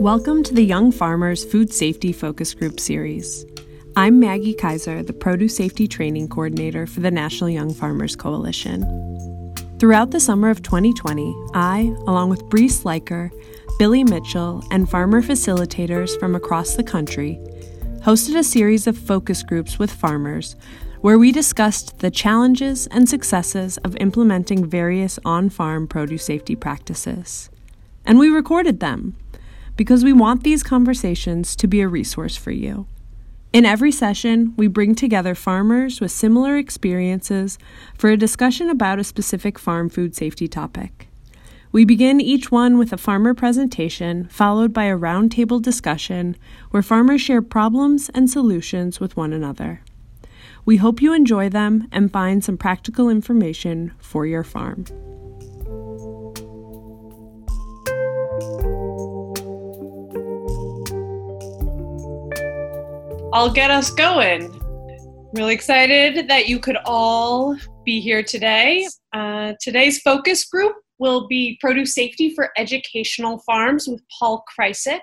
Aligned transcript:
Welcome 0.00 0.42
to 0.42 0.52
the 0.52 0.62
Young 0.62 0.92
Farmers 0.92 1.42
Food 1.42 1.72
Safety 1.72 2.12
Focus 2.12 2.52
Group 2.52 2.78
series. 2.78 3.46
I'm 3.96 4.20
Maggie 4.20 4.52
Kaiser, 4.52 5.02
the 5.02 5.14
Produce 5.14 5.56
Safety 5.56 5.88
Training 5.88 6.28
Coordinator 6.28 6.86
for 6.86 7.00
the 7.00 7.10
National 7.10 7.48
Young 7.48 7.72
Farmers 7.72 8.14
Coalition. 8.14 8.82
Throughout 9.78 10.10
the 10.10 10.20
summer 10.20 10.50
of 10.50 10.62
2020, 10.62 11.34
I, 11.54 11.94
along 12.06 12.28
with 12.28 12.46
Bree 12.50 12.68
Sliker, 12.68 13.30
Billy 13.78 14.04
Mitchell, 14.04 14.62
and 14.70 14.88
farmer 14.88 15.22
facilitators 15.22 16.20
from 16.20 16.34
across 16.34 16.74
the 16.74 16.84
country, 16.84 17.40
hosted 18.00 18.36
a 18.36 18.44
series 18.44 18.86
of 18.86 18.98
focus 18.98 19.42
groups 19.42 19.78
with 19.78 19.90
farmers 19.90 20.56
where 21.00 21.18
we 21.18 21.32
discussed 21.32 22.00
the 22.00 22.10
challenges 22.10 22.86
and 22.88 23.08
successes 23.08 23.78
of 23.78 23.96
implementing 23.96 24.66
various 24.66 25.18
on 25.24 25.48
farm 25.48 25.88
produce 25.88 26.24
safety 26.24 26.54
practices. 26.54 27.48
And 28.04 28.18
we 28.18 28.28
recorded 28.28 28.80
them 28.80 29.16
because 29.76 30.04
we 30.04 30.12
want 30.12 30.42
these 30.42 30.62
conversations 30.62 31.54
to 31.56 31.66
be 31.66 31.80
a 31.80 31.88
resource 31.88 32.36
for 32.36 32.50
you. 32.50 32.86
In 33.52 33.64
every 33.64 33.92
session, 33.92 34.52
we 34.56 34.66
bring 34.66 34.94
together 34.94 35.34
farmers 35.34 36.00
with 36.00 36.10
similar 36.10 36.56
experiences 36.56 37.58
for 37.96 38.10
a 38.10 38.16
discussion 38.16 38.68
about 38.68 38.98
a 38.98 39.04
specific 39.04 39.58
farm 39.58 39.88
food 39.88 40.14
safety 40.14 40.48
topic. 40.48 41.08
We 41.72 41.84
begin 41.84 42.20
each 42.20 42.50
one 42.50 42.78
with 42.78 42.92
a 42.92 42.98
farmer 42.98 43.34
presentation, 43.34 44.28
followed 44.28 44.72
by 44.72 44.84
a 44.84 44.96
roundtable 44.96 45.60
discussion 45.60 46.36
where 46.70 46.82
farmers 46.82 47.20
share 47.20 47.42
problems 47.42 48.10
and 48.14 48.30
solutions 48.30 49.00
with 49.00 49.16
one 49.16 49.32
another. 49.32 49.82
We 50.64 50.78
hope 50.78 51.00
you 51.00 51.12
enjoy 51.12 51.48
them 51.48 51.86
and 51.92 52.12
find 52.12 52.42
some 52.42 52.56
practical 52.56 53.08
information 53.08 53.92
for 53.98 54.26
your 54.26 54.42
farm. 54.42 54.84
I'll 63.36 63.50
get 63.50 63.70
us 63.70 63.90
going. 63.90 64.50
Really 65.34 65.52
excited 65.52 66.26
that 66.26 66.48
you 66.48 66.58
could 66.58 66.78
all 66.86 67.54
be 67.84 68.00
here 68.00 68.22
today. 68.22 68.88
Uh, 69.12 69.52
today's 69.60 70.00
focus 70.00 70.46
group 70.46 70.72
will 70.98 71.28
be 71.28 71.58
Produce 71.60 71.94
Safety 71.94 72.34
for 72.34 72.48
Educational 72.56 73.38
Farms 73.40 73.88
with 73.88 74.00
Paul 74.18 74.42
Kreisik 74.48 75.02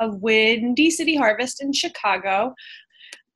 of 0.00 0.22
Windy 0.22 0.90
City 0.90 1.14
Harvest 1.14 1.62
in 1.62 1.74
Chicago. 1.74 2.54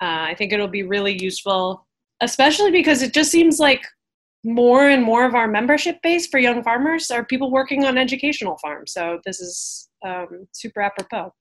Uh, 0.00 0.32
I 0.32 0.34
think 0.38 0.54
it'll 0.54 0.66
be 0.66 0.82
really 0.82 1.22
useful, 1.22 1.86
especially 2.22 2.70
because 2.70 3.02
it 3.02 3.12
just 3.12 3.30
seems 3.30 3.58
like 3.58 3.84
more 4.44 4.88
and 4.88 5.02
more 5.02 5.26
of 5.26 5.34
our 5.34 5.46
membership 5.46 6.00
base 6.02 6.26
for 6.26 6.38
young 6.38 6.62
farmers 6.62 7.10
are 7.10 7.22
people 7.22 7.50
working 7.50 7.84
on 7.84 7.98
educational 7.98 8.56
farms. 8.62 8.92
So 8.94 9.20
this 9.26 9.41
is 9.41 9.91
um, 10.06 10.48
super 10.52 10.80
apropos. 10.80 11.34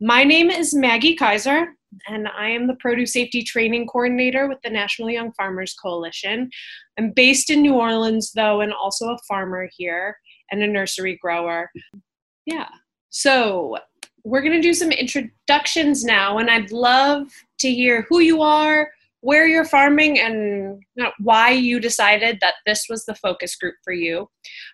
My 0.00 0.24
name 0.24 0.50
is 0.50 0.74
Maggie 0.74 1.14
Kaiser 1.14 1.68
and 2.08 2.28
I 2.28 2.48
am 2.48 2.66
the 2.66 2.74
Produce 2.74 3.12
Safety 3.12 3.42
Training 3.42 3.86
Coordinator 3.86 4.48
with 4.48 4.58
the 4.62 4.70
National 4.70 5.10
Young 5.10 5.32
Farmers 5.32 5.74
Coalition. 5.74 6.50
I'm 6.98 7.10
based 7.10 7.50
in 7.50 7.62
New 7.62 7.74
Orleans, 7.74 8.32
though, 8.32 8.60
and 8.60 8.72
also 8.72 9.10
a 9.10 9.18
farmer 9.28 9.68
here 9.76 10.16
and 10.50 10.62
a 10.62 10.66
nursery 10.66 11.18
grower. 11.20 11.70
Yeah. 12.46 12.68
So 13.10 13.78
we're 14.24 14.42
going 14.42 14.60
to 14.60 14.60
do 14.60 14.74
some 14.74 14.90
introductions 14.90 16.04
now, 16.04 16.38
and 16.38 16.50
I'd 16.50 16.72
love 16.72 17.28
to 17.60 17.70
hear 17.70 18.06
who 18.08 18.20
you 18.20 18.42
are, 18.42 18.90
where 19.20 19.46
you're 19.46 19.64
farming, 19.64 20.18
and 20.18 20.82
why 21.18 21.50
you 21.50 21.80
decided 21.80 22.38
that 22.40 22.54
this 22.66 22.86
was 22.88 23.04
the 23.04 23.14
focus 23.14 23.56
group 23.56 23.74
for 23.84 23.92
you. 23.92 24.28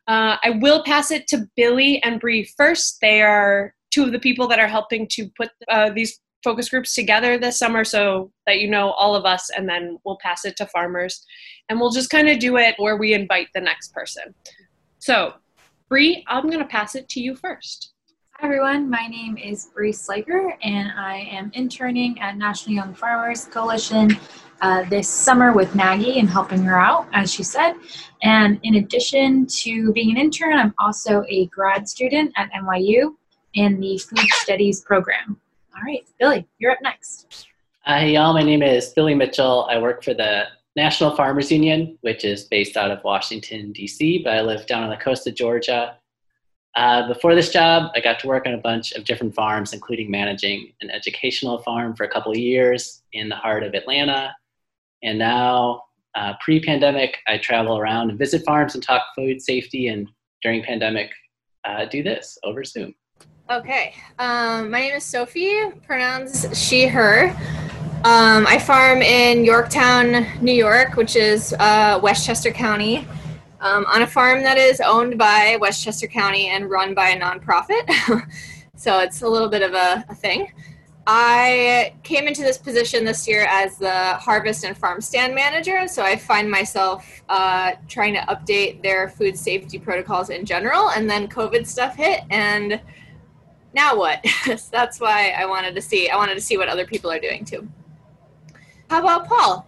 Uh, 0.09 0.37
I 0.43 0.59
will 0.61 0.83
pass 0.85 1.11
it 1.11 1.27
to 1.29 1.47
Billy 1.57 2.03
and 2.03 2.21
Bree 2.21 2.51
first. 2.57 2.99
They 3.01 3.23
are 3.23 3.75
two 3.91 4.05
of 4.05 4.13
the 4.13 4.19
people 4.19 4.47
that 4.49 4.59
are 4.59 4.69
helping 4.69 5.07
to 5.09 5.29
put 5.37 5.51
uh, 5.69 5.91
these 5.91 6.21
focus 6.43 6.71
groups 6.71 6.95
together 6.95 7.39
this 7.39 7.59
summer 7.59 7.85
so 7.85 8.33
that 8.47 8.61
you 8.61 8.69
know 8.69 8.93
all 8.93 9.15
of 9.15 9.27
us 9.27 9.51
and 9.57 9.69
then 9.69 9.99
we'll 10.05 10.19
pass 10.23 10.45
it 10.45 10.57
to 10.57 10.67
farmers 10.67 11.25
and 11.69 11.79
we'll 11.79 11.91
just 11.91 12.09
kind 12.09 12.29
of 12.29 12.39
do 12.39 12.57
it 12.57 12.75
where 12.79 12.97
we 12.97 13.13
invite 13.13 13.49
the 13.55 13.61
next 13.61 13.93
person 13.93 14.35
so 14.99 15.35
Bree, 15.91 16.23
I'm 16.29 16.47
going 16.47 16.61
to 16.61 16.67
pass 16.67 16.95
it 16.95 17.09
to 17.09 17.21
you 17.21 17.35
first. 17.35 17.95
Hi 18.39 18.47
everyone, 18.47 18.89
my 18.89 19.09
name 19.09 19.37
is 19.37 19.71
Bree 19.75 19.91
Slager 19.91 20.57
and 20.63 20.93
I 20.97 21.29
am 21.33 21.51
interning 21.53 22.21
at 22.21 22.37
National 22.37 22.77
Young 22.77 22.95
Farmers 22.95 23.47
Coalition 23.47 24.17
uh, 24.63 24.85
this 24.85 25.09
summer 25.09 25.53
with 25.53 25.75
Maggie 25.75 26.21
and 26.21 26.31
helping 26.31 26.63
her 26.63 26.79
out, 26.79 27.09
as 27.13 27.35
she 27.35 27.43
said. 27.43 27.75
And 28.23 28.61
in 28.63 28.77
addition 28.77 29.47
to 29.47 29.93
being 29.93 30.13
an 30.13 30.17
intern, 30.17 30.57
I'm 30.57 30.73
also 30.79 31.25
a 31.29 31.47
grad 31.47 31.89
student 31.89 32.33
at 32.37 32.53
NYU 32.53 33.17
in 33.55 33.81
the 33.81 33.99
Food 33.99 34.29
Studies 34.33 34.81
program. 34.81 35.41
All 35.75 35.83
right, 35.83 36.05
Billy, 36.19 36.47
you're 36.59 36.73
up 36.73 36.79
next. 36.83 37.47
Hi, 37.83 38.07
y'all. 38.07 38.35
My 38.35 38.43
name 38.43 38.63
is 38.63 38.91
Billy 38.91 39.15
Mitchell. 39.15 39.67
I 39.71 39.79
work 39.79 40.05
for 40.05 40.15
the 40.15 40.45
National 40.77 41.17
Farmers 41.17 41.51
Union, 41.51 41.99
which 42.03 42.25
is 42.25 42.45
based 42.45 42.77
out 42.77 42.91
of 42.91 43.03
Washington, 43.03 43.73
D.C., 43.73 44.23
but 44.23 44.35
I 44.35 44.43
live 44.43 44.67
down 44.67 44.85
on 44.85 44.91
the 44.91 44.97
coast 44.97 45.27
of 45.27 45.35
Georgia. 45.35 45.97
Uh, 46.77 47.09
before 47.09 47.35
this 47.35 47.51
job, 47.51 47.91
I 47.95 48.01
got 48.01 48.21
to 48.21 48.29
work 48.29 48.47
on 48.47 48.55
a 48.55 48.59
bunch 48.59 48.93
of 48.93 49.05
different 49.05 49.35
farms, 49.35 49.73
including 49.73 50.11
managing 50.11 50.73
an 50.83 50.91
educational 50.91 51.59
farm 51.59 51.97
for 51.97 52.05
a 52.05 52.09
couple 52.09 52.31
of 52.31 52.39
years 52.39 53.03
in 53.13 53.29
the 53.29 53.35
heart 53.35 53.65
of 53.65 53.75
Atlanta. 53.75 54.35
And 55.03 55.19
now, 55.19 55.85
uh, 56.15 56.35
pre 56.41 56.61
pandemic, 56.61 57.17
I 57.27 57.39
travel 57.39 57.77
around 57.79 58.11
and 58.11 58.19
visit 58.19 58.45
farms 58.45 58.75
and 58.75 58.83
talk 58.83 59.03
food 59.17 59.43
safety. 59.43 59.89
And 59.89 60.09
during 60.43 60.63
pandemic, 60.63 61.11
uh, 61.65 61.87
do 61.87 62.03
this 62.03 62.39
over 62.45 62.63
Zoom. 62.63 62.95
Okay. 63.51 63.95
Um, 64.21 64.71
my 64.71 64.79
name 64.79 64.95
is 64.95 65.03
Sophie, 65.03 65.73
pronouns 65.85 66.47
she, 66.57 66.87
her. 66.87 67.31
Um, 68.05 68.47
I 68.47 68.61
farm 68.61 69.03
in 69.03 69.45
Yorktown, 69.45 70.25
New 70.41 70.53
York, 70.53 70.95
which 70.95 71.17
is 71.17 71.53
uh, 71.59 71.99
Westchester 72.01 72.53
County, 72.53 73.09
um, 73.61 73.87
on 73.87 74.03
a 74.03 74.07
farm 74.07 74.45
that 74.45 74.57
is 74.57 74.81
owned 74.81 75.19
by 75.19 75.59
Westchester 75.61 76.07
County 76.07 76.47
and 76.47 76.71
run 76.71 76.95
by 76.95 77.09
a 77.09 77.21
nonprofit. 77.21 77.91
so 78.77 79.01
it's 79.01 79.23
a 79.23 79.29
little 79.29 79.49
bit 79.49 79.63
of 79.63 79.75
a, 79.75 80.05
a, 80.09 80.15
thing. 80.15 80.53
I 81.09 81.95
came 82.05 82.29
into 82.29 82.43
this 82.43 82.57
position 82.57 83.05
this 83.05 83.27
year 83.27 83.47
as 83.51 83.79
the 83.79 84.15
harvest 84.15 84.63
and 84.65 84.77
farm 84.77 85.01
stand 85.01 85.35
manager. 85.35 85.89
So 85.89 86.05
I 86.05 86.15
find 86.15 86.49
myself 86.49 87.21
uh, 87.29 87.73
trying 87.89 88.15
to 88.15 88.21
update 88.21 88.81
their 88.81 89.09
food 89.09 89.37
safety 89.37 89.81
protocols 89.81 90.31
in 90.31 90.45
general. 90.45 90.91
And 90.91 91.11
then 91.11 91.27
COVID 91.27 91.67
stuff 91.67 91.97
hit 91.97 92.21
and 92.31 92.81
now 93.75 93.97
what? 93.97 94.25
that's 94.71 95.01
why 95.01 95.31
I 95.37 95.47
wanted 95.47 95.75
to 95.75 95.83
see. 95.83 96.09
I 96.09 96.17
wanted 96.17 96.35
to 96.35 96.41
see 96.41 96.57
what 96.57 96.69
other 96.69 96.87
people 96.87 97.11
are 97.11 97.21
doing 97.21 97.45
too. 97.45 97.69
How 98.89 99.01
about 99.01 99.29
Paul? 99.29 99.67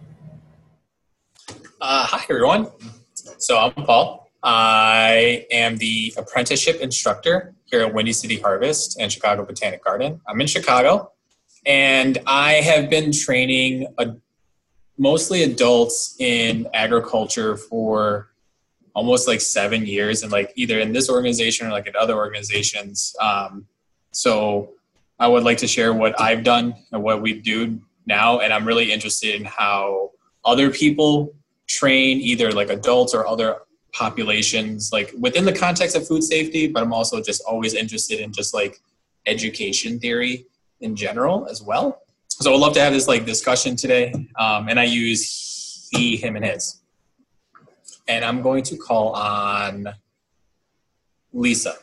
Uh, 1.79 2.05
hi, 2.05 2.23
everyone. 2.29 2.67
So 3.37 3.57
I'm 3.57 3.73
Paul. 3.73 4.29
I 4.43 5.45
am 5.51 5.77
the 5.77 6.13
apprenticeship 6.17 6.81
instructor 6.81 7.55
here 7.65 7.81
at 7.81 7.93
Windy 7.93 8.11
City 8.11 8.39
Harvest 8.39 8.99
and 8.99 9.11
Chicago 9.11 9.45
Botanic 9.45 9.83
Garden. 9.83 10.19
I'm 10.27 10.39
in 10.41 10.47
Chicago, 10.47 11.11
and 11.65 12.17
I 12.27 12.53
have 12.55 12.89
been 12.89 13.13
training 13.13 13.87
a, 13.97 14.15
mostly 14.97 15.43
adults 15.43 16.17
in 16.19 16.67
agriculture 16.73 17.55
for 17.55 18.29
almost 18.93 19.27
like 19.27 19.39
seven 19.39 19.85
years, 19.85 20.23
and 20.23 20.31
like 20.31 20.51
either 20.55 20.79
in 20.79 20.91
this 20.91 21.09
organization 21.09 21.67
or 21.67 21.71
like 21.71 21.87
in 21.87 21.95
other 21.95 22.15
organizations. 22.15 23.15
Um, 23.21 23.65
so 24.13 24.73
I 25.19 25.27
would 25.27 25.43
like 25.43 25.57
to 25.59 25.67
share 25.67 25.93
what 25.93 26.19
I've 26.19 26.43
done 26.43 26.75
and 26.91 27.03
what 27.03 27.21
we 27.21 27.33
do 27.39 27.81
now. 28.05 28.39
And 28.39 28.53
I'm 28.53 28.65
really 28.65 28.91
interested 28.91 29.35
in 29.35 29.43
how 29.43 30.11
other 30.45 30.69
people 30.69 31.33
train 31.67 32.19
either 32.19 32.51
like 32.51 32.69
adults 32.69 33.13
or 33.13 33.27
other 33.27 33.57
populations, 33.93 34.91
like 34.91 35.13
within 35.19 35.45
the 35.45 35.53
context 35.53 35.95
of 35.95 36.07
food 36.07 36.23
safety, 36.23 36.67
but 36.67 36.83
I'm 36.83 36.93
also 36.93 37.21
just 37.21 37.43
always 37.43 37.73
interested 37.73 38.19
in 38.19 38.31
just 38.31 38.53
like 38.53 38.81
education 39.25 39.99
theory 39.99 40.45
in 40.81 40.95
general 40.95 41.47
as 41.47 41.61
well. 41.61 42.01
So 42.27 42.53
I'd 42.53 42.59
love 42.59 42.73
to 42.73 42.81
have 42.81 42.93
this 42.93 43.07
like 43.07 43.25
discussion 43.25 43.75
today. 43.75 44.13
Um, 44.37 44.67
and 44.67 44.79
I 44.79 44.85
use 44.85 45.87
he, 45.91 46.17
him, 46.17 46.35
and 46.35 46.45
his. 46.45 46.81
And 48.07 48.25
I'm 48.25 48.41
going 48.41 48.63
to 48.63 48.77
call 48.77 49.13
on 49.13 49.87
Lisa. 51.31 51.75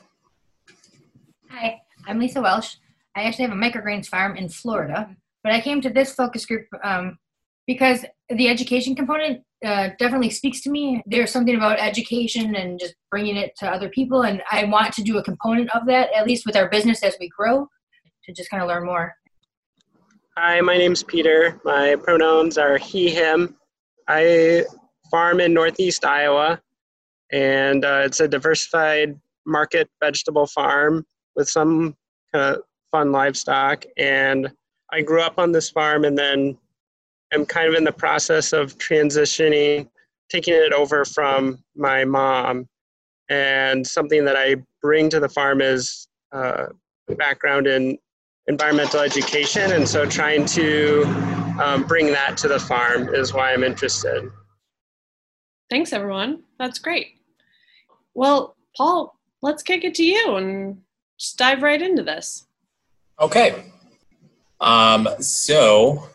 Hi. 1.49 1.81
I'm 2.07 2.19
Lisa 2.19 2.41
Welsh. 2.41 2.77
I 3.17 3.25
actually 3.25 3.47
have 3.47 3.53
a 3.53 3.61
microgreens 3.61 4.07
farm 4.07 4.37
in 4.37 4.49
Florida, 4.49 5.15
but 5.43 5.53
I 5.53 5.61
came 5.61 5.81
to 5.83 5.91
this 5.91 6.15
focus 6.15 6.47
group 6.47 6.67
um, 6.83 7.19
because 7.67 8.05
the 8.29 8.49
education 8.49 8.95
component 8.95 9.43
uh, 9.65 9.91
definitely 9.99 10.31
speaks 10.31 10.61
to 10.63 10.71
me. 10.71 11.03
There's 11.07 11.31
something 11.31 11.55
about 11.55 11.79
education 11.79 12.55
and 12.55 12.79
just 12.79 12.95
bringing 13.11 13.37
it 13.37 13.57
to 13.59 13.69
other 13.69 13.89
people, 13.89 14.23
and 14.23 14.43
I 14.51 14.65
want 14.65 14.95
to 14.95 15.03
do 15.03 15.19
a 15.19 15.23
component 15.23 15.71
of 15.75 15.87
that, 15.87 16.11
at 16.15 16.27
least 16.27 16.47
with 16.47 16.57
our 16.57 16.69
business 16.69 17.03
as 17.03 17.17
we 17.21 17.29
grow, 17.29 17.69
to 18.25 18.33
just 18.33 18.51
kind 18.51 18.63
of 18.63 18.69
learn 18.69 18.87
more. 18.87 19.15
Hi, 20.39 20.61
my 20.61 20.79
name's 20.79 21.03
Peter. 21.03 21.61
My 21.65 21.97
pronouns 21.97 22.57
are 22.57 22.79
he, 22.79 23.11
him. 23.11 23.57
I 24.09 24.65
farm 25.11 25.41
in 25.41 25.53
Northeast 25.53 26.05
Iowa, 26.05 26.61
and 27.33 27.85
uh, 27.85 28.03
it's 28.05 28.21
a 28.21 28.29
diversified 28.29 29.19
market 29.45 29.89
vegetable 30.01 30.47
farm 30.47 31.05
with 31.41 31.49
some 31.49 31.97
kind 32.33 32.57
of 32.57 32.63
fun 32.93 33.11
livestock. 33.13 33.85
And 33.97 34.53
I 34.93 35.01
grew 35.01 35.23
up 35.23 35.39
on 35.39 35.53
this 35.53 35.71
farm 35.71 36.05
and 36.05 36.17
then 36.17 36.57
am 37.33 37.47
kind 37.47 37.67
of 37.67 37.75
in 37.75 37.85
the 37.85 37.93
process 37.93 38.53
of 38.53 38.77
transitioning, 38.77 39.89
taking 40.29 40.55
it 40.55 40.73
over 40.73 41.05
from 41.05 41.65
my 41.75 42.05
mom. 42.05 42.69
And 43.31 43.87
something 43.87 44.25
that 44.27 44.37
I 44.37 44.57
bring 44.83 45.09
to 45.11 45.21
the 45.21 45.29
farm 45.29 45.63
is 45.63 46.09
uh, 46.33 46.67
background 47.17 47.67
in 47.67 47.97
environmental 48.47 49.01
education. 49.01 49.73
And 49.73 49.89
so 49.89 50.05
trying 50.05 50.45
to 50.47 51.05
um, 51.63 51.85
bring 51.85 52.09
that 52.09 52.37
to 52.39 52.49
the 52.49 52.59
farm 52.59 53.15
is 53.15 53.33
why 53.33 53.53
I'm 53.53 53.65
interested. 53.65 54.31
Thanks, 55.71 55.93
everyone. 55.93 56.43
That's 56.59 56.81
great. 56.81 57.15
Well, 58.13 58.57
Paul, 58.77 59.17
let's 59.41 59.63
kick 59.63 59.85
it 59.85 59.95
to 59.95 60.05
you 60.05 60.37
and 60.37 60.83
just 61.21 61.37
dive 61.37 61.63
right 61.63 61.81
into 61.81 62.03
this. 62.03 62.47
Okay. 63.21 63.67
Um, 64.61 65.07
so 65.21 66.09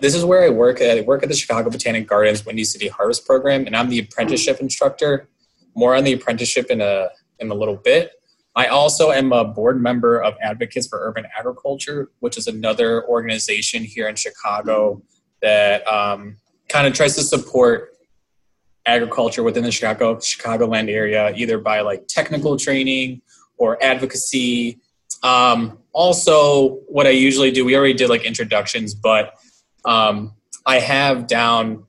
this 0.00 0.14
is 0.14 0.24
where 0.24 0.42
I 0.42 0.50
work. 0.50 0.82
I 0.82 1.02
work 1.02 1.22
at 1.22 1.28
the 1.28 1.36
Chicago 1.36 1.70
Botanic 1.70 2.08
Gardens 2.08 2.44
Windy 2.44 2.64
City 2.64 2.88
Harvest 2.88 3.24
Program, 3.24 3.66
and 3.66 3.76
I'm 3.76 3.88
the 3.88 4.00
apprenticeship 4.00 4.60
instructor. 4.60 5.28
More 5.76 5.94
on 5.94 6.02
the 6.02 6.12
apprenticeship 6.12 6.66
in 6.68 6.80
a 6.80 7.08
in 7.38 7.50
a 7.50 7.54
little 7.54 7.76
bit. 7.76 8.12
I 8.56 8.66
also 8.66 9.12
am 9.12 9.32
a 9.32 9.44
board 9.44 9.80
member 9.80 10.20
of 10.20 10.34
Advocates 10.42 10.88
for 10.88 10.98
Urban 11.00 11.24
Agriculture, 11.38 12.10
which 12.18 12.36
is 12.36 12.48
another 12.48 13.06
organization 13.06 13.84
here 13.84 14.08
in 14.08 14.16
Chicago 14.16 15.00
that 15.40 15.86
um, 15.86 16.36
kind 16.68 16.88
of 16.88 16.92
tries 16.92 17.14
to 17.14 17.22
support 17.22 17.92
agriculture 18.86 19.44
within 19.44 19.62
the 19.62 19.70
Chicago 19.70 20.16
Chicagoland 20.16 20.90
area, 20.90 21.32
either 21.36 21.58
by 21.58 21.80
like 21.82 22.08
technical 22.08 22.56
training 22.56 23.22
or 23.60 23.80
advocacy. 23.82 24.80
Um, 25.22 25.78
also, 25.92 26.76
what 26.88 27.06
I 27.06 27.10
usually 27.10 27.50
do, 27.50 27.64
we 27.64 27.76
already 27.76 27.92
did 27.92 28.08
like 28.08 28.24
introductions, 28.24 28.94
but 28.94 29.34
um, 29.84 30.32
I 30.66 30.80
have 30.80 31.26
down 31.26 31.84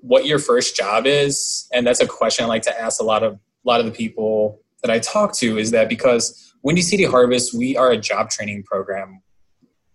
what 0.00 0.26
your 0.26 0.40
first 0.40 0.76
job 0.76 1.06
is, 1.06 1.68
and 1.72 1.86
that's 1.86 2.00
a 2.00 2.06
question 2.06 2.44
I 2.44 2.48
like 2.48 2.62
to 2.62 2.80
ask 2.80 3.00
a 3.00 3.04
lot 3.04 3.22
of 3.22 3.34
a 3.34 3.38
lot 3.68 3.80
of 3.80 3.86
the 3.86 3.92
people 3.92 4.60
that 4.82 4.90
I 4.90 4.98
talk 4.98 5.34
to. 5.36 5.56
Is 5.56 5.70
that 5.70 5.88
because 5.88 6.52
Windy 6.62 6.82
City 6.82 7.04
Harvest, 7.04 7.54
we 7.54 7.76
are 7.76 7.92
a 7.92 7.96
job 7.96 8.30
training 8.30 8.64
program. 8.64 9.22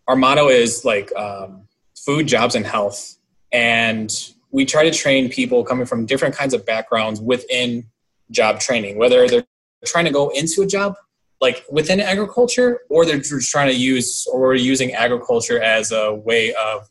Our 0.08 0.16
motto 0.16 0.48
is 0.48 0.86
like 0.86 1.14
um, 1.16 1.68
food, 2.06 2.28
jobs, 2.28 2.56
and 2.56 2.66
health, 2.66 3.18
and 3.52 4.10
we 4.52 4.64
try 4.64 4.90
to 4.90 4.92
train 4.92 5.30
people 5.30 5.66
coming 5.66 5.86
from 5.86 6.06
different 6.06 6.36
kinds 6.36 6.54
of 6.54 6.66
backgrounds 6.66 7.20
within 7.20 7.86
job 8.32 8.62
training, 8.62 8.98
whether 8.98 9.28
they're 9.28 9.44
trying 9.86 10.06
to 10.06 10.12
go 10.12 10.30
into 10.30 10.62
a 10.62 10.68
job 10.68 10.96
like 11.42 11.66
within 11.70 12.00
agriculture 12.00 12.82
or 12.90 13.06
they're 13.06 13.18
just 13.18 13.52
trying 13.52 13.68
to 13.68 13.76
use 13.76 14.26
or 14.32 14.56
using 14.56 14.94
agriculture 14.94 15.62
as 15.62 15.92
a 15.92 16.14
way 16.14 16.54
of 16.54 16.90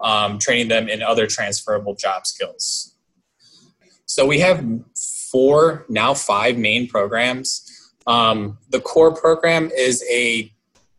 um, 0.00 0.38
training 0.38 0.68
them 0.68 0.88
in 0.88 1.02
other 1.02 1.26
transferable 1.26 1.94
job 1.94 2.26
skills. 2.26 2.96
So 4.06 4.26
we 4.26 4.40
have 4.40 4.64
four, 5.30 5.84
now 5.88 6.14
five 6.14 6.56
main 6.56 6.88
programs. 6.88 7.92
Um, 8.06 8.58
the 8.70 8.80
core 8.80 9.14
program 9.14 9.70
is 9.76 10.02
a 10.10 10.50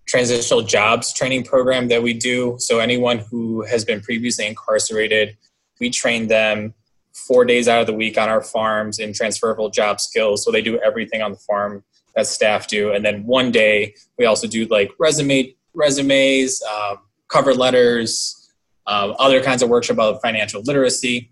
transitional 0.07 0.61
jobs 0.61 1.11
training 1.11 1.43
program 1.43 1.87
that 1.87 2.03
we 2.03 2.13
do. 2.13 2.55
So 2.59 2.79
anyone 2.79 3.17
who 3.17 3.63
has 3.63 3.83
been 3.83 4.01
previously 4.01 4.45
incarcerated, 4.45 5.37
we 5.79 5.89
train 5.89 6.27
them 6.27 6.73
four 7.13 7.45
days 7.45 7.67
out 7.67 7.81
of 7.81 7.87
the 7.87 7.93
week 7.93 8.17
on 8.17 8.29
our 8.29 8.41
farms 8.41 8.99
in 8.99 9.13
transferable 9.13 9.69
job 9.69 9.99
skills. 9.99 10.43
So 10.43 10.51
they 10.51 10.61
do 10.61 10.79
everything 10.79 11.21
on 11.21 11.31
the 11.31 11.37
farm 11.37 11.83
that 12.15 12.27
staff 12.27 12.67
do. 12.67 12.91
And 12.91 13.05
then 13.05 13.25
one 13.25 13.51
day 13.51 13.95
we 14.17 14.25
also 14.25 14.47
do 14.47 14.65
like 14.65 14.91
resume 14.99 15.55
resumes, 15.73 16.61
um, 16.63 16.97
cover 17.29 17.53
letters, 17.53 18.51
uh, 18.87 19.13
other 19.19 19.41
kinds 19.41 19.61
of 19.61 19.69
workshop 19.69 19.95
about 19.95 20.21
financial 20.21 20.61
literacy. 20.63 21.31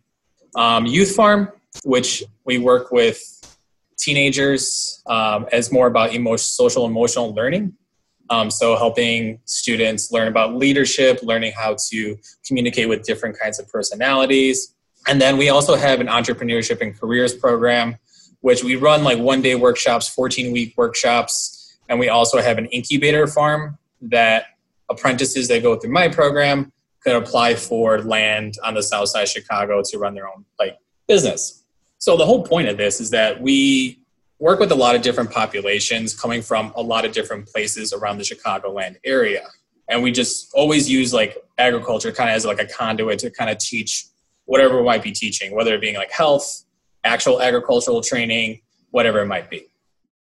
Um, 0.56 0.86
Youth 0.86 1.14
Farm, 1.16 1.50
which 1.84 2.24
we 2.46 2.58
work 2.58 2.92
with 2.92 3.22
teenagers 3.98 5.04
um, 5.08 5.46
as 5.52 5.72
more 5.72 5.88
about 5.88 6.12
social 6.40 6.86
emotional 6.86 7.34
learning. 7.34 7.74
Um, 8.30 8.52
so 8.52 8.76
helping 8.76 9.40
students 9.46 10.12
learn 10.12 10.28
about 10.28 10.56
leadership, 10.56 11.20
learning 11.24 11.54
how 11.58 11.76
to 11.90 12.18
communicate 12.46 12.88
with 12.88 13.04
different 13.04 13.38
kinds 13.40 13.60
of 13.60 13.68
personalities. 13.68 14.76
And 15.07 15.22
then 15.22 15.38
we 15.38 15.50
also 15.50 15.75
have 15.75 16.00
an 16.00 16.07
entrepreneurship 16.07 16.81
and 16.81 17.00
careers 17.00 17.34
program, 17.34 17.98
which 18.42 18.63
we 18.63 18.75
run 18.75 19.04
like 19.04 19.18
one 19.18 19.42
day 19.42 19.56
workshops, 19.56 20.07
14 20.10 20.51
week 20.51 20.74
workshops. 20.78 21.78
And 21.90 22.00
we 22.00 22.10
also 22.10 22.42
have 22.42 22.57
an 22.57 22.66
incubator 22.68 23.25
farm 23.28 23.78
that 24.01 24.46
apprentices 24.90 25.48
that 25.48 25.63
go 25.63 25.75
through 25.75 25.92
my 25.92 26.07
program 26.07 26.72
could 27.01 27.16
apply 27.16 27.56
for 27.56 28.01
land 28.01 28.56
on 28.63 28.74
the 28.74 28.84
south 28.84 29.10
side 29.10 29.24
of 29.24 29.30
Chicago 29.30 29.81
to 29.84 29.98
run 29.98 30.13
their 30.13 30.28
own 30.28 30.46
like 30.60 30.78
business. 31.07 31.63
So 31.98 32.18
the 32.18 32.25
whole 32.25 32.44
point 32.44 32.68
of 32.68 32.78
this 32.78 33.00
is 33.00 33.10
that 33.12 33.42
we 33.42 34.00
work 34.40 34.60
with 34.60 34.72
a 34.72 34.75
lot 34.75 34.95
of 34.95 35.02
different 35.02 35.31
populations 35.31 36.18
coming 36.18 36.42
from 36.42 36.72
a 36.75 36.81
lot 36.81 37.06
of 37.06 37.12
different 37.12 37.48
places 37.48 37.94
around 37.94 38.18
the 38.18 38.24
Chicagoland 38.24 38.95
area. 39.04 39.45
And 39.90 40.02
we 40.02 40.12
just 40.12 40.54
always 40.54 40.90
use 40.90 41.13
like 41.13 41.38
agriculture 41.57 42.12
kind 42.12 42.30
of 42.30 42.36
as 42.36 42.45
like 42.45 42.60
a 42.60 42.66
conduit 42.66 43.19
to 43.19 43.31
kind 43.31 43.50
of 43.50 43.57
teach 43.57 44.06
whatever 44.50 44.78
we 44.78 44.84
might 44.84 45.04
be 45.04 45.12
teaching, 45.12 45.56
whether 45.56 45.75
it 45.75 45.81
being 45.81 45.96
like 45.96 46.12
health, 46.12 46.66
actual 47.04 47.42
agricultural 47.42 48.01
training, 48.01 48.60
whatever 48.90 49.19
it 49.22 49.28
might 49.28 49.50
be. 49.50 49.66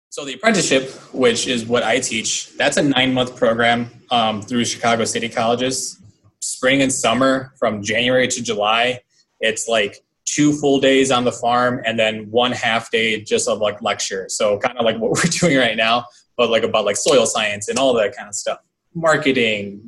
So 0.10 0.26
the 0.26 0.34
apprenticeship, 0.34 0.90
which 1.14 1.48
is 1.48 1.68
what 1.68 1.84
I 1.84 2.00
teach, 2.00 2.58
that's 2.58 2.78
a 2.78 2.84
nine 2.84 3.14
month 3.14 3.36
program 3.36 3.92
um, 4.10 4.42
through 4.42 4.66
Chicago 4.66 5.06
City 5.06 5.30
Colleges 5.30 6.00
spring 6.42 6.82
and 6.82 6.92
summer 6.92 7.54
from 7.60 7.84
January 7.84 8.28
to 8.28 8.42
July, 8.42 9.00
it's 9.40 9.68
like 9.68 9.98
two 10.26 10.54
full 10.54 10.80
days 10.80 11.12
on 11.12 11.24
the 11.24 11.32
farm 11.32 11.82
and 11.86 12.00
then 12.00 12.30
one 12.32 12.52
half 12.52 12.90
day 12.90 13.22
just 13.22 13.48
of 13.48 13.60
like 13.60 13.80
lecture. 13.82 14.26
So 14.30 14.58
kind 14.58 14.78
of 14.78 14.86
like 14.86 14.98
what 14.98 15.12
we're 15.16 15.30
doing 15.30 15.58
right 15.58 15.78
now, 15.78 16.06
but 16.36 16.50
like 16.50 16.64
about 16.64 16.86
like 16.86 16.98
soil 16.98 17.26
science 17.28 17.70
and 17.70 17.78
all 17.78 17.94
that 17.94 18.16
kind 18.16 18.28
of 18.28 18.36
stuff. 18.36 18.60
Marketing, 18.96 19.82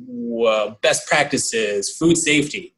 uh, 0.46 0.74
best 0.80 1.08
practices, 1.08 1.90
food 1.96 2.16
safety. 2.16 2.74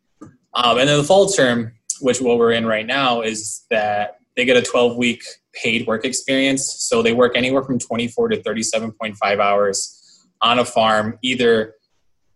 Um, 0.54 0.78
and 0.78 0.88
then 0.88 0.98
the 0.98 1.04
fall 1.04 1.26
term, 1.26 1.72
which 2.00 2.20
what 2.20 2.38
we're 2.38 2.52
in 2.52 2.66
right 2.66 2.86
now, 2.86 3.22
is 3.22 3.64
that 3.70 4.18
they 4.36 4.44
get 4.44 4.56
a 4.56 4.62
12 4.62 4.96
week 4.96 5.22
paid 5.52 5.86
work 5.86 6.04
experience. 6.04 6.66
So 6.80 7.02
they 7.02 7.12
work 7.12 7.36
anywhere 7.36 7.62
from 7.62 7.78
24 7.78 8.28
to 8.28 8.36
37.5 8.38 9.38
hours 9.38 10.26
on 10.40 10.58
a 10.58 10.64
farm, 10.64 11.18
either 11.22 11.74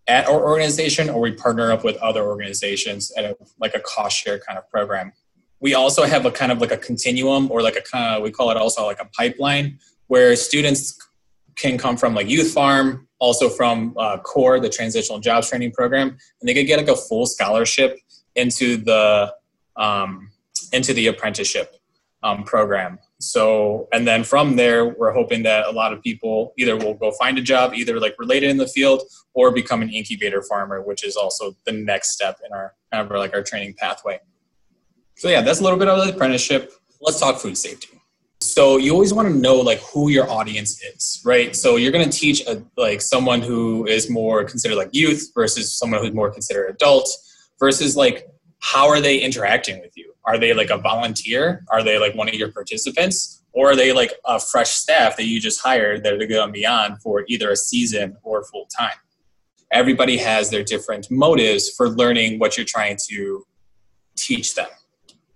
at 0.06 0.26
our 0.26 0.42
organization 0.42 1.10
or 1.10 1.20
we 1.20 1.32
partner 1.32 1.70
up 1.70 1.84
with 1.84 1.96
other 1.96 2.22
organizations 2.22 3.12
at 3.16 3.24
a, 3.24 3.36
like 3.60 3.74
a 3.74 3.80
cost 3.80 4.16
share 4.16 4.38
kind 4.38 4.58
of 4.58 4.68
program. 4.70 5.12
We 5.60 5.74
also 5.74 6.04
have 6.04 6.24
a 6.24 6.30
kind 6.30 6.50
of 6.50 6.60
like 6.60 6.70
a 6.70 6.78
continuum 6.78 7.50
or 7.50 7.62
like 7.62 7.76
a 7.76 7.82
kind 7.82 8.16
of, 8.16 8.22
we 8.22 8.30
call 8.30 8.50
it 8.50 8.56
also 8.56 8.86
like 8.86 9.00
a 9.00 9.08
pipeline 9.16 9.78
where 10.06 10.34
students 10.36 10.96
can 11.56 11.76
come 11.76 11.96
from 11.96 12.14
like 12.14 12.28
youth 12.28 12.52
farm, 12.52 13.08
also 13.18 13.48
from 13.48 13.94
uh, 13.98 14.18
CORE, 14.18 14.60
the 14.60 14.68
transitional 14.68 15.18
jobs 15.18 15.50
training 15.50 15.72
program, 15.72 16.08
and 16.08 16.48
they 16.48 16.54
could 16.54 16.66
get 16.66 16.78
like 16.78 16.88
a 16.88 16.96
full 16.96 17.26
scholarship 17.26 17.98
into 18.38 18.76
the 18.76 19.34
um, 19.76 20.30
into 20.72 20.92
the 20.92 21.06
apprenticeship 21.08 21.74
um, 22.22 22.44
program. 22.44 22.98
So, 23.20 23.88
and 23.92 24.06
then 24.06 24.22
from 24.22 24.56
there, 24.56 24.86
we're 24.86 25.12
hoping 25.12 25.42
that 25.42 25.66
a 25.66 25.70
lot 25.70 25.92
of 25.92 26.02
people 26.02 26.54
either 26.56 26.76
will 26.76 26.94
go 26.94 27.10
find 27.12 27.36
a 27.38 27.42
job, 27.42 27.74
either 27.74 27.98
like 27.98 28.14
related 28.18 28.50
in 28.50 28.56
the 28.56 28.66
field, 28.66 29.02
or 29.34 29.50
become 29.50 29.82
an 29.82 29.90
incubator 29.90 30.42
farmer, 30.42 30.82
which 30.82 31.04
is 31.04 31.16
also 31.16 31.56
the 31.64 31.72
next 31.72 32.12
step 32.12 32.38
in 32.44 32.52
our 32.52 32.74
kind 32.92 33.04
of 33.04 33.16
like 33.16 33.34
our 33.34 33.42
training 33.42 33.74
pathway. 33.76 34.18
So 35.16 35.28
yeah, 35.28 35.42
that's 35.42 35.60
a 35.60 35.64
little 35.64 35.78
bit 35.78 35.88
of 35.88 36.04
the 36.04 36.14
apprenticeship. 36.14 36.72
Let's 37.00 37.18
talk 37.18 37.38
food 37.38 37.56
safety. 37.56 37.88
So 38.40 38.76
you 38.76 38.92
always 38.92 39.12
want 39.12 39.26
to 39.28 39.34
know 39.34 39.56
like 39.56 39.80
who 39.80 40.10
your 40.10 40.30
audience 40.30 40.80
is, 40.82 41.20
right? 41.24 41.56
So 41.56 41.74
you're 41.74 41.90
going 41.90 42.08
to 42.08 42.16
teach 42.16 42.46
a, 42.46 42.62
like 42.76 43.00
someone 43.00 43.42
who 43.42 43.84
is 43.86 44.08
more 44.08 44.44
considered 44.44 44.76
like 44.76 44.90
youth 44.92 45.32
versus 45.34 45.76
someone 45.76 46.00
who's 46.00 46.12
more 46.12 46.30
considered 46.30 46.70
adult 46.70 47.08
versus 47.58 47.96
like 47.96 48.26
how 48.60 48.88
are 48.88 49.00
they 49.00 49.18
interacting 49.18 49.80
with 49.80 49.96
you? 49.96 50.12
Are 50.24 50.38
they 50.38 50.52
like 50.52 50.70
a 50.70 50.78
volunteer? 50.78 51.64
Are 51.68 51.82
they 51.82 51.98
like 51.98 52.14
one 52.14 52.28
of 52.28 52.34
your 52.34 52.52
participants? 52.52 53.42
Or 53.52 53.70
are 53.70 53.76
they 53.76 53.92
like 53.92 54.12
a 54.24 54.38
fresh 54.38 54.70
staff 54.70 55.16
that 55.16 55.24
you 55.24 55.40
just 55.40 55.60
hired 55.60 56.04
that 56.04 56.14
are 56.14 56.26
going 56.26 56.52
beyond 56.52 57.00
for 57.02 57.24
either 57.28 57.50
a 57.50 57.56
season 57.56 58.16
or 58.22 58.44
full 58.44 58.66
time? 58.66 58.98
Everybody 59.70 60.16
has 60.18 60.50
their 60.50 60.62
different 60.62 61.10
motives 61.10 61.70
for 61.70 61.88
learning 61.88 62.38
what 62.38 62.56
you're 62.56 62.66
trying 62.66 62.98
to 63.08 63.44
teach 64.16 64.54
them. 64.54 64.68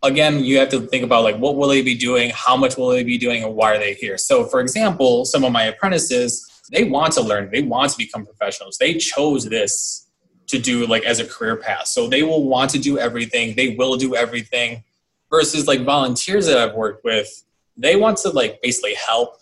Again, 0.02 0.40
you 0.44 0.58
have 0.58 0.68
to 0.70 0.80
think 0.80 1.04
about 1.04 1.22
like 1.22 1.36
what 1.36 1.56
will 1.56 1.68
they 1.68 1.82
be 1.82 1.94
doing, 1.94 2.30
how 2.34 2.56
much 2.56 2.76
will 2.76 2.88
they 2.88 3.04
be 3.04 3.18
doing, 3.18 3.44
and 3.44 3.54
why 3.54 3.74
are 3.74 3.78
they 3.78 3.94
here? 3.94 4.18
So, 4.18 4.44
for 4.44 4.60
example, 4.60 5.24
some 5.24 5.44
of 5.44 5.52
my 5.52 5.64
apprentices, 5.64 6.62
they 6.72 6.84
want 6.84 7.12
to 7.14 7.22
learn, 7.22 7.50
they 7.52 7.62
want 7.62 7.92
to 7.92 7.98
become 7.98 8.26
professionals. 8.26 8.78
They 8.78 8.94
chose 8.94 9.44
this 9.44 10.08
to 10.52 10.58
do 10.58 10.86
like 10.86 11.04
as 11.04 11.18
a 11.18 11.26
career 11.26 11.56
path. 11.56 11.86
So 11.86 12.08
they 12.08 12.22
will 12.22 12.44
want 12.44 12.70
to 12.72 12.78
do 12.78 12.98
everything. 12.98 13.56
They 13.56 13.74
will 13.74 13.96
do 13.96 14.14
everything 14.14 14.84
versus 15.30 15.66
like 15.66 15.80
volunteers 15.82 16.46
that 16.46 16.58
I've 16.58 16.74
worked 16.74 17.04
with. 17.04 17.42
They 17.76 17.96
want 17.96 18.18
to 18.18 18.28
like 18.30 18.60
basically 18.62 18.94
help. 18.94 19.38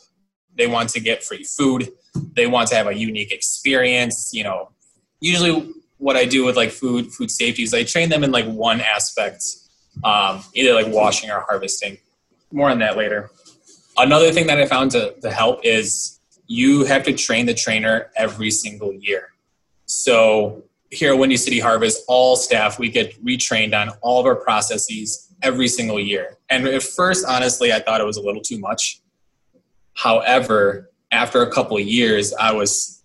They 0.57 0.69
want 0.69 0.89
to 0.91 1.01
get 1.01 1.25
free 1.25 1.43
food. 1.43 1.91
They 2.37 2.47
want 2.47 2.69
to 2.69 2.77
have 2.77 2.87
a 2.87 2.95
unique 2.95 3.33
experience. 3.33 4.31
You 4.33 4.45
know, 4.45 4.71
usually 5.21 5.73
what 5.99 6.17
I 6.17 6.25
do 6.27 6.45
with 6.45 6.57
like 6.57 6.71
food 6.71 7.13
food 7.13 7.31
safety 7.31 7.65
is 7.65 7.75
I 7.75 7.83
train 7.83 8.09
them 8.09 8.23
in 8.23 8.31
like 8.31 8.47
one 8.47 8.81
aspect, 8.81 9.45
um, 10.05 10.45
either 10.55 10.73
like 10.75 10.87
washing 10.89 11.31
or 11.31 11.41
harvesting. 11.41 11.99
More 12.53 12.71
on 12.71 12.79
that 12.79 12.97
later. 12.97 13.31
Another 13.99 14.31
thing 14.31 14.47
that 14.47 14.59
I 14.59 14.67
found 14.67 14.93
to, 14.93 15.13
to 15.21 15.31
help 15.31 15.61
is 15.65 16.21
you 16.47 16.85
have 16.85 17.03
to 17.05 17.13
train 17.13 17.47
the 17.47 17.55
trainer 17.55 18.11
every 18.17 18.51
single 18.51 18.93
year. 18.93 19.31
So 19.87 20.63
here 20.91 21.13
at 21.13 21.19
Windy 21.19 21.37
City 21.37 21.61
Harvest, 21.61 22.05
all 22.09 22.37
staff 22.37 22.79
we 22.79 22.89
get 22.89 23.23
retrained 23.25 23.81
on 23.81 23.91
all 24.01 24.21
of 24.21 24.27
our 24.27 24.37
processes 24.37 25.33
every 25.43 25.69
single 25.69 26.01
year. 26.01 26.37
And 26.49 26.67
at 26.67 26.83
first, 26.83 27.25
honestly, 27.27 27.73
I 27.73 27.79
thought 27.81 28.01
it 28.01 28.07
was 28.07 28.17
a 28.17 28.23
little 28.23 28.43
too 28.43 28.59
much. 28.59 29.01
However, 29.95 30.91
after 31.13 31.43
a 31.43 31.51
couple 31.51 31.79
years, 31.79 32.33
I 32.35 32.53
was 32.53 33.03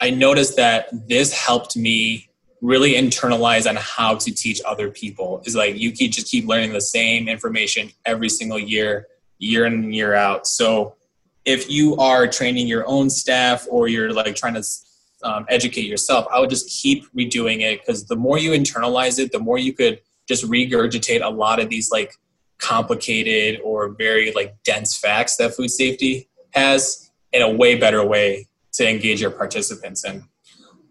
I 0.00 0.10
noticed 0.10 0.56
that 0.56 0.88
this 1.08 1.32
helped 1.32 1.76
me 1.76 2.30
really 2.60 2.92
internalize 2.94 3.68
on 3.68 3.76
how 3.76 4.14
to 4.14 4.32
teach 4.32 4.60
other 4.64 4.90
people. 4.90 5.42
Is 5.44 5.56
like 5.56 5.76
you 5.76 5.92
keep 5.92 6.12
just 6.12 6.28
keep 6.28 6.46
learning 6.46 6.72
the 6.72 6.80
same 6.80 7.28
information 7.28 7.90
every 8.04 8.28
single 8.28 8.58
year, 8.58 9.08
year 9.38 9.66
in 9.66 9.74
and 9.74 9.94
year 9.94 10.14
out. 10.14 10.46
So 10.46 10.96
if 11.44 11.70
you 11.70 11.96
are 11.96 12.26
training 12.26 12.66
your 12.66 12.86
own 12.86 13.10
staff 13.10 13.66
or 13.70 13.88
you're 13.88 14.12
like 14.12 14.36
trying 14.36 14.54
to 14.54 14.62
um, 15.22 15.46
educate 15.48 15.86
yourself, 15.86 16.26
I 16.32 16.40
would 16.40 16.50
just 16.50 16.68
keep 16.82 17.04
redoing 17.12 17.60
it 17.60 17.80
because 17.80 18.04
the 18.04 18.16
more 18.16 18.38
you 18.38 18.52
internalize 18.52 19.18
it, 19.18 19.32
the 19.32 19.38
more 19.38 19.58
you 19.58 19.72
could 19.72 20.00
just 20.28 20.44
regurgitate 20.44 21.24
a 21.24 21.30
lot 21.30 21.60
of 21.60 21.68
these 21.68 21.90
like 21.90 22.14
complicated 22.58 23.60
or 23.64 23.88
very 23.90 24.32
like 24.32 24.56
dense 24.64 24.96
facts 24.96 25.36
that 25.36 25.54
food 25.54 25.70
safety 25.70 26.28
has 26.52 27.10
in 27.32 27.42
a 27.42 27.50
way 27.50 27.74
better 27.76 28.04
way 28.04 28.46
to 28.72 28.88
engage 28.88 29.20
your 29.20 29.30
participants 29.30 30.04
in. 30.04 30.24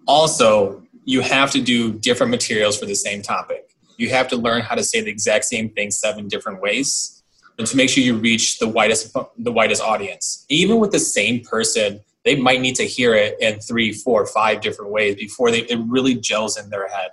Also, 0.08 0.84
you 1.06 1.22
have 1.22 1.52
to 1.52 1.62
do 1.62 1.94
different 1.94 2.32
materials 2.32 2.78
for 2.78 2.86
the 2.86 2.96
same 2.96 3.22
topic. 3.22 3.76
You 3.98 4.10
have 4.10 4.28
to 4.30 4.36
learn 4.36 4.62
how 4.62 4.76
to 4.76 4.84
say 4.84 5.02
the 5.02 5.10
exact 5.10 5.46
same 5.46 5.70
thing 5.70 5.92
seven 5.92 6.28
different 6.28 6.62
ways 6.62 7.24
and 7.58 7.68
to 7.68 7.78
make 7.78 7.90
sure 7.90 8.04
you 8.04 8.16
reach 8.16 8.60
the 8.60 8.68
widest 8.68 9.16
the 9.38 9.52
widest 9.52 9.82
audience. 9.82 10.46
Even 10.50 10.80
with 10.80 10.92
the 10.92 11.00
same 11.00 11.42
person, 11.42 12.02
they 12.28 12.36
might 12.36 12.62
need 12.62 12.76
to 12.76 12.84
hear 12.84 13.14
it 13.14 13.38
in 13.40 13.60
three, 13.60 13.94
four, 13.94 14.26
five 14.26 14.62
different 14.62 14.92
ways 14.92 15.16
before 15.16 15.50
they, 15.50 15.62
it 15.62 15.80
really 15.88 16.16
gels 16.16 16.58
in 16.58 16.70
their 16.70 16.88
head. 16.88 17.10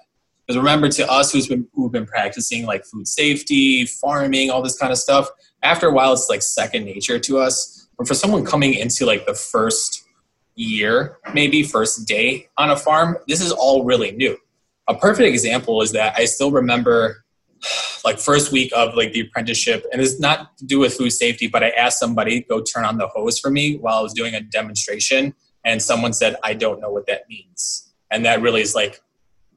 Because 0.47 0.59
remember, 0.59 0.88
to 0.90 1.11
us 1.11 1.33
who's 1.33 1.47
been 1.47 1.66
who've 1.73 1.92
been 1.92 2.04
practicing 2.06 2.66
like 2.66 2.85
food 2.85 3.09
safety, 3.09 3.87
farming, 3.87 4.50
all 4.50 4.61
this 4.61 4.76
kind 4.76 4.92
of 4.92 4.99
stuff, 4.99 5.28
after 5.62 5.88
a 5.88 5.92
while 5.92 6.12
it's 6.12 6.28
like 6.28 6.42
second 6.42 6.85
nature 6.85 7.18
to 7.18 7.38
us. 7.38 7.88
But 7.97 8.06
for 8.06 8.14
someone 8.14 8.44
coming 8.44 8.75
into 8.75 9.06
like 9.06 9.25
the 9.25 9.35
first 9.35 10.04
year, 10.54 11.18
maybe 11.33 11.62
first 11.62 12.06
day 12.06 12.49
on 12.59 12.71
a 12.71 12.76
farm, 12.76 13.16
this 13.26 13.40
is 13.40 13.52
all 13.52 13.85
really 13.85 14.12
new. 14.12 14.37
A 14.88 14.94
perfect 14.94 15.26
example 15.26 15.80
is 15.80 15.92
that 15.92 16.14
I 16.18 16.26
still 16.26 16.50
remember 16.50 17.24
like 18.04 18.18
first 18.18 18.52
week 18.52 18.73
of 18.75 18.94
like 18.94 19.12
the 19.12 19.21
apprenticeship 19.21 19.87
and 19.92 20.00
it's 20.00 20.21
not 20.21 20.56
to 20.59 20.64
do 20.64 20.78
with 20.78 20.94
food 20.94 21.11
safety 21.11 21.47
but 21.47 21.62
i 21.62 21.71
asked 21.71 21.99
somebody 21.99 22.40
go 22.42 22.61
turn 22.61 22.85
on 22.85 22.99
the 22.99 23.06
hose 23.09 23.38
for 23.38 23.50
me 23.50 23.76
while 23.78 23.99
i 23.99 24.00
was 24.00 24.12
doing 24.12 24.35
a 24.35 24.40
demonstration 24.40 25.35
and 25.64 25.80
someone 25.80 26.12
said 26.12 26.37
i 26.42 26.54
don't 26.54 26.80
know 26.80 26.90
what 26.90 27.06
that 27.06 27.28
means 27.28 27.92
and 28.11 28.25
that 28.25 28.40
really 28.40 28.61
is 28.61 28.75
like 28.75 29.00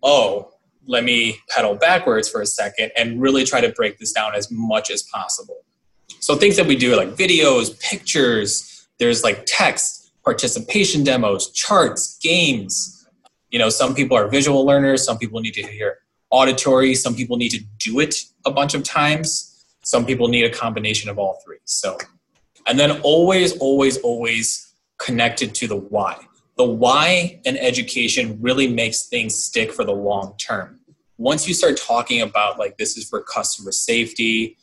oh 0.03 0.51
let 0.85 1.03
me 1.03 1.37
pedal 1.49 1.75
backwards 1.75 2.29
for 2.29 2.41
a 2.41 2.45
second 2.45 2.91
and 2.95 3.21
really 3.21 3.43
try 3.43 3.59
to 3.59 3.69
break 3.69 3.97
this 3.97 4.11
down 4.11 4.33
as 4.33 4.49
much 4.51 4.89
as 4.89 5.03
possible 5.03 5.63
so 6.19 6.35
things 6.35 6.55
that 6.55 6.65
we 6.65 6.75
do 6.75 6.95
like 6.95 7.09
videos 7.09 7.79
pictures 7.79 8.87
there's 8.99 9.23
like 9.23 9.43
text 9.45 10.07
participation 10.27 11.05
demos, 11.05 11.51
charts, 11.51 12.17
games. 12.21 13.07
You 13.49 13.59
know, 13.59 13.69
some 13.69 13.95
people 13.95 14.17
are 14.17 14.27
visual 14.27 14.65
learners, 14.65 15.05
some 15.05 15.17
people 15.17 15.39
need 15.39 15.53
to 15.53 15.63
hear 15.63 15.99
auditory, 16.29 16.95
some 16.95 17.15
people 17.15 17.37
need 17.37 17.49
to 17.49 17.63
do 17.79 17.99
it 17.99 18.15
a 18.45 18.51
bunch 18.51 18.73
of 18.73 18.83
times, 18.83 19.65
some 19.83 20.05
people 20.05 20.27
need 20.27 20.43
a 20.43 20.49
combination 20.49 21.09
of 21.09 21.17
all 21.17 21.41
three. 21.45 21.57
So, 21.65 21.97
and 22.65 22.77
then 22.77 22.99
always, 23.01 23.57
always, 23.57 23.97
always 23.99 24.73
connected 24.97 25.55
to 25.55 25.67
the 25.67 25.75
why. 25.75 26.17
The 26.57 26.65
why 26.65 27.39
in 27.45 27.55
education 27.57 28.39
really 28.41 28.67
makes 28.67 29.07
things 29.07 29.35
stick 29.35 29.71
for 29.71 29.85
the 29.85 29.93
long 29.93 30.35
term. 30.37 30.79
Once 31.17 31.47
you 31.47 31.53
start 31.53 31.77
talking 31.77 32.21
about 32.21 32.59
like 32.59 32.77
this 32.77 32.97
is 32.97 33.07
for 33.07 33.21
customer 33.21 33.71
safety, 33.71 34.57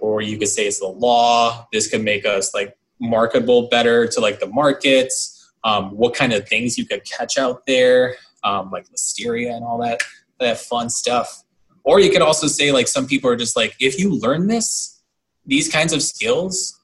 or 0.00 0.22
you 0.22 0.38
could 0.38 0.48
say 0.48 0.66
it's 0.66 0.78
the 0.78 0.86
law, 0.86 1.66
this 1.72 1.88
could 1.88 2.02
make 2.02 2.24
us 2.24 2.54
like 2.54 2.76
marketable 3.00 3.68
better 3.68 4.06
to 4.06 4.20
like 4.20 4.38
the 4.38 4.46
markets, 4.46 5.52
um, 5.64 5.90
what 5.96 6.14
kind 6.14 6.32
of 6.32 6.48
things 6.48 6.78
you 6.78 6.86
could 6.86 7.04
catch 7.04 7.36
out 7.36 7.66
there, 7.66 8.16
um, 8.44 8.70
like 8.70 8.88
listeria 8.90 9.54
and 9.54 9.64
all 9.64 9.78
that 9.78 10.00
that 10.44 10.58
fun 10.58 10.88
stuff. 10.88 11.42
Or 11.82 12.00
you 12.00 12.10
could 12.10 12.22
also 12.22 12.46
say 12.46 12.72
like 12.72 12.88
some 12.88 13.06
people 13.06 13.28
are 13.30 13.36
just 13.36 13.56
like, 13.56 13.74
if 13.80 13.98
you 13.98 14.14
learn 14.14 14.46
this, 14.46 15.02
these 15.44 15.70
kinds 15.70 15.92
of 15.92 16.02
skills, 16.02 16.80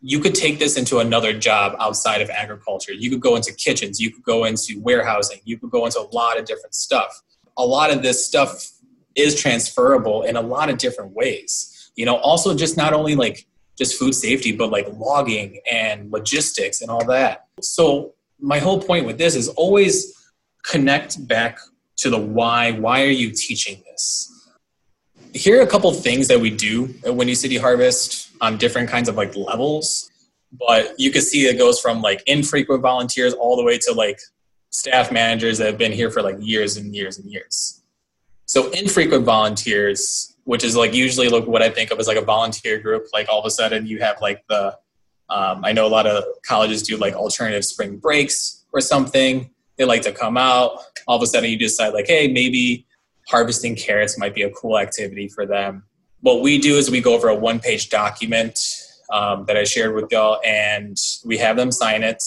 you 0.00 0.20
could 0.20 0.34
take 0.34 0.58
this 0.58 0.76
into 0.76 0.98
another 0.98 1.32
job 1.32 1.74
outside 1.80 2.20
of 2.20 2.30
agriculture. 2.30 2.92
You 2.92 3.10
could 3.10 3.20
go 3.20 3.34
into 3.34 3.52
kitchens, 3.52 3.98
you 3.98 4.12
could 4.12 4.22
go 4.22 4.44
into 4.44 4.80
warehousing, 4.80 5.40
you 5.44 5.58
could 5.58 5.70
go 5.70 5.84
into 5.84 5.98
a 5.98 6.08
lot 6.14 6.38
of 6.38 6.44
different 6.44 6.74
stuff. 6.74 7.22
A 7.56 7.64
lot 7.64 7.90
of 7.90 8.02
this 8.02 8.24
stuff 8.24 8.70
is 9.16 9.40
transferable 9.40 10.22
in 10.22 10.36
a 10.36 10.40
lot 10.40 10.68
of 10.68 10.78
different 10.78 11.12
ways. 11.12 11.90
You 11.96 12.04
know, 12.04 12.16
also 12.16 12.54
just 12.54 12.76
not 12.76 12.92
only 12.92 13.16
like 13.16 13.46
just 13.76 13.98
food 13.98 14.14
safety, 14.14 14.52
but 14.52 14.70
like 14.70 14.86
logging 14.92 15.60
and 15.70 16.12
logistics 16.12 16.82
and 16.82 16.90
all 16.90 17.04
that. 17.06 17.46
So 17.60 18.14
my 18.38 18.58
whole 18.58 18.80
point 18.80 19.06
with 19.06 19.18
this 19.18 19.34
is 19.34 19.48
always 19.48 20.14
connect 20.62 21.26
back 21.26 21.58
to 21.98 22.10
the 22.10 22.18
why. 22.18 22.72
Why 22.72 23.02
are 23.02 23.10
you 23.10 23.30
teaching 23.30 23.82
this? 23.86 24.32
Here 25.32 25.58
are 25.58 25.62
a 25.62 25.66
couple 25.66 25.92
things 25.92 26.28
that 26.28 26.40
we 26.40 26.50
do 26.50 26.94
at 27.04 27.14
Windy 27.14 27.34
City 27.34 27.56
Harvest 27.56 28.30
on 28.40 28.56
different 28.56 28.88
kinds 28.88 29.08
of 29.08 29.16
like 29.16 29.36
levels. 29.36 30.10
But 30.52 30.94
you 30.98 31.10
can 31.10 31.22
see 31.22 31.46
it 31.46 31.58
goes 31.58 31.80
from 31.80 32.00
like 32.00 32.22
infrequent 32.26 32.80
volunteers 32.80 33.34
all 33.34 33.56
the 33.56 33.64
way 33.64 33.78
to 33.78 33.92
like 33.92 34.20
staff 34.70 35.12
managers 35.12 35.58
that 35.58 35.66
have 35.66 35.78
been 35.78 35.92
here 35.92 36.10
for 36.10 36.22
like 36.22 36.36
years 36.40 36.76
and 36.76 36.94
years 36.94 37.18
and 37.18 37.30
years. 37.30 37.82
So 38.46 38.70
infrequent 38.70 39.24
volunteers 39.24 40.36
which 40.46 40.62
is 40.62 40.76
like 40.76 40.94
usually 40.94 41.28
like 41.28 41.44
what 41.44 41.60
I 41.60 41.68
think 41.68 41.90
of 41.90 41.98
as 41.98 42.06
like 42.06 42.16
a 42.16 42.24
volunteer 42.24 42.78
group. 42.78 43.06
Like 43.12 43.28
all 43.28 43.40
of 43.40 43.46
a 43.46 43.50
sudden 43.50 43.84
you 43.84 43.98
have 43.98 44.20
like 44.20 44.44
the, 44.48 44.78
um, 45.28 45.64
I 45.64 45.72
know 45.72 45.86
a 45.86 45.88
lot 45.90 46.06
of 46.06 46.22
colleges 46.46 46.84
do 46.84 46.96
like 46.96 47.14
alternative 47.14 47.64
spring 47.64 47.98
breaks 47.98 48.64
or 48.72 48.80
something. 48.80 49.50
They 49.76 49.84
like 49.84 50.02
to 50.02 50.12
come 50.12 50.36
out. 50.36 50.78
All 51.06 51.16
of 51.16 51.22
a 51.22 51.26
sudden 51.26 51.50
you 51.50 51.58
decide 51.58 51.94
like, 51.94 52.06
hey, 52.06 52.28
maybe 52.28 52.86
harvesting 53.28 53.76
carrots 53.76 54.18
might 54.18 54.34
be 54.34 54.42
a 54.42 54.50
cool 54.50 54.78
activity 54.78 55.28
for 55.28 55.46
them. 55.46 55.84
What 56.20 56.42
we 56.42 56.58
do 56.58 56.76
is 56.76 56.90
we 56.90 57.00
go 57.00 57.14
over 57.14 57.28
a 57.28 57.34
one 57.34 57.60
page 57.60 57.90
document 57.90 58.58
um, 59.12 59.44
that 59.46 59.56
I 59.56 59.64
shared 59.64 59.94
with 59.94 60.10
y'all 60.10 60.40
and 60.44 60.96
we 61.24 61.38
have 61.38 61.56
them 61.56 61.70
sign 61.70 62.02
it. 62.02 62.22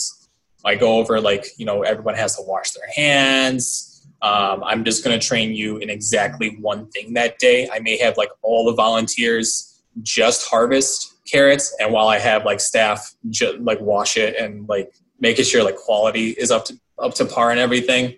I 0.65 0.75
go 0.75 0.97
over 0.97 1.19
like, 1.19 1.47
you 1.57 1.65
know, 1.65 1.81
everyone 1.83 2.15
has 2.15 2.35
to 2.35 2.43
wash 2.43 2.71
their 2.71 2.89
hands 2.95 3.89
um, 4.21 4.63
I'm 4.65 4.83
just 4.83 5.03
going 5.03 5.17
to 5.17 5.25
train 5.25 5.53
you 5.53 5.77
in 5.77 5.89
exactly 5.89 6.57
one 6.59 6.89
thing 6.91 7.13
that 7.13 7.39
day. 7.39 7.69
I 7.71 7.79
may 7.79 7.97
have 7.97 8.17
like 8.17 8.29
all 8.41 8.65
the 8.65 8.73
volunteers 8.73 9.81
just 10.01 10.47
harvest 10.47 11.15
carrots, 11.25 11.75
and 11.79 11.93
while 11.93 12.07
I 12.07 12.19
have 12.19 12.45
like 12.45 12.59
staff 12.59 13.15
ju- 13.29 13.57
like 13.61 13.79
wash 13.79 14.17
it 14.17 14.35
and 14.35 14.67
like 14.67 14.93
making 15.19 15.45
sure 15.45 15.63
like 15.63 15.77
quality 15.77 16.31
is 16.31 16.51
up 16.51 16.65
to 16.65 16.79
up 17.01 17.13
to 17.15 17.25
par 17.25 17.51
and 17.51 17.59
everything. 17.59 18.15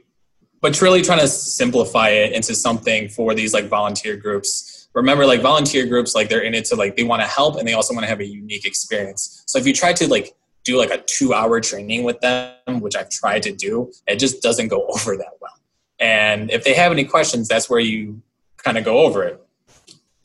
But 0.61 0.79
really 0.81 1.01
trying 1.01 1.19
to 1.19 1.27
simplify 1.27 2.09
it 2.09 2.33
into 2.33 2.53
something 2.53 3.09
for 3.09 3.33
these 3.33 3.53
like 3.53 3.65
volunteer 3.67 4.15
groups. 4.15 4.89
Remember, 4.93 5.25
like 5.25 5.41
volunteer 5.41 5.87
groups, 5.87 6.13
like 6.13 6.29
they're 6.29 6.41
in 6.41 6.53
it 6.53 6.65
to 6.65 6.75
like 6.75 6.95
they 6.95 7.03
want 7.03 7.21
to 7.21 7.27
help 7.27 7.57
and 7.57 7.67
they 7.67 7.73
also 7.73 7.93
want 7.93 8.03
to 8.03 8.09
have 8.09 8.19
a 8.19 8.25
unique 8.25 8.65
experience. 8.65 9.43
So 9.47 9.57
if 9.57 9.65
you 9.65 9.73
try 9.73 9.93
to 9.93 10.07
like 10.07 10.35
do 10.63 10.77
like 10.77 10.91
a 10.91 11.01
two 11.07 11.33
hour 11.33 11.59
training 11.61 12.03
with 12.03 12.19
them, 12.21 12.79
which 12.79 12.95
I've 12.95 13.09
tried 13.09 13.43
to 13.43 13.51
do, 13.51 13.91
it 14.07 14.17
just 14.17 14.41
doesn't 14.41 14.67
go 14.67 14.85
over 14.89 15.17
that 15.17 15.33
well. 15.39 15.53
And 15.99 16.51
if 16.51 16.63
they 16.63 16.73
have 16.73 16.91
any 16.91 17.05
questions, 17.05 17.47
that's 17.47 17.69
where 17.69 17.79
you 17.79 18.21
kind 18.57 18.77
of 18.77 18.85
go 18.85 18.99
over 18.99 19.23
it. 19.23 19.41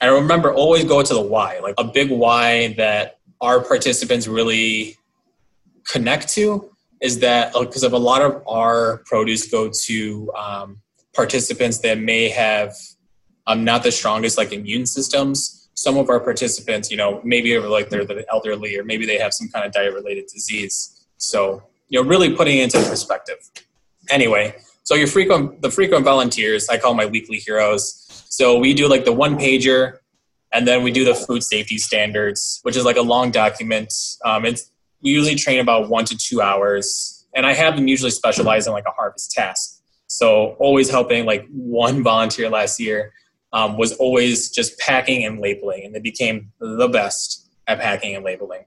I 0.01 0.07
remember 0.07 0.53
always 0.53 0.85
go 0.85 1.03
to 1.03 1.15
the 1.15 1.21
why, 1.21 1.59
like 1.61 1.75
a 1.79 1.85
big 1.85 2.11
why 2.11 2.75
that 2.77 3.19
our 3.41 3.61
participants 3.61 4.27
really 4.27 4.97
connect 5.89 6.29
to 6.35 6.76
is 7.01 7.19
that 7.21 7.53
because 7.53 7.83
of 7.83 7.93
a 7.93 7.99
lot 7.99 8.23
of 8.23 8.43
our 8.47 8.99
produce 9.07 9.49
go 9.51 9.71
to 9.85 10.33
um, 10.35 10.81
participants 11.15 11.79
that 11.79 11.99
may 11.99 12.29
have 12.29 12.75
um, 13.47 13.65
not 13.65 13.83
the 13.83 13.93
strongest 13.93 14.39
like 14.39 14.53
immune 14.53 14.87
systems. 14.87 15.69
Some 15.75 15.99
of 15.99 16.09
our 16.09 16.21
participants, 16.21 16.91
you 16.91 16.97
know, 16.97 17.21
maybe 17.23 17.59
like 17.59 17.91
they're 17.91 18.05
the 18.05 18.25
elderly 18.33 18.79
or 18.79 18.85
maybe 18.85 19.07
they 19.07 19.19
have 19.19 19.33
some 19.33 19.49
kind 19.49 19.67
of 19.67 19.73
diet 19.73 19.93
related 19.95 20.27
disease. 20.27 21.07
So, 21.19 21.63
you 21.89 22.03
know, 22.03 22.09
really 22.09 22.35
putting 22.35 22.59
it 22.59 22.75
into 22.75 22.89
perspective. 22.89 23.39
Anyway, 24.09 24.55
so 24.85 24.95
your 24.95 25.07
frequent 25.07 25.63
the 25.63 25.71
frequent 25.71 26.05
volunteers, 26.05 26.69
I 26.69 26.79
call 26.79 26.95
my 26.95 27.07
weekly 27.07 27.39
heroes. 27.39 28.25
So 28.29 28.59
we 28.59 28.73
do 28.73 28.89
like 28.89 29.05
the 29.05 29.13
one 29.13 29.37
pager, 29.37 29.99
and 30.53 30.67
then 30.67 30.83
we 30.83 30.91
do 30.93 31.05
the 31.05 31.15
food 31.15 31.43
safety 31.43 31.79
standards, 31.79 32.61
which 32.63 32.77
is 32.77 32.85
like 32.85 32.97
a 32.97 33.03
long 33.03 33.31
document. 33.31 33.93
Um, 34.25 34.45
it's 34.45 34.71
we 35.03 35.11
usually 35.11 35.35
train 35.35 35.61
about 35.61 35.89
one 35.89 36.05
to 36.07 36.17
two 36.17 36.41
hours, 36.41 37.27
and 37.35 37.47
I 37.47 37.55
have 37.55 37.77
them 37.77 37.89
usually 37.89 38.11
specialize 38.11 38.67
in 38.67 38.73
like 38.73 38.87
a 38.87 38.93
harvest 38.93 39.33
task. 39.33 39.83
So 40.07 40.57
always 40.59 40.91
helping 40.91 41.27
like 41.27 41.47
one 41.51 42.03
volunteer 42.11 42.49
last 42.49 42.81
year 42.81 43.13
um, 43.53 43.77
was 43.77 43.93
always 43.95 44.51
just 44.51 44.79
packing 44.79 45.25
and 45.25 45.41
labeling, 45.41 45.85
and 45.85 45.95
they 45.95 46.01
became 46.01 46.53
the 46.61 46.89
best 46.89 47.49
at 47.67 47.81
packing 47.81 48.15
and 48.15 48.25
labeling. 48.25 48.65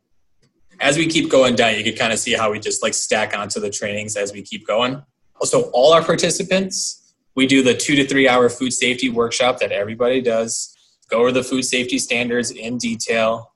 As 0.79 0.97
we 0.97 1.07
keep 1.07 1.29
going 1.29 1.55
down, 1.55 1.75
you 1.75 1.83
can 1.83 1.95
kind 1.95 2.13
of 2.13 2.19
see 2.19 2.33
how 2.33 2.51
we 2.51 2.59
just 2.59 2.81
like 2.81 2.93
stack 2.93 3.37
onto 3.37 3.59
the 3.59 3.69
trainings 3.69 4.15
as 4.15 4.31
we 4.31 4.41
keep 4.41 4.65
going. 4.65 5.03
So 5.43 5.69
all 5.73 5.93
our 5.93 6.03
participants, 6.03 7.13
we 7.35 7.47
do 7.47 7.61
the 7.63 7.73
two 7.73 7.95
to 7.95 8.05
three 8.05 8.27
hour 8.27 8.49
food 8.49 8.71
safety 8.71 9.09
workshop 9.09 9.59
that 9.59 9.71
everybody 9.71 10.21
does. 10.21 10.75
Go 11.09 11.19
over 11.19 11.31
the 11.31 11.43
food 11.43 11.63
safety 11.63 11.97
standards 11.97 12.51
in 12.51 12.77
detail. 12.77 13.53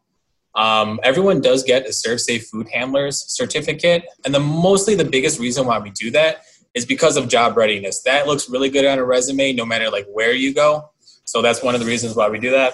Um, 0.55 0.99
everyone 1.03 1.41
does 1.41 1.63
get 1.63 1.85
a 1.85 1.89
ServSafe 1.89 2.47
Food 2.49 2.67
Handlers 2.69 3.25
certificate, 3.27 4.05
and 4.25 4.33
the 4.33 4.39
mostly 4.39 4.95
the 4.95 5.05
biggest 5.05 5.39
reason 5.39 5.65
why 5.65 5.79
we 5.79 5.89
do 5.91 6.11
that 6.11 6.43
is 6.73 6.85
because 6.85 7.17
of 7.17 7.27
job 7.27 7.57
readiness. 7.57 8.01
That 8.03 8.27
looks 8.27 8.49
really 8.49 8.69
good 8.69 8.85
on 8.85 8.99
a 8.99 9.03
resume, 9.03 9.53
no 9.53 9.65
matter 9.65 9.89
like 9.89 10.07
where 10.11 10.33
you 10.33 10.53
go. 10.53 10.89
So 11.25 11.41
that's 11.41 11.63
one 11.63 11.73
of 11.75 11.81
the 11.81 11.87
reasons 11.87 12.15
why 12.15 12.29
we 12.29 12.39
do 12.39 12.51
that. 12.51 12.73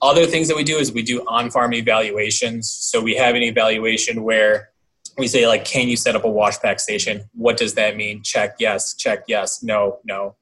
Other 0.00 0.26
things 0.26 0.48
that 0.48 0.56
we 0.56 0.64
do 0.64 0.78
is 0.78 0.92
we 0.92 1.02
do 1.02 1.24
on-farm 1.28 1.74
evaluations. 1.74 2.68
So 2.68 3.00
we 3.00 3.14
have 3.16 3.34
an 3.34 3.42
evaluation 3.42 4.24
where 4.24 4.70
we 5.16 5.28
say 5.28 5.46
like, 5.46 5.64
can 5.64 5.88
you 5.88 5.96
set 5.96 6.16
up 6.16 6.24
a 6.24 6.30
wash 6.30 6.58
pack 6.58 6.80
station? 6.80 7.22
What 7.34 7.56
does 7.56 7.74
that 7.74 7.96
mean? 7.96 8.22
Check 8.22 8.56
yes, 8.58 8.94
check 8.94 9.24
yes, 9.28 9.62
no, 9.62 9.98
no. 10.04 10.36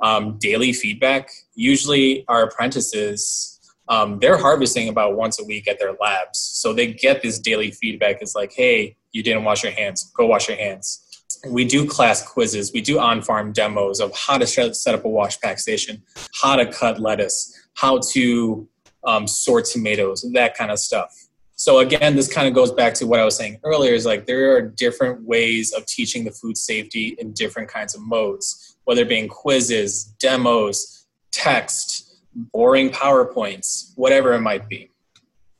Um, 0.00 0.36
daily 0.38 0.72
feedback. 0.72 1.30
Usually 1.54 2.26
our 2.28 2.42
apprentices 2.42 3.55
um, 3.88 4.18
they're 4.18 4.38
harvesting 4.38 4.88
about 4.88 5.16
once 5.16 5.40
a 5.40 5.44
week 5.44 5.68
at 5.68 5.78
their 5.78 5.94
labs. 6.00 6.38
So 6.38 6.72
they 6.72 6.92
get 6.92 7.22
this 7.22 7.38
daily 7.38 7.70
feedback. 7.70 8.18
It's 8.20 8.34
like, 8.34 8.52
hey, 8.52 8.96
you 9.12 9.22
didn't 9.22 9.44
wash 9.44 9.62
your 9.62 9.72
hands. 9.72 10.10
Go 10.16 10.26
wash 10.26 10.48
your 10.48 10.56
hands. 10.56 11.02
We 11.48 11.64
do 11.64 11.86
class 11.86 12.26
quizzes. 12.26 12.72
We 12.72 12.80
do 12.80 12.98
on-farm 12.98 13.52
demos 13.52 14.00
of 14.00 14.12
how 14.16 14.38
to 14.38 14.46
set 14.46 14.94
up 14.94 15.04
a 15.04 15.08
wash 15.08 15.40
pack 15.40 15.58
station, 15.58 16.02
how 16.40 16.56
to 16.56 16.66
cut 16.66 17.00
lettuce, 17.00 17.68
how 17.74 18.00
to 18.12 18.68
um, 19.04 19.28
sort 19.28 19.66
tomatoes, 19.66 20.28
that 20.32 20.56
kind 20.56 20.70
of 20.70 20.78
stuff. 20.78 21.14
So 21.58 21.78
again, 21.78 22.16
this 22.16 22.32
kind 22.32 22.46
of 22.46 22.54
goes 22.54 22.70
back 22.72 22.92
to 22.94 23.06
what 23.06 23.18
I 23.18 23.24
was 23.24 23.36
saying 23.36 23.60
earlier. 23.64 23.94
Is 23.94 24.04
like 24.04 24.26
there 24.26 24.56
are 24.56 24.60
different 24.60 25.22
ways 25.22 25.72
of 25.72 25.86
teaching 25.86 26.24
the 26.24 26.30
food 26.30 26.56
safety 26.56 27.16
in 27.18 27.32
different 27.32 27.68
kinds 27.68 27.94
of 27.94 28.02
modes, 28.02 28.76
whether 28.84 29.02
it 29.02 29.08
being 29.08 29.28
quizzes, 29.28 30.04
demos, 30.18 31.06
text, 31.32 32.05
boring 32.52 32.90
PowerPoints, 32.90 33.92
whatever 33.96 34.34
it 34.34 34.40
might 34.40 34.68
be. 34.68 34.90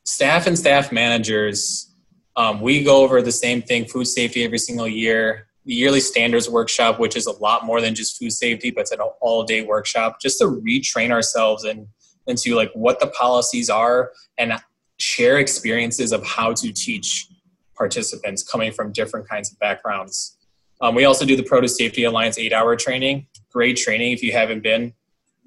Staff 0.03 0.47
and 0.47 0.57
staff 0.57 0.91
managers, 0.91 1.93
um, 2.35 2.61
we 2.61 2.83
go 2.83 3.03
over 3.03 3.21
the 3.21 3.31
same 3.31 3.61
thing, 3.61 3.85
food 3.85 4.05
safety 4.05 4.43
every 4.43 4.59
single 4.59 4.87
year. 4.87 5.47
The 5.65 5.73
yearly 5.73 5.99
standards 5.99 6.49
workshop, 6.49 6.99
which 6.99 7.17
is 7.17 7.25
a 7.25 7.31
lot 7.39 7.65
more 7.65 7.81
than 7.81 7.93
just 7.93 8.17
food 8.17 8.31
safety, 8.31 8.71
but 8.71 8.81
it's 8.81 8.91
an 8.91 8.99
all-day 9.21 9.65
workshop, 9.65 10.21
just 10.21 10.37
to 10.39 10.45
retrain 10.45 11.11
ourselves 11.11 11.65
and 11.65 11.87
into 12.27 12.55
like 12.55 12.71
what 12.73 12.99
the 12.99 13.07
policies 13.07 13.69
are 13.69 14.11
and 14.37 14.53
share 14.97 15.39
experiences 15.39 16.11
of 16.11 16.25
how 16.25 16.53
to 16.53 16.71
teach 16.71 17.27
participants 17.75 18.43
coming 18.43 18.71
from 18.71 18.91
different 18.91 19.27
kinds 19.27 19.51
of 19.51 19.59
backgrounds. 19.59 20.37
Um, 20.79 20.95
we 20.95 21.05
also 21.05 21.25
do 21.25 21.35
the 21.35 21.43
Produce 21.43 21.75
Safety 21.75 22.03
Alliance 22.03 22.37
eight-hour 22.37 22.75
training. 22.75 23.27
Great 23.51 23.77
training 23.77 24.11
if 24.11 24.21
you 24.21 24.31
haven't 24.31 24.61
been. 24.61 24.93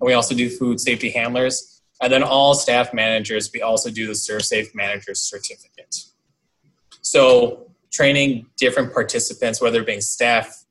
We 0.00 0.14
also 0.14 0.34
do 0.34 0.48
food 0.48 0.80
safety 0.80 1.10
handlers. 1.10 1.82
And 2.02 2.12
then 2.12 2.22
all 2.22 2.54
staff 2.54 2.94
managers, 2.94 3.50
we 3.52 3.60
also 3.60 3.90
do 3.90 4.06
the 4.06 4.14
ServSafe 4.14 4.74
Manager 4.74 5.14
Certificate. 5.14 6.04
So 7.02 7.70
training 7.92 8.46
different 8.56 8.94
participants, 8.94 9.60
whether 9.60 9.80
it 9.80 9.86
being 9.86 10.00
staff 10.00 10.64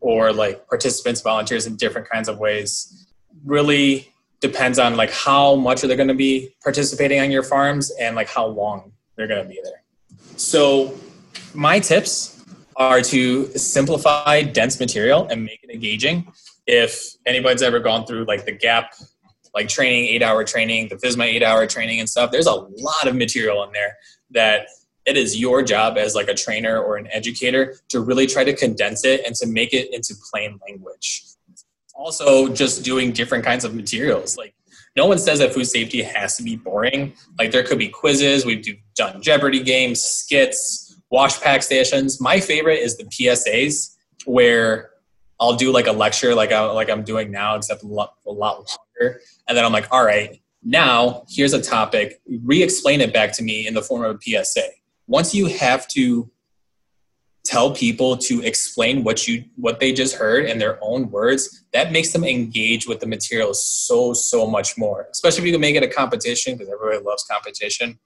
or 0.00 0.32
like 0.32 0.66
participants, 0.68 1.22
volunteers 1.22 1.66
in 1.66 1.76
different 1.76 2.08
kinds 2.10 2.28
of 2.28 2.38
ways, 2.38 3.06
really 3.44 4.12
depends 4.40 4.78
on 4.78 4.96
like 4.96 5.10
how 5.10 5.54
much 5.54 5.82
are 5.82 5.86
they 5.86 5.96
going 5.96 6.08
to 6.08 6.14
be 6.14 6.54
participating 6.62 7.20
on 7.20 7.30
your 7.30 7.42
farms 7.42 7.90
and 7.98 8.14
like 8.14 8.28
how 8.28 8.46
long 8.46 8.92
they're 9.16 9.28
going 9.28 9.42
to 9.42 9.48
be 9.48 9.60
there. 9.64 9.82
So 10.36 10.94
my 11.54 11.78
tips 11.78 12.44
are 12.76 13.00
to 13.00 13.46
simplify 13.56 14.42
dense 14.42 14.78
material 14.80 15.26
and 15.28 15.44
make 15.44 15.60
it 15.62 15.70
engaging 15.70 16.26
if 16.66 17.14
anybody's 17.26 17.62
ever 17.62 17.78
gone 17.78 18.06
through 18.06 18.24
like 18.24 18.44
the 18.44 18.52
gap 18.52 18.94
like 19.54 19.68
training 19.68 20.06
eight 20.06 20.22
hour 20.22 20.44
training 20.44 20.88
the 20.88 20.96
FSMA 20.96 21.26
eight 21.26 21.42
hour 21.42 21.66
training 21.66 22.00
and 22.00 22.08
stuff 22.08 22.30
there's 22.30 22.46
a 22.46 22.54
lot 22.54 23.06
of 23.06 23.14
material 23.14 23.62
in 23.64 23.72
there 23.72 23.96
that 24.30 24.66
it 25.06 25.16
is 25.16 25.38
your 25.38 25.62
job 25.62 25.98
as 25.98 26.14
like 26.14 26.28
a 26.28 26.34
trainer 26.34 26.80
or 26.80 26.96
an 26.96 27.08
educator 27.12 27.76
to 27.88 28.00
really 28.00 28.26
try 28.26 28.44
to 28.44 28.54
condense 28.54 29.04
it 29.04 29.22
and 29.26 29.34
to 29.36 29.46
make 29.46 29.72
it 29.74 29.92
into 29.92 30.14
plain 30.30 30.58
language. 30.66 31.24
Also 31.94 32.48
just 32.48 32.84
doing 32.84 33.12
different 33.12 33.44
kinds 33.44 33.64
of 33.64 33.74
materials 33.74 34.36
like 34.36 34.54
no 34.96 35.06
one 35.06 35.18
says 35.18 35.40
that 35.40 35.52
food 35.52 35.64
safety 35.64 36.02
has 36.02 36.36
to 36.36 36.42
be 36.44 36.56
boring. 36.56 37.14
Like 37.38 37.50
there 37.50 37.64
could 37.64 37.78
be 37.78 37.88
quizzes 37.88 38.46
we've 38.46 38.64
done 38.94 39.20
jeopardy 39.20 39.62
games 39.62 40.00
skits 40.00 41.00
wash 41.10 41.40
pack 41.40 41.62
stations. 41.62 42.20
My 42.20 42.40
favorite 42.40 42.80
is 42.80 42.96
the 42.96 43.04
psas 43.04 43.96
where 44.24 44.90
I'll 45.44 45.56
do 45.56 45.72
like 45.72 45.86
a 45.86 45.92
lecture 45.92 46.34
like 46.34 46.52
I, 46.52 46.64
like 46.70 46.88
I'm 46.88 47.04
doing 47.04 47.30
now, 47.30 47.56
except 47.56 47.82
a 47.82 47.86
lot, 47.86 48.14
a 48.26 48.32
lot 48.32 48.56
longer. 48.56 49.20
And 49.46 49.56
then 49.56 49.64
I'm 49.64 49.72
like, 49.72 49.88
all 49.90 50.04
right, 50.04 50.40
now 50.62 51.24
here's 51.28 51.52
a 51.52 51.60
topic. 51.60 52.20
Re-explain 52.42 53.00
it 53.02 53.12
back 53.12 53.32
to 53.34 53.42
me 53.42 53.66
in 53.66 53.74
the 53.74 53.82
form 53.82 54.04
of 54.04 54.16
a 54.16 54.44
PSA. 54.44 54.62
Once 55.06 55.34
you 55.34 55.46
have 55.46 55.86
to 55.88 56.30
tell 57.44 57.74
people 57.74 58.16
to 58.16 58.40
explain 58.40 59.04
what 59.04 59.28
you 59.28 59.44
what 59.56 59.78
they 59.78 59.92
just 59.92 60.16
heard 60.16 60.46
in 60.46 60.58
their 60.58 60.78
own 60.82 61.10
words, 61.10 61.64
that 61.74 61.92
makes 61.92 62.10
them 62.12 62.24
engage 62.24 62.88
with 62.88 63.00
the 63.00 63.06
material 63.06 63.52
so 63.52 64.14
so 64.14 64.46
much 64.46 64.78
more. 64.78 65.06
Especially 65.10 65.40
if 65.42 65.46
you 65.46 65.52
can 65.52 65.60
make 65.60 65.76
it 65.76 65.82
a 65.82 65.88
competition 65.88 66.54
because 66.54 66.72
everybody 66.72 67.04
loves 67.04 67.24
competition. 67.30 67.98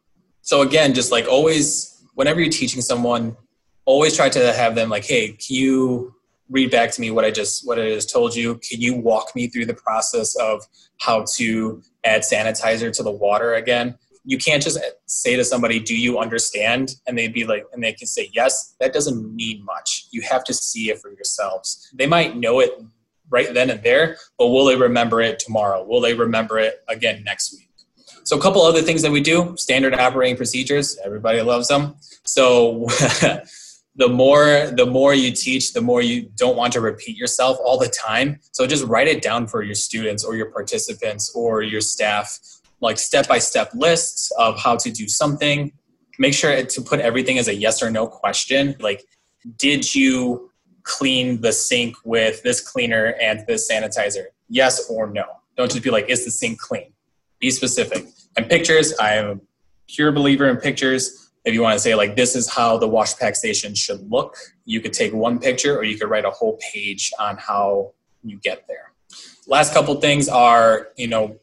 So 0.42 0.62
again, 0.62 0.92
just 0.92 1.12
like 1.12 1.29
always, 1.29 2.03
whenever 2.14 2.40
you're 2.40 2.51
teaching 2.51 2.83
someone, 2.83 3.37
always 3.85 4.16
try 4.16 4.29
to 4.29 4.53
have 4.53 4.74
them 4.74 4.88
like, 4.88 5.05
hey, 5.05 5.29
can 5.29 5.55
you 5.55 6.14
read 6.50 6.70
back 6.70 6.90
to 6.92 7.00
me 7.00 7.11
what 7.11 7.24
I 7.24 7.30
just 7.30 7.66
what 7.66 7.78
I 7.78 7.88
just 7.88 8.11
told 8.11 8.34
you. 8.34 8.56
Can 8.56 8.80
you 8.80 8.96
walk 8.96 9.34
me 9.34 9.48
through 9.48 9.66
the 9.66 9.74
process 9.74 10.34
of 10.37 10.62
how 10.98 11.24
to 11.37 11.82
add 12.04 12.22
sanitizer 12.22 12.92
to 12.92 13.02
the 13.02 13.11
water 13.11 13.54
again? 13.54 13.96
You 14.24 14.38
can't 14.38 14.62
just 14.62 14.78
say 15.06 15.37
to 15.37 15.44
somebody, 15.44 15.78
"Do 15.80 15.96
you 15.96 16.18
understand?" 16.18 16.96
and 17.06 17.16
they'd 17.16 17.32
be 17.32 17.44
like, 17.44 17.64
and 17.72 17.82
they 17.82 17.92
can 17.92 18.06
say 18.06 18.30
yes. 18.32 18.74
That 18.80 18.92
doesn't 18.92 19.34
mean 19.34 19.64
much. 19.64 20.06
You 20.11 20.22
have 20.22 20.44
to 20.44 20.54
see 20.54 20.90
it 20.90 21.00
for 21.00 21.11
yourselves. 21.11 21.90
They 21.94 22.06
might 22.06 22.37
know 22.37 22.61
it 22.61 22.72
right 23.30 23.52
then 23.52 23.70
and 23.70 23.82
there, 23.82 24.16
but 24.38 24.48
will 24.48 24.64
they 24.64 24.76
remember 24.76 25.20
it 25.20 25.38
tomorrow? 25.38 25.84
Will 25.84 26.00
they 26.00 26.14
remember 26.14 26.58
it 26.58 26.82
again 26.88 27.22
next 27.24 27.52
week? 27.52 27.68
So 28.24 28.37
a 28.37 28.40
couple 28.42 28.61
other 28.62 28.82
things 28.82 29.00
that 29.02 29.11
we 29.11 29.22
do, 29.22 29.54
standard 29.56 29.94
operating 29.94 30.37
procedures, 30.37 30.98
everybody 31.02 31.40
loves 31.40 31.68
them. 31.68 31.94
So 32.24 32.87
the 33.98 34.08
more 34.08 34.70
the 34.76 34.87
more 34.87 35.12
you 35.12 35.32
teach 35.32 35.72
the 35.72 35.80
more 35.80 36.00
you 36.00 36.30
don't 36.37 36.56
want 36.56 36.72
to 36.72 36.80
repeat 36.80 37.16
yourself 37.16 37.58
all 37.64 37.78
the 37.78 37.88
time. 37.88 38.38
So 38.52 38.66
just 38.66 38.84
write 38.84 39.08
it 39.08 39.20
down 39.20 39.48
for 39.48 39.62
your 39.62 39.74
students 39.74 40.24
or 40.24 40.37
your 40.37 40.50
participants 40.50 41.30
or 41.34 41.62
your 41.62 41.80
staff 41.80 42.38
like 42.80 42.96
step 42.96 43.26
by 43.26 43.40
step 43.40 43.70
lists 43.74 44.30
of 44.38 44.58
how 44.58 44.76
to 44.76 44.90
do 44.90 45.08
something. 45.08 45.72
Make 46.18 46.32
sure 46.32 46.64
to 46.64 46.80
put 46.80 47.00
everything 47.00 47.38
as 47.38 47.48
a 47.48 47.54
yes 47.54 47.82
or 47.82 47.90
no 47.90 48.06
question 48.06 48.76
like 48.80 49.04
did 49.56 49.94
you 49.94 50.50
clean 50.84 51.40
the 51.40 51.52
sink 51.52 51.96
with 52.04 52.42
this 52.42 52.61
cleaner 52.61 53.14
and 53.20 53.44
this 53.46 53.70
sanitizer? 53.70 54.26
Yes 54.48 54.88
or 54.88 55.11
no. 55.11 55.24
Don't 55.56 55.70
just 55.70 55.82
be 55.82 55.90
like 55.90 56.08
is 56.08 56.24
the 56.24 56.30
sink 56.30 56.61
clean? 56.61 56.92
Be 57.40 57.50
specific. 57.50 58.06
And 58.37 58.48
pictures 58.48 58.94
i 59.00 59.14
am 59.14 59.26
a 59.26 59.40
pure 59.88 60.12
believer 60.12 60.48
in 60.48 60.58
pictures 60.58 61.27
if 61.44 61.55
you 61.55 61.62
want 61.62 61.74
to 61.74 61.81
say 61.81 61.94
like 61.94 62.16
this 62.16 62.37
is 62.37 62.48
how 62.48 62.77
the 62.77 62.88
wash 62.88 63.16
pack 63.16 63.35
station 63.37 63.74
should 63.74 64.11
look 64.11 64.37
you 64.64 64.81
could 64.81 64.92
take 64.92 65.14
one 65.14 65.38
picture 65.38 65.77
or 65.77 65.83
you 65.83 65.98
could 65.98 66.11
write 66.11 66.27
a 66.27 66.31
whole 66.31 66.59
page 66.72 67.11
on 67.18 67.37
how 67.38 67.92
you 68.22 68.38
get 68.38 68.66
there. 68.68 68.92
Last 69.46 69.72
couple 69.72 69.94
things 70.01 70.29
are 70.29 70.88
you 70.96 71.09
know 71.09 71.38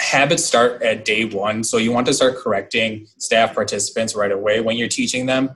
habits 0.00 0.44
start 0.44 0.82
at 0.82 1.04
day 1.04 1.24
one. 1.24 1.62
So 1.64 1.76
you 1.76 1.92
want 1.92 2.06
to 2.06 2.14
start 2.14 2.36
correcting 2.36 3.06
staff 3.18 3.54
participants 3.54 4.14
right 4.14 4.32
away 4.32 4.60
when 4.60 4.76
you're 4.76 4.88
teaching 4.88 5.26
them. 5.26 5.50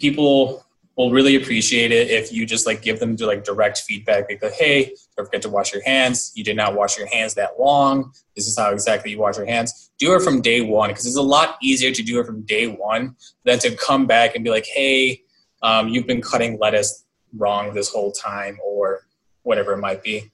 People 0.00 0.64
will 0.98 1.12
really 1.12 1.36
appreciate 1.36 1.92
it 1.92 2.10
if 2.10 2.32
you 2.32 2.44
just 2.44 2.66
like 2.66 2.82
give 2.82 2.98
them 2.98 3.14
like 3.20 3.44
direct 3.44 3.78
feedback 3.78 4.28
like 4.28 4.52
hey 4.54 4.92
don't 5.16 5.26
forget 5.26 5.40
to 5.42 5.48
wash 5.48 5.72
your 5.72 5.82
hands. 5.84 6.32
You 6.34 6.42
did 6.42 6.56
not 6.56 6.74
wash 6.74 6.98
your 6.98 7.06
hands 7.06 7.34
that 7.34 7.58
long. 7.58 8.12
This 8.34 8.48
is 8.48 8.58
how 8.58 8.70
exactly 8.70 9.12
you 9.12 9.18
wash 9.18 9.36
your 9.36 9.46
hands. 9.46 9.92
Do 9.98 10.14
it 10.14 10.22
from 10.22 10.42
day 10.42 10.60
one 10.60 10.90
because 10.90 11.06
it's 11.06 11.16
a 11.16 11.22
lot 11.22 11.56
easier 11.62 11.92
to 11.92 12.02
do 12.02 12.18
it 12.18 12.26
from 12.26 12.42
day 12.42 12.66
one 12.66 13.14
than 13.44 13.60
to 13.60 13.76
come 13.76 14.06
back 14.06 14.34
and 14.34 14.44
be 14.44 14.50
like 14.50 14.66
hey 14.66 15.22
um, 15.62 15.88
you've 15.88 16.06
been 16.06 16.20
cutting 16.20 16.58
lettuce 16.58 17.04
wrong 17.36 17.74
this 17.74 17.90
whole 17.90 18.10
time 18.12 18.58
or 18.64 19.06
whatever 19.42 19.72
it 19.72 19.78
might 19.78 20.02
be. 20.02 20.32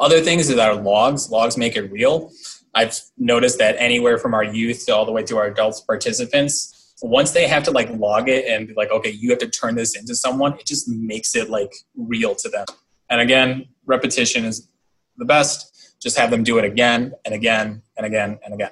Other 0.00 0.20
things 0.20 0.48
is 0.48 0.58
our 0.58 0.74
logs. 0.74 1.30
Logs 1.30 1.56
make 1.56 1.76
it 1.76 1.92
real. 1.92 2.30
I've 2.74 2.98
noticed 3.18 3.58
that 3.58 3.76
anywhere 3.78 4.18
from 4.18 4.34
our 4.34 4.44
youth 4.44 4.86
to 4.86 4.94
all 4.94 5.04
the 5.04 5.12
way 5.12 5.22
to 5.24 5.36
our 5.36 5.46
adult 5.46 5.82
participants 5.86 6.73
once 7.02 7.32
they 7.32 7.46
have 7.48 7.62
to 7.64 7.70
like 7.70 7.90
log 7.90 8.28
it 8.28 8.46
and 8.46 8.68
be 8.68 8.74
like, 8.74 8.90
okay, 8.90 9.10
you 9.10 9.30
have 9.30 9.38
to 9.40 9.48
turn 9.48 9.74
this 9.74 9.96
into 9.96 10.14
someone, 10.14 10.54
it 10.54 10.66
just 10.66 10.88
makes 10.88 11.34
it 11.34 11.50
like 11.50 11.72
real 11.96 12.34
to 12.36 12.48
them. 12.48 12.66
And 13.10 13.20
again, 13.20 13.66
repetition 13.84 14.44
is 14.44 14.68
the 15.16 15.24
best. 15.24 15.96
Just 16.00 16.16
have 16.16 16.30
them 16.30 16.42
do 16.42 16.58
it 16.58 16.64
again 16.64 17.12
and 17.24 17.34
again 17.34 17.82
and 17.96 18.06
again 18.06 18.38
and 18.44 18.54
again. 18.54 18.70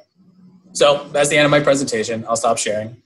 So 0.73 1.09
that's 1.13 1.29
the 1.29 1.37
end 1.37 1.45
of 1.45 1.51
my 1.51 1.61
presentation. 1.61 2.25
I'll 2.29 2.37
stop 2.37 2.59
sharing. 2.59 2.97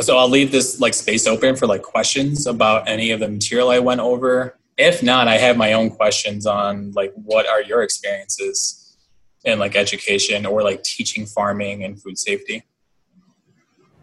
So 0.00 0.18
I'll 0.18 0.28
leave 0.28 0.52
this 0.52 0.80
like 0.80 0.94
space 0.94 1.26
open 1.26 1.56
for 1.56 1.66
like 1.66 1.82
questions 1.82 2.46
about 2.46 2.88
any 2.88 3.12
of 3.12 3.20
the 3.20 3.28
material 3.28 3.70
I 3.70 3.78
went 3.78 4.00
over. 4.00 4.58
If 4.76 5.02
not, 5.02 5.26
I 5.26 5.38
have 5.38 5.56
my 5.56 5.72
own 5.72 5.90
questions 5.90 6.46
on 6.46 6.92
like 6.92 7.12
what 7.14 7.48
are 7.48 7.62
your 7.62 7.82
experiences 7.82 8.96
in 9.44 9.58
like 9.58 9.74
education 9.74 10.44
or 10.44 10.62
like 10.62 10.82
teaching 10.82 11.24
farming 11.24 11.84
and 11.84 12.00
food 12.00 12.18
safety. 12.18 12.64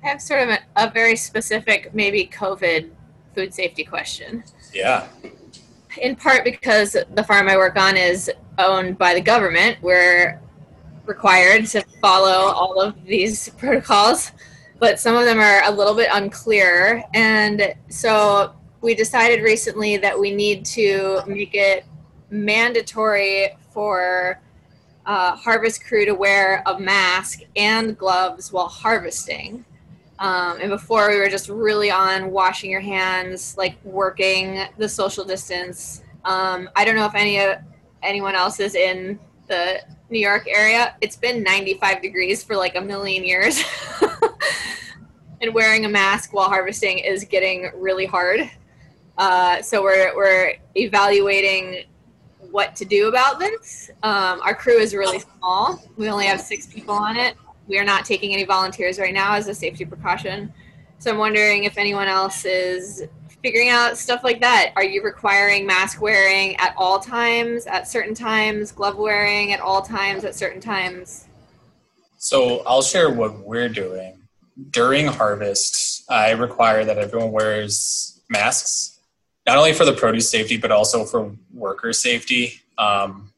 I 0.04 0.10
have 0.10 0.22
sort 0.22 0.42
of 0.42 0.50
a, 0.50 0.60
a 0.76 0.89
very 0.92 1.16
specific, 1.16 1.94
maybe 1.94 2.28
COVID 2.28 2.89
food 3.34 3.54
safety 3.54 3.84
question. 3.84 4.44
Yeah. 4.74 5.08
In 6.02 6.16
part 6.16 6.44
because 6.44 6.98
the 7.13 7.24
farm 7.24 7.48
I 7.48 7.56
work 7.56 7.78
on 7.78 7.96
is 7.96 8.30
owned 8.58 8.98
by 8.98 9.13
the 9.13 9.22
government. 9.22 9.78
We're 9.82 10.42
required 11.06 11.68
to 11.68 11.84
follow 12.02 12.52
all 12.52 12.82
of 12.82 13.04
these 13.06 13.50
protocols, 13.58 14.32
but 14.80 15.00
some 15.00 15.16
of 15.16 15.26
them 15.26 15.39
are 15.39 15.63
a 15.63 15.72
little 15.72 15.96
bit 15.96 16.10
unclear. 16.12 17.04
And 17.13 17.74
so 17.89 18.54
we 18.82 18.96
decided 18.96 19.42
recently 19.42 19.98
that 19.98 20.20
we 20.20 20.36
need 20.36 20.66
to 20.66 21.22
make 21.26 21.52
it 21.54 21.86
mandatory 22.30 23.56
for 23.72 24.42
uh, 25.06 25.36
harvest 25.36 25.86
crew 25.86 26.06
to 26.06 26.13
wear 26.13 26.63
a 26.66 26.80
mask 26.80 27.42
and 27.56 27.98
gloves 27.98 28.52
while 28.52 28.68
harvesting. 28.68 29.63
Um, 30.19 30.60
and 30.62 30.69
before 30.69 31.10
we 31.10 31.17
were 31.17 31.30
just 31.30 31.49
really 31.49 31.91
on 31.91 32.32
washing 32.32 32.69
your 32.69 32.82
hands, 32.82 33.56
like 33.58 33.76
working 33.84 34.63
the 34.78 34.88
social 34.88 35.26
distance. 35.26 36.04
Um, 36.23 36.69
I 36.76 36.86
don't 36.86 36.95
know 36.95 37.06
if 37.06 37.15
any 37.15 37.39
uh, 37.39 37.58
anyone 38.02 38.36
else 38.36 38.60
is 38.60 38.76
in 38.76 39.19
the 39.47 39.82
New 40.10 40.19
York 40.19 40.47
area. 40.47 40.95
It's 41.02 41.15
been 41.15 41.43
95 41.43 42.02
degrees 42.02 42.43
for 42.43 42.56
like 42.56 42.76
a 42.76 42.82
million 42.82 43.23
years. 43.23 43.63
and 45.41 45.54
wearing 45.54 45.86
a 45.86 45.89
mask 45.89 46.34
while 46.34 46.47
harvesting 46.47 46.99
is 46.99 47.26
getting 47.26 47.71
really 47.76 48.06
hard. 48.06 48.49
Uh, 49.17 49.62
so 49.62 49.84
we're, 49.84 50.15
we're 50.15 50.54
evaluating 50.76 51.84
what 52.52 52.76
to 52.76 52.86
do 52.86 53.10
about 53.10 53.39
this. 53.39 53.91
Um, 54.04 54.39
our 54.41 54.56
crew 54.56 54.78
is 54.78 54.93
really 54.93 55.19
small. 55.19 55.84
We 55.97 56.10
only 56.10 56.28
have 56.28 56.39
six 56.39 56.67
people 56.67 56.95
on 56.95 57.17
it 57.17 57.36
we 57.67 57.78
are 57.80 57.86
not 57.86 58.06
taking 58.06 58.34
any 58.34 58.43
volunteers 58.43 58.99
right 58.99 59.13
now 59.13 59.34
as 59.34 59.47
a 59.47 59.56
safety 59.56 59.86
precaution. 59.86 60.54
So 60.99 61.12
I'm 61.12 61.17
wondering 61.17 61.65
if 61.65 61.78
anyone 61.78 62.08
else 62.08 62.45
is 62.45 63.04
figuring 63.41 63.69
out 63.69 63.97
stuff 63.97 64.23
like 64.23 64.39
that. 64.39 64.71
Are 64.76 64.84
you 64.84 65.04
requiring 65.04 65.65
mask 65.67 66.02
wearing 66.02 66.56
at 66.56 66.73
all 66.78 66.99
times, 66.99 67.65
at 67.65 67.88
certain 67.88 68.15
times, 68.15 68.71
glove 68.71 68.97
wearing 68.97 69.52
at 69.52 69.60
all 69.60 69.82
times, 69.82 70.23
at 70.23 70.34
certain 70.34 70.62
times? 70.62 71.28
So 72.17 72.63
I'll 72.65 72.82
share 72.82 73.10
what 73.10 73.39
we're 73.39 73.67
doing. 73.67 74.17
During 74.69 75.08
harvest, 75.08 76.10
I 76.10 76.32
require 76.32 76.86
that 76.86 76.97
everyone 76.97 77.34
wears 77.34 78.21
masks, 78.30 78.99
not 79.45 79.58
only 79.58 79.73
for 79.73 79.84
the 79.84 79.91
produce 79.91 80.30
safety, 80.30 80.56
but 80.56 80.71
also 80.71 81.04
for 81.04 81.36
worker 81.54 81.91
safety. 81.91 82.62
Um, 82.78 83.33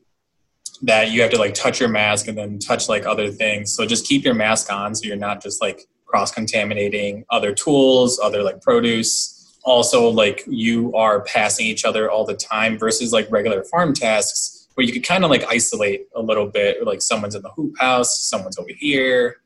that 0.84 1.12
you 1.12 1.22
have 1.22 1.32
to 1.32 1.38
like 1.38 1.54
touch 1.54 1.80
your 1.80 1.90
mask 1.90 2.28
and 2.28 2.38
then 2.38 2.60
touch 2.60 2.90
like 2.90 3.06
other 3.06 3.32
things. 3.32 3.74
So 3.74 3.86
just 3.86 4.06
keep 4.06 4.24
your 4.24 4.34
mask 4.34 4.72
on 4.72 4.96
so 4.96 5.08
you're 5.08 5.16
not 5.16 5.42
just 5.42 5.62
like 5.62 5.88
cross 6.06 6.32
contaminating 6.32 7.26
other 7.30 7.54
tools, 7.54 8.20
other 8.22 8.44
like 8.44 8.62
produce. 8.62 9.32
Also, 9.64 10.10
like 10.10 10.44
you 10.48 10.94
are 10.96 11.22
passing 11.22 11.66
each 11.66 11.86
other 11.86 12.12
all 12.12 12.26
the 12.26 12.36
time 12.36 12.78
versus 12.78 13.12
like 13.12 13.30
regular 13.32 13.64
farm 13.64 13.94
tasks 13.94 14.68
where 14.76 14.86
you 14.86 14.94
could 14.94 15.06
kind 15.06 15.24
of 15.24 15.30
like 15.30 15.44
isolate 15.46 16.08
a 16.16 16.22
little 16.22 16.48
bit. 16.48 16.86
Like 16.86 17.02
someone's 17.02 17.36
in 17.36 17.42
the 17.42 17.50
hoop 17.50 17.76
house, 17.80 18.22
someone's 18.30 18.60
over 18.60 18.70
here. 18.78 19.38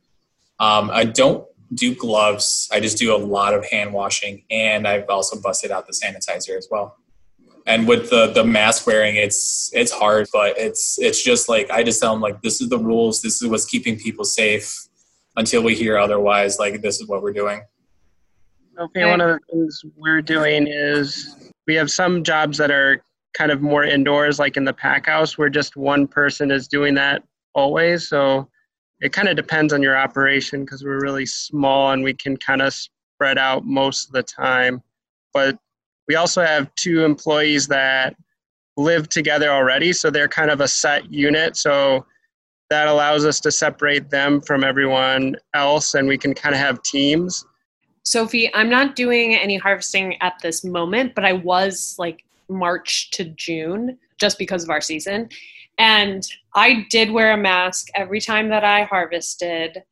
Um, 0.60 0.90
I 0.92 1.06
don't 1.06 1.46
do 1.74 1.96
gloves. 1.96 2.68
I 2.72 2.80
just 2.80 2.98
do 2.98 3.16
a 3.16 3.18
lot 3.18 3.54
of 3.54 3.66
hand 3.66 3.94
washing, 3.94 4.44
and 4.50 4.88
I've 4.88 5.08
also 5.10 5.40
busted 5.40 5.72
out 5.72 5.88
the 5.88 5.94
sanitizer 5.94 6.58
as 6.58 6.68
well 6.70 6.98
and 7.70 7.88
with 7.88 8.10
the 8.10 8.28
the 8.34 8.44
mask 8.44 8.88
wearing 8.88 9.16
it's 9.16 9.70
it's 9.74 9.92
hard 9.92 10.28
but 10.34 10.58
it's 10.58 10.98
it's 11.00 11.24
just 11.24 11.48
like 11.48 11.70
i 11.70 11.84
just 11.84 12.02
tell 12.02 12.12
them 12.12 12.22
like 12.22 12.42
this 12.42 12.60
is 12.62 12.68
the 12.68 12.78
rules. 12.78 13.22
This 13.22 13.42
is 13.42 13.48
what's 13.48 13.66
keeping 13.66 13.98
people 13.98 14.26
safe 14.26 14.88
until 15.38 15.64
we 15.64 15.76
hear 15.76 15.98
otherwise 15.98 16.58
like 16.60 16.82
this 16.82 17.00
is 17.00 17.08
what 17.08 17.22
we're 17.22 17.34
doing. 17.34 17.62
Okay 18.78 19.06
one 19.06 19.22
of 19.22 19.30
the 19.30 19.40
things 19.52 19.84
we're 19.96 20.22
doing 20.22 20.68
is 20.68 21.52
we 21.68 21.76
have 21.76 21.92
some 21.92 22.24
jobs 22.24 22.58
that 22.58 22.72
are 22.72 23.04
kind 23.34 23.52
of 23.52 23.62
more 23.62 23.84
indoors 23.84 24.40
like 24.40 24.58
in 24.58 24.64
the 24.64 24.74
pack 24.74 25.06
house 25.06 25.38
where 25.38 25.50
just 25.50 25.78
one 25.78 26.08
person 26.08 26.50
is 26.50 26.68
doing 26.68 26.96
that 26.96 27.24
always. 27.54 28.10
So 28.10 28.50
it 29.02 29.14
kind 29.14 29.30
of 29.30 29.36
depends 29.36 29.72
on 29.74 29.84
your 29.84 29.96
operation 29.96 30.66
because 30.66 30.84
we're 30.84 31.00
really 31.00 31.26
small 31.26 31.92
and 31.92 32.04
we 32.04 32.14
can 32.14 32.36
kind 32.36 32.62
of 32.62 32.74
spread 32.74 33.38
out 33.38 33.66
most 33.66 34.08
of 34.08 34.14
the 34.14 34.24
time. 34.24 34.82
But 35.34 35.58
we 36.10 36.16
also 36.16 36.42
have 36.42 36.74
two 36.76 37.06
employees 37.06 37.68
that 37.68 38.16
live 38.76 39.08
together 39.10 39.52
already, 39.52 39.94
so 39.94 40.10
they're 40.10 40.28
kind 40.28 40.50
of 40.50 40.60
a 40.60 40.68
set 40.68 41.14
unit. 41.14 41.56
So 41.56 42.06
that 42.72 42.88
allows 42.88 43.26
us 43.26 43.40
to 43.42 43.52
separate 43.52 44.10
them 44.10 44.42
from 44.42 44.64
everyone 44.64 45.36
else, 45.54 45.94
and 45.94 46.08
we 46.08 46.18
can 46.18 46.34
kind 46.34 46.56
of 46.56 46.60
have 46.60 46.82
teams. 46.82 47.46
Sophie, 48.04 48.54
I'm 48.56 48.70
not 48.70 48.96
doing 48.96 49.36
any 49.36 49.58
harvesting 49.58 50.20
at 50.22 50.34
this 50.42 50.66
moment, 50.66 51.14
but 51.14 51.26
I 51.26 51.34
was 51.34 51.96
like 52.00 52.24
March 52.50 53.12
to 53.12 53.26
June 53.26 53.98
just 54.20 54.40
because 54.40 54.64
of 54.64 54.72
our 54.72 54.82
season. 54.82 55.30
And 55.78 56.24
I 56.56 56.88
did 56.90 57.12
wear 57.12 57.34
a 57.34 57.38
mask 57.38 57.88
every 57.96 58.20
time 58.20 58.50
that 58.50 58.64
I 58.64 58.84
harvested, 58.84 59.84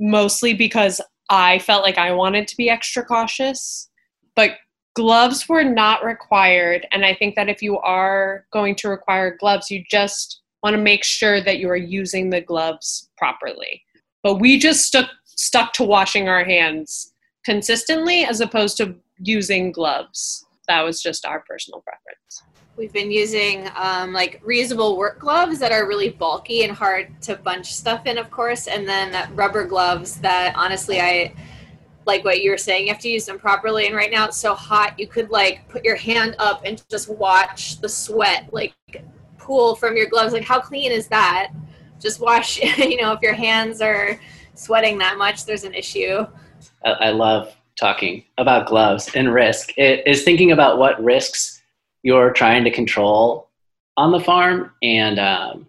mostly 0.00 0.54
because 0.54 1.00
I 1.30 1.60
felt 1.60 1.84
like 1.84 1.98
I 1.98 2.10
wanted 2.10 2.48
to 2.48 2.56
be 2.56 2.68
extra 2.68 3.04
cautious. 3.04 3.88
But 4.34 4.56
gloves 4.94 5.48
were 5.48 5.64
not 5.64 6.04
required. 6.04 6.86
And 6.92 7.04
i 7.04 7.14
think 7.14 7.34
that 7.36 7.48
if 7.48 7.62
you 7.62 7.78
are 7.78 8.46
going 8.52 8.74
to 8.76 8.88
require 8.88 9.36
gloves 9.36 9.70
you 9.70 9.84
just 9.90 10.40
want 10.62 10.74
to 10.74 10.82
make 10.82 11.04
sure 11.04 11.40
that 11.40 11.58
you 11.58 11.68
are 11.68 11.76
using 11.76 12.30
the 12.30 12.40
gloves 12.40 13.10
properly. 13.16 13.82
But 14.22 14.36
we 14.36 14.58
just 14.58 14.84
stuck 14.86 15.10
stuck 15.24 15.72
to 15.74 15.82
washing 15.82 16.28
our 16.28 16.44
hands 16.44 17.12
consistently 17.44 18.24
as 18.24 18.40
opposed 18.40 18.76
to 18.76 18.94
using 19.18 19.72
gloves. 19.72 20.46
That 20.68 20.82
was 20.82 21.02
just 21.02 21.26
our 21.26 21.40
personal 21.40 21.80
preference. 21.80 22.42
We've 22.76 22.92
been 22.92 23.10
using 23.10 23.68
um, 23.74 24.12
like 24.12 24.42
reusable 24.42 24.96
work 24.96 25.18
gloves 25.18 25.58
that 25.58 25.72
are 25.72 25.86
really 25.86 26.10
bulky 26.10 26.64
and 26.64 26.72
hard 26.72 27.20
to 27.22 27.36
bunch 27.36 27.74
stuff 27.74 28.06
in 28.06 28.16
of 28.16 28.30
course 28.30 28.66
and 28.66 28.88
then 28.88 29.28
rubber 29.34 29.66
gloves 29.66 30.16
that 30.20 30.54
honestly 30.56 31.00
i 31.00 31.34
like 32.04 32.24
what 32.24 32.42
you 32.42 32.50
were 32.50 32.58
saying, 32.58 32.86
you 32.86 32.92
have 32.92 33.02
to 33.02 33.08
use 33.08 33.26
them 33.26 33.38
properly. 33.38 33.86
And 33.86 33.94
right 33.94 34.10
now 34.10 34.26
it's 34.26 34.38
so 34.38 34.54
hot, 34.54 34.98
you 34.98 35.06
could 35.06 35.30
like 35.30 35.68
put 35.68 35.84
your 35.84 35.96
hand 35.96 36.36
up 36.38 36.62
and 36.64 36.82
just 36.88 37.08
watch 37.08 37.80
the 37.80 37.88
sweat 37.88 38.52
like 38.52 38.74
pool 39.38 39.74
from 39.74 39.96
your 39.96 40.06
gloves. 40.06 40.32
Like, 40.32 40.44
how 40.44 40.60
clean 40.60 40.92
is 40.92 41.08
that? 41.08 41.52
Just 42.00 42.20
wash, 42.20 42.60
you 42.78 43.00
know, 43.00 43.12
if 43.12 43.20
your 43.22 43.34
hands 43.34 43.80
are 43.80 44.18
sweating 44.54 44.98
that 44.98 45.18
much, 45.18 45.44
there's 45.44 45.64
an 45.64 45.74
issue. 45.74 46.26
I 46.84 47.10
love 47.10 47.54
talking 47.78 48.24
about 48.38 48.66
gloves 48.66 49.10
and 49.14 49.32
risk. 49.32 49.76
It 49.76 50.06
is 50.06 50.24
thinking 50.24 50.52
about 50.52 50.78
what 50.78 51.02
risks 51.02 51.62
you're 52.02 52.32
trying 52.32 52.64
to 52.64 52.70
control 52.70 53.48
on 53.96 54.12
the 54.12 54.20
farm 54.20 54.72
and 54.82 55.18
um, 55.18 55.66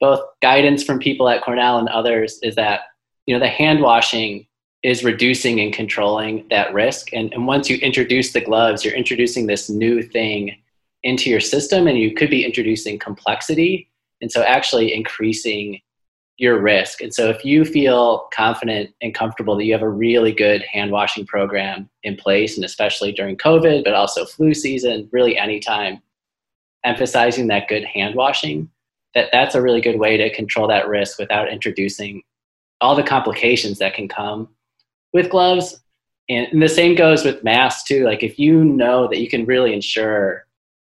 both 0.00 0.20
guidance 0.40 0.82
from 0.82 0.98
people 0.98 1.28
at 1.28 1.42
Cornell 1.42 1.78
and 1.78 1.88
others 1.88 2.38
is 2.42 2.54
that, 2.54 2.82
you 3.26 3.34
know, 3.34 3.40
the 3.40 3.48
hand 3.48 3.80
washing 3.80 4.46
is 4.82 5.04
reducing 5.04 5.60
and 5.60 5.72
controlling 5.72 6.46
that 6.48 6.72
risk. 6.72 7.12
And, 7.12 7.32
and 7.34 7.46
once 7.46 7.68
you 7.68 7.76
introduce 7.78 8.32
the 8.32 8.40
gloves, 8.40 8.84
you're 8.84 8.94
introducing 8.94 9.46
this 9.46 9.68
new 9.68 10.02
thing 10.02 10.56
into 11.02 11.30
your 11.30 11.40
system, 11.40 11.86
and 11.86 11.98
you 11.98 12.14
could 12.14 12.30
be 12.30 12.44
introducing 12.44 12.98
complexity. 12.98 13.88
And 14.20 14.30
so, 14.30 14.42
actually 14.42 14.92
increasing 14.94 15.80
your 16.36 16.60
risk. 16.60 17.00
And 17.00 17.12
so, 17.12 17.28
if 17.30 17.44
you 17.44 17.64
feel 17.64 18.28
confident 18.34 18.90
and 19.00 19.14
comfortable 19.14 19.56
that 19.56 19.64
you 19.64 19.72
have 19.72 19.82
a 19.82 19.88
really 19.88 20.32
good 20.32 20.62
hand 20.62 20.90
washing 20.90 21.26
program 21.26 21.88
in 22.02 22.16
place, 22.16 22.56
and 22.56 22.64
especially 22.64 23.12
during 23.12 23.36
COVID, 23.36 23.84
but 23.84 23.94
also 23.94 24.24
flu 24.24 24.54
season, 24.54 25.08
really 25.12 25.38
anytime, 25.38 26.02
emphasizing 26.84 27.48
that 27.48 27.68
good 27.68 27.84
hand 27.84 28.14
washing, 28.14 28.70
that 29.14 29.28
that's 29.32 29.54
a 29.54 29.62
really 29.62 29.80
good 29.80 29.98
way 29.98 30.16
to 30.16 30.34
control 30.34 30.68
that 30.68 30.88
risk 30.88 31.18
without 31.18 31.50
introducing 31.50 32.22
all 32.80 32.94
the 32.94 33.02
complications 33.02 33.78
that 33.78 33.94
can 33.94 34.08
come 34.08 34.48
with 35.12 35.30
gloves. 35.30 35.80
And, 36.28 36.62
the 36.62 36.68
same 36.68 36.94
goes 36.94 37.24
with 37.24 37.44
masks 37.44 37.84
too. 37.84 38.04
Like 38.04 38.22
if 38.22 38.38
you 38.38 38.64
know 38.64 39.08
that 39.08 39.20
you 39.20 39.28
can 39.28 39.46
really 39.46 39.74
ensure 39.74 40.46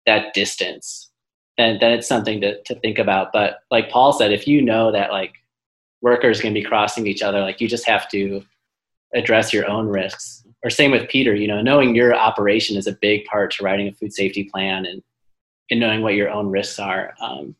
that 0.06 0.34
distance, 0.34 1.10
then 1.56 1.78
then 1.80 1.92
it's 1.92 2.08
something 2.08 2.40
to, 2.40 2.60
to 2.62 2.74
think 2.76 2.98
about. 2.98 3.32
But 3.32 3.60
like 3.70 3.90
Paul 3.90 4.12
said, 4.12 4.32
if 4.32 4.48
you 4.48 4.62
know 4.62 4.90
that 4.92 5.12
like 5.12 5.34
workers 6.00 6.40
gonna 6.40 6.54
be 6.54 6.62
crossing 6.62 7.06
each 7.06 7.22
other, 7.22 7.40
like 7.40 7.60
you 7.60 7.68
just 7.68 7.86
have 7.86 8.08
to 8.10 8.42
address 9.14 9.52
your 9.52 9.68
own 9.68 9.86
risks. 9.86 10.44
Or 10.62 10.70
same 10.70 10.90
with 10.90 11.08
Peter, 11.08 11.34
you 11.34 11.48
know, 11.48 11.62
knowing 11.62 11.94
your 11.94 12.14
operation 12.14 12.76
is 12.76 12.86
a 12.86 12.92
big 12.92 13.24
part 13.24 13.52
to 13.52 13.64
writing 13.64 13.88
a 13.88 13.92
food 13.92 14.12
safety 14.12 14.44
plan 14.44 14.84
and, 14.84 15.02
and 15.70 15.80
knowing 15.80 16.02
what 16.02 16.14
your 16.14 16.30
own 16.30 16.48
risks 16.50 16.78
are, 16.78 17.14
um, 17.20 17.54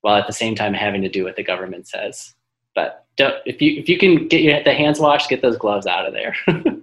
while 0.00 0.16
at 0.16 0.26
the 0.26 0.32
same 0.32 0.54
time 0.54 0.72
having 0.72 1.02
to 1.02 1.08
do 1.08 1.24
what 1.24 1.36
the 1.36 1.42
government 1.42 1.86
says. 1.86 2.34
But 2.74 3.04
if 3.44 3.60
you 3.60 3.78
if 3.78 3.88
you 3.88 3.98
can 3.98 4.28
get 4.28 4.42
your 4.42 4.62
the 4.62 4.72
hands 4.72 5.00
washed, 5.00 5.28
get 5.28 5.42
those 5.42 5.56
gloves 5.56 5.86
out 5.86 6.06
of 6.06 6.12
there. 6.12 6.34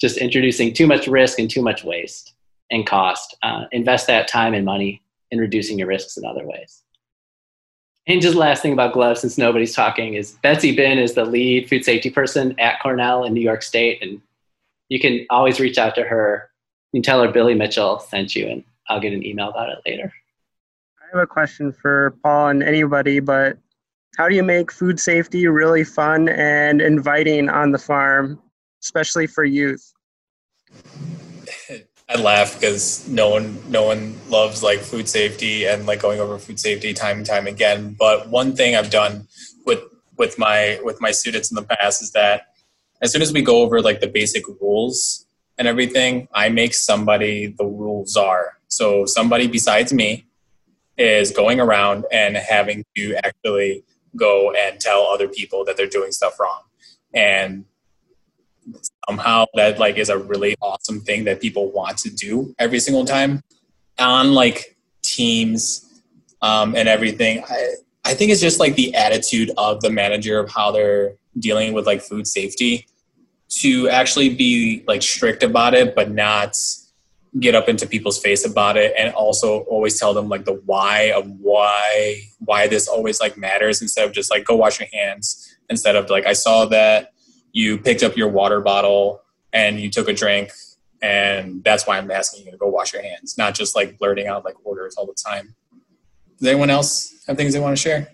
Just 0.00 0.16
introducing 0.16 0.72
too 0.72 0.86
much 0.86 1.06
risk 1.06 1.38
and 1.38 1.50
too 1.50 1.62
much 1.62 1.84
waste 1.84 2.34
and 2.70 2.86
cost. 2.86 3.36
Uh, 3.42 3.64
invest 3.72 4.06
that 4.06 4.28
time 4.28 4.54
and 4.54 4.64
money 4.64 5.02
in 5.30 5.38
reducing 5.38 5.78
your 5.78 5.88
risks 5.88 6.16
in 6.16 6.24
other 6.24 6.46
ways. 6.46 6.82
And 8.06 8.22
just 8.22 8.34
last 8.34 8.62
thing 8.62 8.72
about 8.72 8.94
gloves, 8.94 9.20
since 9.20 9.36
nobody's 9.36 9.74
talking, 9.74 10.14
is 10.14 10.38
Betsy 10.42 10.74
Bihn 10.74 10.96
is 10.96 11.12
the 11.12 11.26
lead 11.26 11.68
food 11.68 11.84
safety 11.84 12.08
person 12.08 12.58
at 12.58 12.80
Cornell 12.80 13.24
in 13.24 13.34
New 13.34 13.42
York 13.42 13.62
State, 13.62 14.02
and 14.02 14.22
you 14.88 14.98
can 14.98 15.26
always 15.28 15.60
reach 15.60 15.76
out 15.76 15.94
to 15.96 16.02
her. 16.04 16.50
You 16.92 16.98
can 16.98 17.04
tell 17.04 17.22
her 17.22 17.30
Billy 17.30 17.54
Mitchell 17.54 17.98
sent 17.98 18.34
you, 18.34 18.48
and 18.48 18.64
I'll 18.88 19.00
get 19.00 19.12
an 19.12 19.26
email 19.26 19.50
about 19.50 19.68
it 19.68 19.80
later. 19.84 20.10
I 21.02 21.16
have 21.16 21.22
a 21.22 21.26
question 21.26 21.70
for 21.70 22.16
Paul 22.22 22.48
and 22.48 22.62
anybody, 22.62 23.20
but 23.20 23.58
how 24.16 24.28
do 24.28 24.34
you 24.34 24.42
make 24.42 24.72
food 24.72 24.98
safety 24.98 25.46
really 25.46 25.84
fun 25.84 26.28
and 26.28 26.80
inviting 26.80 27.48
on 27.48 27.70
the 27.70 27.78
farm, 27.78 28.40
especially 28.82 29.26
for 29.26 29.44
youth? 29.44 29.92
I 32.10 32.18
laugh 32.18 32.54
because 32.54 33.06
no 33.06 33.28
one 33.28 33.58
no 33.70 33.84
one 33.84 34.16
loves 34.30 34.62
like 34.62 34.80
food 34.80 35.08
safety 35.08 35.66
and 35.66 35.84
like 35.84 36.00
going 36.00 36.20
over 36.20 36.38
food 36.38 36.58
safety 36.58 36.94
time 36.94 37.18
and 37.18 37.26
time 37.26 37.46
again. 37.46 37.94
But 37.98 38.30
one 38.30 38.56
thing 38.56 38.74
I've 38.74 38.90
done 38.90 39.28
with 39.66 39.80
with 40.16 40.38
my 40.38 40.80
with 40.82 41.00
my 41.02 41.10
students 41.10 41.50
in 41.50 41.56
the 41.56 41.62
past 41.62 42.02
is 42.02 42.12
that 42.12 42.54
as 43.02 43.12
soon 43.12 43.20
as 43.20 43.32
we 43.32 43.42
go 43.42 43.60
over 43.62 43.82
like 43.82 44.00
the 44.00 44.08
basic 44.08 44.48
rules 44.48 45.26
and 45.58 45.68
everything, 45.68 46.28
I 46.32 46.48
make 46.48 46.72
somebody 46.72 47.48
the 47.48 47.66
rules 47.66 48.16
are. 48.16 48.58
So 48.68 49.04
somebody 49.04 49.46
besides 49.46 49.92
me 49.92 50.24
is 50.96 51.30
going 51.30 51.60
around 51.60 52.06
and 52.10 52.36
having 52.36 52.84
to 52.96 53.14
actually 53.22 53.84
go 54.18 54.52
and 54.52 54.80
tell 54.80 55.02
other 55.02 55.28
people 55.28 55.64
that 55.64 55.76
they're 55.76 55.86
doing 55.86 56.12
stuff 56.12 56.38
wrong. 56.38 56.62
And 57.14 57.64
somehow 59.08 59.46
that 59.54 59.78
like 59.78 59.96
is 59.96 60.10
a 60.10 60.18
really 60.18 60.54
awesome 60.60 61.00
thing 61.00 61.24
that 61.24 61.40
people 61.40 61.70
want 61.72 61.98
to 61.98 62.10
do 62.10 62.54
every 62.58 62.80
single 62.80 63.04
time 63.04 63.42
on 63.98 64.32
like 64.32 64.76
teams 65.02 66.02
um, 66.42 66.76
and 66.76 66.88
everything. 66.88 67.42
I, 67.48 67.74
I 68.04 68.14
think 68.14 68.30
it's 68.30 68.40
just 68.40 68.60
like 68.60 68.74
the 68.74 68.94
attitude 68.94 69.50
of 69.56 69.80
the 69.80 69.90
manager 69.90 70.38
of 70.38 70.50
how 70.50 70.70
they're 70.70 71.14
dealing 71.38 71.72
with 71.72 71.86
like 71.86 72.00
food 72.02 72.26
safety 72.26 72.86
to 73.48 73.88
actually 73.88 74.34
be 74.34 74.84
like 74.86 75.02
strict 75.02 75.42
about 75.42 75.74
it, 75.74 75.94
but 75.94 76.10
not 76.10 76.56
get 77.40 77.54
up 77.54 77.68
into 77.68 77.86
people's 77.86 78.18
face 78.18 78.44
about 78.46 78.76
it 78.76 78.94
and 78.98 79.12
also 79.14 79.60
always 79.64 79.98
tell 79.98 80.14
them 80.14 80.28
like 80.28 80.44
the 80.44 80.54
why 80.66 81.12
of 81.14 81.28
why 81.40 82.20
why 82.38 82.66
this 82.66 82.88
always 82.88 83.20
like 83.20 83.36
matters 83.36 83.82
instead 83.82 84.06
of 84.06 84.12
just 84.12 84.30
like 84.30 84.44
go 84.44 84.56
wash 84.56 84.80
your 84.80 84.88
hands. 84.92 85.56
Instead 85.70 85.96
of 85.96 86.08
like 86.08 86.26
i 86.26 86.32
saw 86.32 86.64
that 86.64 87.12
you 87.52 87.78
picked 87.78 88.02
up 88.02 88.16
your 88.16 88.28
water 88.28 88.60
bottle 88.60 89.22
and 89.52 89.78
you 89.78 89.90
took 89.90 90.08
a 90.08 90.12
drink 90.12 90.50
and 91.02 91.62
that's 91.62 91.86
why 91.86 91.98
i'm 91.98 92.10
asking 92.10 92.44
you 92.44 92.50
to 92.50 92.56
go 92.56 92.66
wash 92.66 92.92
your 92.92 93.02
hands 93.02 93.36
not 93.36 93.54
just 93.54 93.76
like 93.76 93.98
blurting 93.98 94.26
out 94.26 94.44
like 94.44 94.54
orders 94.64 94.96
all 94.96 95.06
the 95.06 95.14
time. 95.14 95.54
Does 96.38 96.48
anyone 96.48 96.70
else 96.70 97.22
have 97.26 97.36
things 97.36 97.52
they 97.52 97.60
want 97.60 97.76
to 97.76 97.82
share? 97.82 98.08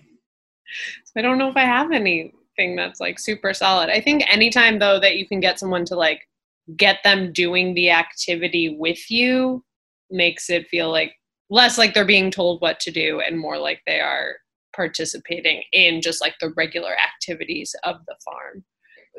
I 1.17 1.23
don't 1.23 1.39
know 1.39 1.49
if 1.49 1.57
i 1.57 1.65
have 1.65 1.93
anything 1.93 2.75
that's 2.77 3.01
like 3.01 3.19
super 3.21 3.55
solid. 3.55 3.89
I 3.89 4.01
think 4.01 4.25
anytime 4.29 4.81
though 4.81 4.99
that 4.99 5.17
you 5.17 5.27
can 5.27 5.39
get 5.41 5.61
someone 5.61 5.85
to 5.87 5.95
like 5.95 6.29
get 6.77 6.99
them 7.05 7.33
doing 7.33 7.75
the 7.75 7.91
activity 7.91 8.77
with 8.79 9.11
you 9.11 9.65
makes 10.11 10.49
it 10.51 10.69
feel 10.69 10.91
like 10.91 11.15
less 11.51 11.79
like 11.79 11.95
they're 11.95 12.05
being 12.05 12.31
told 12.31 12.61
what 12.61 12.81
to 12.81 12.91
do 12.91 13.21
and 13.21 13.39
more 13.39 13.59
like 13.59 13.81
they 13.87 14.01
are 14.01 14.37
participating 14.75 15.63
in 15.73 16.01
just 16.01 16.21
like 16.21 16.35
the 16.41 16.53
regular 16.57 16.93
activities 16.99 17.75
of 17.85 17.97
the 18.07 18.17
farm. 18.25 18.65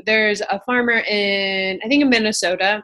There's 0.06 0.42
a 0.42 0.62
farmer 0.66 1.00
in, 1.00 1.80
I 1.84 1.88
think 1.88 2.02
in 2.02 2.10
Minnesota, 2.10 2.84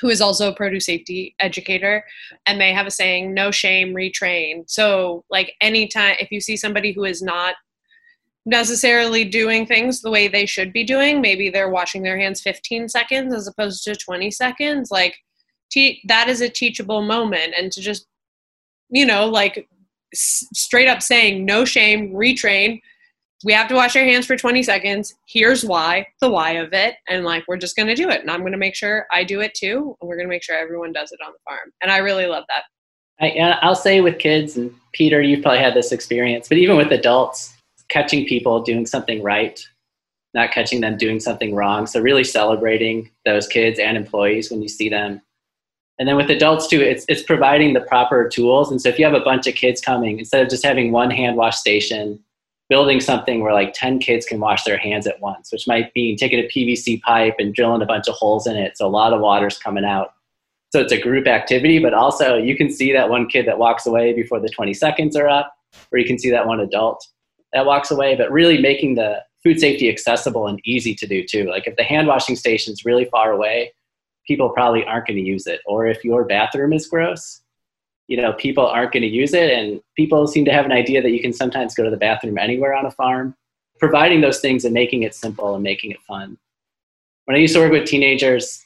who 0.00 0.08
is 0.08 0.20
also 0.20 0.50
a 0.50 0.54
produce 0.54 0.86
safety 0.86 1.34
educator, 1.40 2.04
and 2.46 2.60
they 2.60 2.72
have 2.72 2.86
a 2.86 2.90
saying, 2.90 3.34
no 3.34 3.50
shame, 3.50 3.92
retrain. 3.92 4.62
So, 4.68 5.24
like, 5.28 5.54
anytime, 5.60 6.14
if 6.20 6.30
you 6.30 6.40
see 6.40 6.56
somebody 6.56 6.92
who 6.92 7.04
is 7.04 7.20
not 7.20 7.56
necessarily 8.48 9.24
doing 9.24 9.66
things 9.66 10.00
the 10.00 10.10
way 10.10 10.26
they 10.26 10.46
should 10.46 10.72
be 10.72 10.82
doing. 10.82 11.20
Maybe 11.20 11.50
they're 11.50 11.68
washing 11.68 12.02
their 12.02 12.18
hands 12.18 12.40
15 12.40 12.88
seconds 12.88 13.34
as 13.34 13.46
opposed 13.46 13.84
to 13.84 13.94
20 13.94 14.30
seconds. 14.30 14.90
Like, 14.90 15.16
te- 15.70 16.00
that 16.08 16.28
is 16.28 16.40
a 16.40 16.48
teachable 16.48 17.02
moment. 17.02 17.52
And 17.56 17.70
to 17.72 17.80
just, 17.82 18.06
you 18.88 19.04
know, 19.04 19.26
like 19.26 19.68
s- 20.14 20.46
straight 20.54 20.88
up 20.88 21.02
saying, 21.02 21.44
no 21.44 21.66
shame, 21.66 22.12
retrain. 22.12 22.80
We 23.44 23.52
have 23.52 23.68
to 23.68 23.74
wash 23.74 23.94
our 23.96 24.02
hands 24.02 24.24
for 24.24 24.36
20 24.36 24.62
seconds. 24.62 25.14
Here's 25.28 25.62
why, 25.62 26.06
the 26.22 26.30
why 26.30 26.52
of 26.52 26.72
it. 26.72 26.94
And 27.06 27.26
like, 27.26 27.44
we're 27.46 27.58
just 27.58 27.76
going 27.76 27.88
to 27.88 27.94
do 27.94 28.08
it. 28.08 28.22
And 28.22 28.30
I'm 28.30 28.40
going 28.40 28.52
to 28.52 28.58
make 28.58 28.74
sure 28.74 29.06
I 29.12 29.24
do 29.24 29.40
it 29.40 29.52
too. 29.54 29.94
And 30.00 30.08
we're 30.08 30.16
going 30.16 30.26
to 30.26 30.30
make 30.30 30.42
sure 30.42 30.56
everyone 30.56 30.92
does 30.92 31.12
it 31.12 31.20
on 31.24 31.32
the 31.32 31.38
farm. 31.44 31.70
And 31.82 31.92
I 31.92 31.98
really 31.98 32.26
love 32.26 32.44
that. 32.48 32.64
I, 33.20 33.58
I'll 33.62 33.74
say 33.74 34.00
with 34.00 34.18
kids, 34.18 34.56
and 34.56 34.72
Peter, 34.92 35.20
you've 35.20 35.42
probably 35.42 35.58
had 35.58 35.74
this 35.74 35.92
experience, 35.92 36.48
but 36.48 36.56
even 36.56 36.76
with 36.76 36.92
adults, 36.92 37.57
catching 37.88 38.26
people 38.26 38.62
doing 38.62 38.86
something 38.86 39.22
right, 39.22 39.60
not 40.34 40.52
catching 40.52 40.80
them 40.80 40.96
doing 40.96 41.20
something 41.20 41.54
wrong. 41.54 41.86
So 41.86 42.00
really 42.00 42.24
celebrating 42.24 43.10
those 43.24 43.46
kids 43.46 43.78
and 43.78 43.96
employees 43.96 44.50
when 44.50 44.62
you 44.62 44.68
see 44.68 44.88
them. 44.88 45.20
And 45.98 46.08
then 46.08 46.16
with 46.16 46.30
adults 46.30 46.68
too, 46.68 46.80
it's 46.80 47.04
it's 47.08 47.22
providing 47.22 47.72
the 47.72 47.80
proper 47.80 48.28
tools. 48.28 48.70
And 48.70 48.80
so 48.80 48.88
if 48.88 48.98
you 48.98 49.04
have 49.04 49.14
a 49.14 49.20
bunch 49.20 49.46
of 49.46 49.54
kids 49.54 49.80
coming, 49.80 50.18
instead 50.18 50.42
of 50.42 50.48
just 50.48 50.64
having 50.64 50.92
one 50.92 51.10
hand 51.10 51.36
wash 51.36 51.56
station, 51.56 52.22
building 52.68 53.00
something 53.00 53.42
where 53.42 53.54
like 53.54 53.72
10 53.74 53.98
kids 53.98 54.26
can 54.26 54.38
wash 54.38 54.62
their 54.64 54.76
hands 54.76 55.06
at 55.06 55.20
once, 55.20 55.50
which 55.50 55.66
might 55.66 55.92
be 55.94 56.14
taking 56.16 56.38
a 56.38 56.48
PVC 56.48 57.00
pipe 57.00 57.36
and 57.38 57.54
drilling 57.54 57.82
a 57.82 57.86
bunch 57.86 58.06
of 58.08 58.14
holes 58.14 58.46
in 58.46 58.56
it. 58.56 58.76
So 58.76 58.86
a 58.86 58.88
lot 58.88 59.12
of 59.12 59.20
water's 59.20 59.58
coming 59.58 59.84
out. 59.84 60.12
So 60.70 60.80
it's 60.80 60.92
a 60.92 61.00
group 61.00 61.26
activity, 61.26 61.78
but 61.78 61.94
also 61.94 62.36
you 62.36 62.56
can 62.56 62.70
see 62.70 62.92
that 62.92 63.08
one 63.08 63.26
kid 63.26 63.46
that 63.46 63.58
walks 63.58 63.86
away 63.86 64.12
before 64.12 64.38
the 64.38 64.50
20 64.50 64.74
seconds 64.74 65.16
are 65.16 65.26
up, 65.26 65.54
or 65.90 65.98
you 65.98 66.04
can 66.04 66.18
see 66.18 66.30
that 66.30 66.46
one 66.46 66.60
adult 66.60 67.06
that 67.52 67.66
walks 67.66 67.90
away, 67.90 68.14
but 68.14 68.30
really 68.30 68.60
making 68.60 68.94
the 68.94 69.22
food 69.42 69.60
safety 69.60 69.88
accessible 69.88 70.46
and 70.46 70.60
easy 70.64 70.94
to 70.94 71.06
do 71.06 71.24
too. 71.24 71.44
Like 71.44 71.66
if 71.66 71.76
the 71.76 71.82
hand 71.82 72.08
washing 72.08 72.36
station 72.36 72.72
is 72.72 72.84
really 72.84 73.04
far 73.06 73.32
away, 73.32 73.72
people 74.26 74.50
probably 74.50 74.84
aren't 74.84 75.06
going 75.06 75.16
to 75.16 75.24
use 75.24 75.46
it. 75.46 75.60
Or 75.66 75.86
if 75.86 76.04
your 76.04 76.24
bathroom 76.24 76.72
is 76.72 76.86
gross, 76.86 77.40
you 78.08 78.16
know, 78.16 78.32
people 78.34 78.66
aren't 78.66 78.92
going 78.92 79.02
to 79.02 79.08
use 79.08 79.32
it. 79.32 79.50
And 79.52 79.80
people 79.96 80.26
seem 80.26 80.44
to 80.44 80.52
have 80.52 80.64
an 80.64 80.72
idea 80.72 81.02
that 81.02 81.10
you 81.10 81.20
can 81.20 81.32
sometimes 81.32 81.74
go 81.74 81.84
to 81.84 81.90
the 81.90 81.96
bathroom 81.96 82.38
anywhere 82.38 82.74
on 82.74 82.86
a 82.86 82.90
farm. 82.90 83.34
Providing 83.78 84.20
those 84.20 84.40
things 84.40 84.64
and 84.64 84.74
making 84.74 85.04
it 85.04 85.14
simple 85.14 85.54
and 85.54 85.62
making 85.62 85.92
it 85.92 86.00
fun. 86.02 86.36
When 87.26 87.36
I 87.36 87.40
used 87.40 87.54
to 87.54 87.60
work 87.60 87.70
with 87.70 87.86
teenagers, 87.86 88.64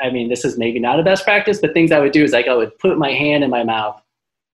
I 0.00 0.10
mean, 0.10 0.28
this 0.28 0.44
is 0.44 0.58
maybe 0.58 0.80
not 0.80 0.98
a 0.98 1.04
best 1.04 1.22
practice, 1.24 1.60
but 1.60 1.72
things 1.72 1.92
I 1.92 2.00
would 2.00 2.10
do 2.10 2.24
is 2.24 2.32
like 2.32 2.48
I 2.48 2.54
would 2.54 2.76
put 2.78 2.98
my 2.98 3.12
hand 3.12 3.44
in 3.44 3.50
my 3.50 3.62
mouth 3.62 4.02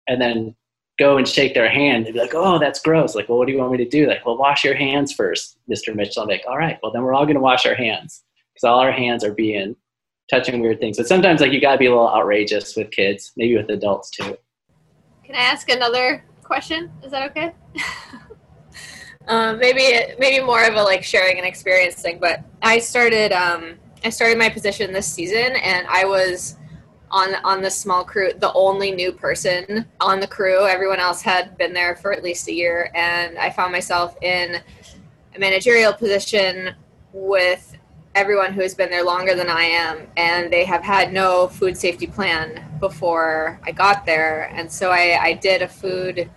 and 0.07 0.19
then 0.19 0.55
go 0.99 1.17
and 1.17 1.27
shake 1.27 1.53
their 1.53 1.69
hand 1.69 2.05
and 2.05 2.13
be 2.13 2.19
like, 2.19 2.35
oh, 2.35 2.59
that's 2.59 2.81
gross. 2.81 3.15
Like, 3.15 3.29
well, 3.29 3.37
what 3.37 3.47
do 3.47 3.53
you 3.53 3.59
want 3.59 3.71
me 3.71 3.77
to 3.77 3.89
do? 3.89 4.05
Like, 4.05 4.25
well, 4.25 4.37
wash 4.37 4.63
your 4.65 4.75
hands 4.75 5.13
first, 5.13 5.57
Mr. 5.71 5.95
Mitchell. 5.95 6.23
I'm 6.23 6.29
like, 6.29 6.43
all 6.47 6.57
right, 6.57 6.77
well, 6.83 6.91
then 6.91 7.01
we're 7.01 7.13
all 7.13 7.25
going 7.25 7.35
to 7.35 7.41
wash 7.41 7.65
our 7.65 7.73
hands 7.73 8.23
because 8.53 8.67
all 8.67 8.79
our 8.79 8.91
hands 8.91 9.23
are 9.23 9.33
being 9.33 9.75
touching 10.29 10.59
weird 10.59 10.79
things. 10.79 10.97
But 10.97 11.07
sometimes, 11.07 11.39
like, 11.39 11.53
you 11.53 11.61
got 11.61 11.71
to 11.71 11.77
be 11.77 11.85
a 11.85 11.89
little 11.89 12.09
outrageous 12.09 12.75
with 12.75 12.91
kids, 12.91 13.31
maybe 13.37 13.55
with 13.55 13.69
adults 13.69 14.11
too. 14.11 14.37
Can 15.23 15.35
I 15.35 15.39
ask 15.39 15.69
another 15.69 16.25
question? 16.43 16.91
Is 17.01 17.11
that 17.11 17.29
okay? 17.31 17.53
um, 19.27 19.57
maybe 19.57 20.13
maybe 20.19 20.43
more 20.43 20.63
of 20.65 20.73
a 20.73 20.83
like 20.83 21.03
sharing 21.03 21.39
an 21.39 21.45
experience 21.45 21.95
thing. 22.01 22.19
But 22.19 22.43
I 22.61 22.79
started 22.79 23.31
um, 23.31 23.75
I 24.03 24.09
started 24.09 24.37
my 24.37 24.49
position 24.49 24.91
this 24.91 25.05
season, 25.07 25.55
and 25.55 25.87
I 25.87 26.03
was 26.03 26.55
on 27.11 27.35
on 27.43 27.61
the 27.61 27.69
small 27.69 28.03
crew 28.03 28.31
the 28.39 28.53
only 28.53 28.91
new 28.91 29.11
person 29.11 29.85
on 29.99 30.19
the 30.19 30.27
crew. 30.27 30.65
Everyone 30.67 30.99
else 30.99 31.21
had 31.21 31.57
been 31.57 31.73
there 31.73 31.95
for 31.95 32.13
at 32.13 32.23
least 32.23 32.47
a 32.47 32.53
year 32.53 32.91
and 32.95 33.37
i 33.37 33.49
found 33.49 33.71
myself 33.71 34.15
in 34.21 34.61
a 35.35 35.39
managerial 35.39 35.93
position 35.93 36.73
with 37.13 37.77
everyone 38.15 38.51
who 38.53 38.61
has 38.61 38.73
been 38.73 38.89
there 38.89 39.03
longer 39.03 39.35
than 39.35 39.49
i 39.49 39.63
am 39.63 40.07
and 40.17 40.51
they 40.51 40.65
have 40.65 40.83
had 40.83 41.13
no 41.13 41.47
food 41.47 41.77
safety 41.77 42.07
plan 42.07 42.63
before 42.79 43.59
i 43.65 43.71
got 43.71 44.05
there. 44.05 44.49
And 44.53 44.71
so 44.71 44.91
i, 44.91 45.17
I 45.21 45.33
did 45.33 45.61
a 45.61 45.67
food 45.67 46.29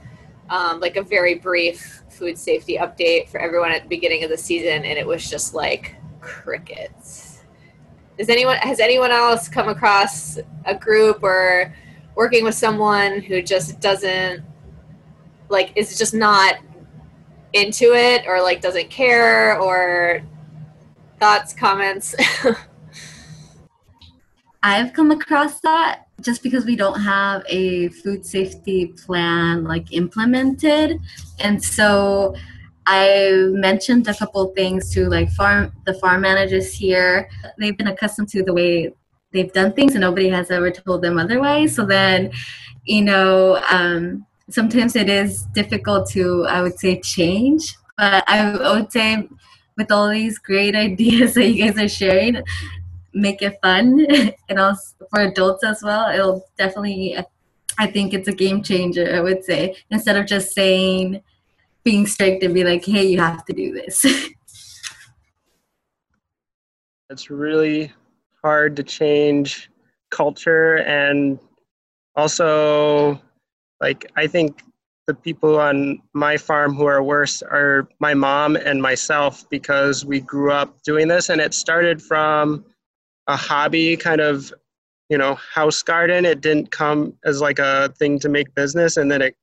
um, 0.50 0.80
like 0.80 0.96
a 0.96 1.02
very 1.02 1.36
brief 1.36 2.02
food 2.10 2.36
safety 2.36 2.76
update 2.76 3.28
for 3.28 3.40
everyone 3.40 3.72
at 3.72 3.84
the 3.84 3.88
beginning 3.88 4.22
of 4.22 4.30
the 4.30 4.36
season 4.36 4.84
and 4.84 4.98
it 4.98 5.06
was 5.06 5.28
just 5.28 5.54
like 5.54 5.96
crickets 6.20 7.31
is 8.22 8.28
anyone 8.28 8.56
has 8.58 8.78
anyone 8.78 9.10
else 9.10 9.48
come 9.48 9.68
across 9.68 10.38
a 10.64 10.74
group 10.76 11.24
or 11.24 11.74
working 12.14 12.44
with 12.44 12.54
someone 12.54 13.20
who 13.20 13.42
just 13.42 13.80
doesn't 13.80 14.44
like 15.48 15.72
is 15.74 15.98
just 15.98 16.14
not 16.14 16.58
into 17.52 17.94
it 17.94 18.24
or 18.28 18.40
like 18.40 18.60
doesn't 18.60 18.88
care 18.90 19.58
or 19.58 20.22
thoughts, 21.18 21.52
comments? 21.52 22.14
I've 24.62 24.92
come 24.92 25.10
across 25.10 25.60
that 25.62 26.04
just 26.20 26.44
because 26.44 26.64
we 26.64 26.76
don't 26.76 27.00
have 27.00 27.42
a 27.48 27.88
food 27.88 28.24
safety 28.24 28.86
plan 28.86 29.64
like 29.64 29.92
implemented. 29.92 31.00
And 31.40 31.62
so 31.62 32.36
I 32.86 33.48
mentioned 33.50 34.08
a 34.08 34.14
couple 34.14 34.46
things 34.54 34.92
to 34.94 35.08
like 35.08 35.30
farm 35.30 35.72
the 35.86 35.94
farm 35.94 36.22
managers 36.22 36.72
here. 36.72 37.28
They've 37.58 37.76
been 37.76 37.88
accustomed 37.88 38.28
to 38.30 38.42
the 38.42 38.52
way 38.52 38.92
they've 39.32 39.52
done 39.52 39.72
things 39.72 39.92
and 39.94 40.00
nobody 40.00 40.28
has 40.28 40.50
ever 40.50 40.70
told 40.70 41.02
them 41.02 41.18
otherwise. 41.18 41.74
So 41.74 41.86
then, 41.86 42.30
you 42.84 43.02
know, 43.02 43.62
um, 43.70 44.26
sometimes 44.50 44.96
it 44.96 45.08
is 45.08 45.44
difficult 45.54 46.10
to, 46.10 46.44
I 46.48 46.60
would 46.60 46.78
say, 46.78 47.00
change. 47.00 47.74
But 47.96 48.24
I 48.26 48.74
would 48.74 48.90
say 48.92 49.28
with 49.76 49.90
all 49.90 50.08
these 50.10 50.38
great 50.38 50.74
ideas 50.88 51.34
that 51.34 51.48
you 51.48 51.64
guys 51.64 51.82
are 51.82 51.88
sharing, 51.88 52.42
make 53.14 53.42
it 53.42 53.58
fun 53.62 54.06
and 54.48 54.58
also 54.58 54.94
for 55.10 55.20
adults 55.20 55.64
as 55.64 55.82
well 55.82 56.10
it'll 56.10 56.46
definitely 56.56 57.16
i 57.78 57.86
think 57.86 58.14
it's 58.14 58.28
a 58.28 58.32
game 58.32 58.62
changer 58.62 59.14
i 59.14 59.20
would 59.20 59.44
say 59.44 59.76
instead 59.90 60.16
of 60.16 60.26
just 60.26 60.52
saying 60.52 61.20
being 61.84 62.06
strict 62.06 62.42
and 62.42 62.54
be 62.54 62.64
like 62.64 62.84
hey 62.84 63.04
you 63.06 63.18
have 63.18 63.44
to 63.44 63.52
do 63.52 63.72
this. 63.72 64.04
It's 67.10 67.28
really 67.28 67.92
hard 68.42 68.74
to 68.76 68.82
change 68.82 69.68
culture 70.10 70.76
and 70.76 71.38
also 72.16 73.20
like 73.82 74.10
i 74.16 74.26
think 74.26 74.62
the 75.06 75.14
people 75.14 75.58
on 75.58 76.00
my 76.14 76.36
farm 76.36 76.74
who 76.74 76.86
are 76.86 77.02
worse 77.02 77.42
are 77.42 77.88
my 77.98 78.14
mom 78.14 78.56
and 78.56 78.80
myself 78.80 79.48
because 79.50 80.04
we 80.04 80.20
grew 80.20 80.52
up 80.52 80.80
doing 80.82 81.08
this 81.08 81.28
and 81.28 81.40
it 81.40 81.52
started 81.52 82.00
from 82.00 82.64
a 83.26 83.36
hobby 83.36 83.96
kind 83.96 84.20
of 84.20 84.52
you 85.08 85.18
know 85.18 85.34
house 85.34 85.82
garden. 85.82 86.24
It 86.24 86.40
didn't 86.40 86.70
come 86.70 87.14
as 87.24 87.40
like 87.40 87.58
a 87.58 87.92
thing 87.98 88.18
to 88.20 88.28
make 88.28 88.54
business 88.54 88.96
and 88.96 89.10
then 89.10 89.22
it 89.22 89.36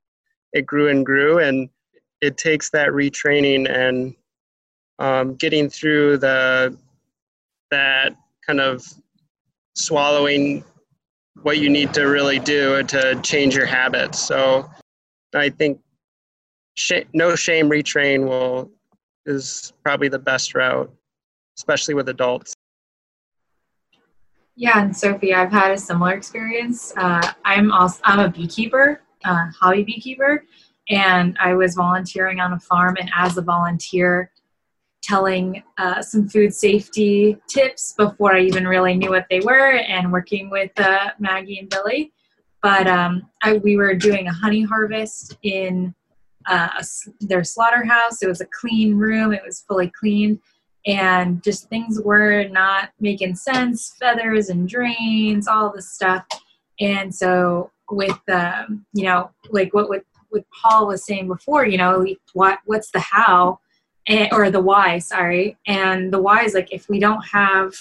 it 0.54 0.66
grew 0.66 0.88
and 0.90 1.06
grew 1.06 1.40
and 1.40 1.70
it 2.22 2.38
takes 2.38 2.70
that 2.72 2.90
retraining 2.90 3.70
and 3.70 4.16
um, 5.00 5.36
getting 5.36 5.70
through 5.70 6.18
the 6.18 6.76
that 7.72 8.16
kind 8.46 8.60
of 8.60 8.86
swallowing 9.76 10.64
what 11.44 11.60
you 11.60 11.70
need 11.70 11.94
to 11.94 12.04
really 12.04 12.40
do 12.40 12.84
to 12.84 13.20
change 13.22 13.56
your 13.56 13.66
habits. 13.66 14.20
So 14.20 14.70
i 15.36 15.48
think 15.48 15.80
sh- 16.74 17.06
no 17.14 17.36
shame 17.36 17.70
retrain 17.70 18.28
will 18.28 18.72
is 19.28 19.74
probably 19.84 20.08
the 20.08 20.18
best 20.18 20.56
route 20.56 20.92
especially 21.60 21.94
with 21.94 22.08
adults. 22.08 22.54
Yeah, 24.56 24.82
and 24.82 24.96
Sophie, 24.96 25.34
I've 25.34 25.52
had 25.52 25.72
a 25.72 25.78
similar 25.78 26.14
experience. 26.14 26.94
Uh, 26.96 27.34
I'm 27.44 27.72
also 27.72 28.00
I'm 28.06 28.20
a 28.20 28.30
beekeeper, 28.30 29.02
uh, 29.26 29.48
hobby 29.60 29.84
beekeeper, 29.84 30.46
and 30.90 31.38
I 31.40 31.54
was 31.54 31.76
volunteering 31.76 32.40
on 32.40 32.54
a 32.54 32.60
farm. 32.60 32.98
And 33.00 33.10
as 33.16 33.38
a 33.38 33.42
volunteer, 33.42 34.32
telling 35.02 35.64
uh, 35.78 36.02
some 36.02 36.28
food 36.28 36.54
safety 36.54 37.38
tips 37.48 37.94
before 37.94 38.36
I 38.36 38.42
even 38.42 38.68
really 38.68 38.96
knew 38.96 39.10
what 39.10 39.26
they 39.30 39.40
were, 39.40 39.78
and 39.78 40.12
working 40.12 40.50
with 40.50 40.72
uh, 40.80 41.12
Maggie 41.20 41.60
and 41.60 41.70
Billy. 41.70 42.12
But 42.62 42.88
um, 42.88 43.30
I, 43.42 43.54
we 43.58 43.78
were 43.78 43.96
doing 43.96 44.28
a 44.28 44.34
honey 44.34 44.64
harvest 44.64 45.38
in 45.44 45.96
uh, 46.48 46.84
their 47.22 47.44
slaughterhouse. 47.44 48.22
It 48.22 48.28
was 48.28 48.42
a 48.42 48.48
clean 48.48 48.96
room. 48.96 49.32
It 49.32 49.42
was 49.46 49.64
fully 49.68 49.92
cleaned 49.98 50.40
and 50.86 51.44
just 51.44 51.70
things 51.70 52.00
were 52.02 52.48
not 52.50 52.90
making 53.00 53.36
sense 53.36 53.96
feathers 54.00 54.50
and 54.50 54.68
drains 54.68 55.48
all 55.48 55.72
this 55.74 55.92
stuff 55.92 56.26
and 56.80 57.14
so 57.14 57.70
with 57.92 58.20
um, 58.30 58.86
you 58.94 59.04
know 59.04 59.30
like 59.50 59.74
what 59.74 59.90
what 59.90 60.04
what 60.30 60.44
paul 60.52 60.88
was 60.88 61.04
saying 61.04 61.28
before 61.28 61.66
you 61.66 61.78
know 61.78 62.06
what 62.34 62.60
what's 62.66 62.92
the 62.92 63.00
how 63.00 63.60
and, 64.08 64.30
or 64.32 64.50
the 64.50 64.60
why 64.60 64.98
sorry 64.98 65.58
and 65.68 66.12
the 66.12 66.22
why 66.22 66.44
is 66.44 66.54
like 66.54 66.72
if 66.72 66.90
we 66.90 67.00
don't 67.00 67.22
have 67.22 67.74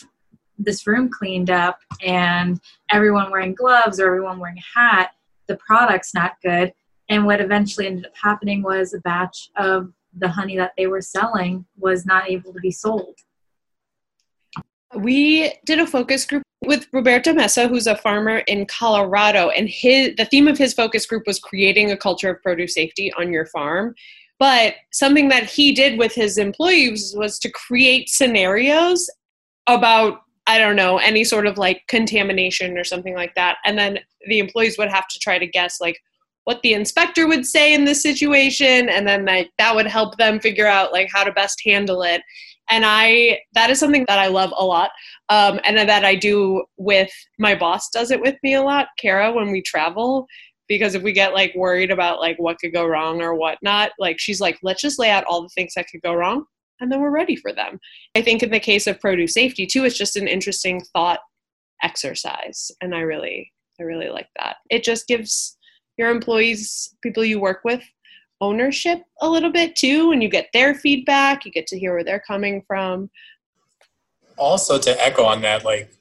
this 0.58 0.86
room 0.86 1.08
cleaned 1.08 1.50
up 1.50 1.78
and 2.02 2.60
everyone 2.90 3.30
wearing 3.30 3.54
gloves 3.54 4.00
or 4.00 4.06
everyone 4.06 4.38
wearing 4.38 4.58
a 4.58 4.78
hat 4.78 5.12
the 5.46 5.56
product's 5.56 6.14
not 6.14 6.32
good 6.42 6.72
and 7.08 7.24
what 7.24 7.40
eventually 7.40 7.86
ended 7.86 8.06
up 8.06 8.12
happening 8.20 8.62
was 8.62 8.92
a 8.92 9.00
batch 9.00 9.50
of 9.56 9.92
the 10.16 10.28
honey 10.28 10.56
that 10.56 10.72
they 10.76 10.86
were 10.86 11.00
selling 11.00 11.64
was 11.76 12.04
not 12.04 12.28
able 12.28 12.52
to 12.52 12.60
be 12.60 12.70
sold. 12.70 13.16
We 14.94 15.54
did 15.64 15.78
a 15.80 15.86
focus 15.86 16.24
group 16.24 16.42
with 16.64 16.88
Roberto 16.92 17.32
Mesa, 17.32 17.68
who's 17.68 17.86
a 17.86 17.96
farmer 17.96 18.38
in 18.38 18.66
Colorado, 18.66 19.50
and 19.50 19.68
his 19.68 20.14
the 20.16 20.24
theme 20.24 20.48
of 20.48 20.58
his 20.58 20.74
focus 20.74 21.06
group 21.06 21.24
was 21.26 21.38
creating 21.38 21.90
a 21.90 21.96
culture 21.96 22.30
of 22.30 22.42
produce 22.42 22.74
safety 22.74 23.12
on 23.14 23.32
your 23.32 23.46
farm. 23.46 23.94
But 24.38 24.74
something 24.92 25.28
that 25.28 25.44
he 25.44 25.72
did 25.72 25.98
with 25.98 26.14
his 26.14 26.38
employees 26.38 27.14
was 27.16 27.38
to 27.40 27.50
create 27.50 28.08
scenarios 28.08 29.08
about 29.68 30.20
I 30.46 30.58
don't 30.58 30.76
know 30.76 30.98
any 30.98 31.24
sort 31.24 31.46
of 31.46 31.58
like 31.58 31.82
contamination 31.88 32.78
or 32.78 32.84
something 32.84 33.14
like 33.14 33.34
that, 33.34 33.58
and 33.64 33.78
then 33.78 34.00
the 34.26 34.38
employees 34.38 34.78
would 34.78 34.90
have 34.90 35.06
to 35.08 35.18
try 35.20 35.38
to 35.38 35.46
guess 35.46 35.80
like 35.80 35.98
what 36.44 36.62
the 36.62 36.72
inspector 36.72 37.28
would 37.28 37.44
say 37.44 37.74
in 37.74 37.84
this 37.84 38.02
situation. 38.02 38.88
And 38.88 39.06
then 39.06 39.26
like 39.26 39.50
that 39.58 39.76
would 39.76 39.86
help 39.86 40.16
them 40.16 40.40
figure 40.40 40.66
out 40.66 40.92
like 40.92 41.10
how 41.12 41.22
to 41.22 41.30
best 41.30 41.60
handle 41.62 42.02
it 42.02 42.22
and 42.70 42.84
i 42.84 43.38
that 43.54 43.70
is 43.70 43.78
something 43.78 44.04
that 44.08 44.18
i 44.18 44.26
love 44.26 44.52
a 44.56 44.64
lot 44.64 44.90
um, 45.28 45.60
and 45.64 45.76
that 45.76 46.04
i 46.04 46.14
do 46.14 46.64
with 46.76 47.10
my 47.38 47.54
boss 47.54 47.88
does 47.90 48.10
it 48.10 48.20
with 48.20 48.36
me 48.42 48.54
a 48.54 48.62
lot 48.62 48.88
kara 48.98 49.32
when 49.32 49.50
we 49.50 49.62
travel. 49.62 50.26
Because 50.68 50.94
if 50.94 51.02
we 51.02 51.12
get 51.12 51.32
like 51.32 51.54
worried 51.54 51.90
about 51.90 52.20
like 52.20 52.36
what 52.38 52.58
could 52.58 52.74
go 52.74 52.84
wrong 52.84 53.22
or 53.22 53.34
whatnot 53.34 53.92
like 53.98 54.18
she's 54.18 54.38
like 54.38 54.58
let's 54.62 54.82
just 54.82 54.98
lay 54.98 55.08
out 55.08 55.24
all 55.24 55.42
the 55.42 55.48
things 55.48 55.72
that 55.74 55.86
could 55.90 56.02
go 56.02 56.12
wrong 56.12 56.44
and 56.80 56.92
then 56.92 57.00
we're 57.00 57.10
ready 57.10 57.36
for 57.36 57.54
them. 57.54 57.80
I 58.14 58.20
think 58.20 58.42
in 58.42 58.50
the 58.50 58.60
case 58.60 58.86
of 58.86 59.00
produce 59.00 59.32
safety 59.32 59.66
too 59.66 59.84
it's 59.84 59.96
just 59.96 60.16
an 60.16 60.28
interesting 60.28 60.82
thought 60.92 61.20
exercise 61.82 62.70
and 62.82 62.94
i 62.94 63.00
really 63.00 63.50
i 63.80 63.82
really 63.82 64.10
like 64.10 64.28
that. 64.38 64.56
It 64.68 64.84
just 64.84 65.06
gives 65.06 65.56
your 65.96 66.10
employees, 66.10 66.94
people 67.02 67.24
you 67.24 67.40
work 67.40 67.60
with, 67.64 67.82
ownership 68.40 69.02
a 69.20 69.28
little 69.28 69.52
bit 69.52 69.76
too. 69.76 70.12
And 70.12 70.22
you 70.22 70.28
get 70.28 70.48
their 70.52 70.74
feedback, 70.74 71.44
you 71.44 71.50
get 71.50 71.66
to 71.68 71.78
hear 71.78 71.94
where 71.94 72.04
they're 72.04 72.22
coming 72.26 72.62
from. 72.66 73.10
Also, 74.36 74.78
to 74.78 75.04
echo 75.04 75.24
on 75.24 75.42
that, 75.42 75.64
like 75.64 75.92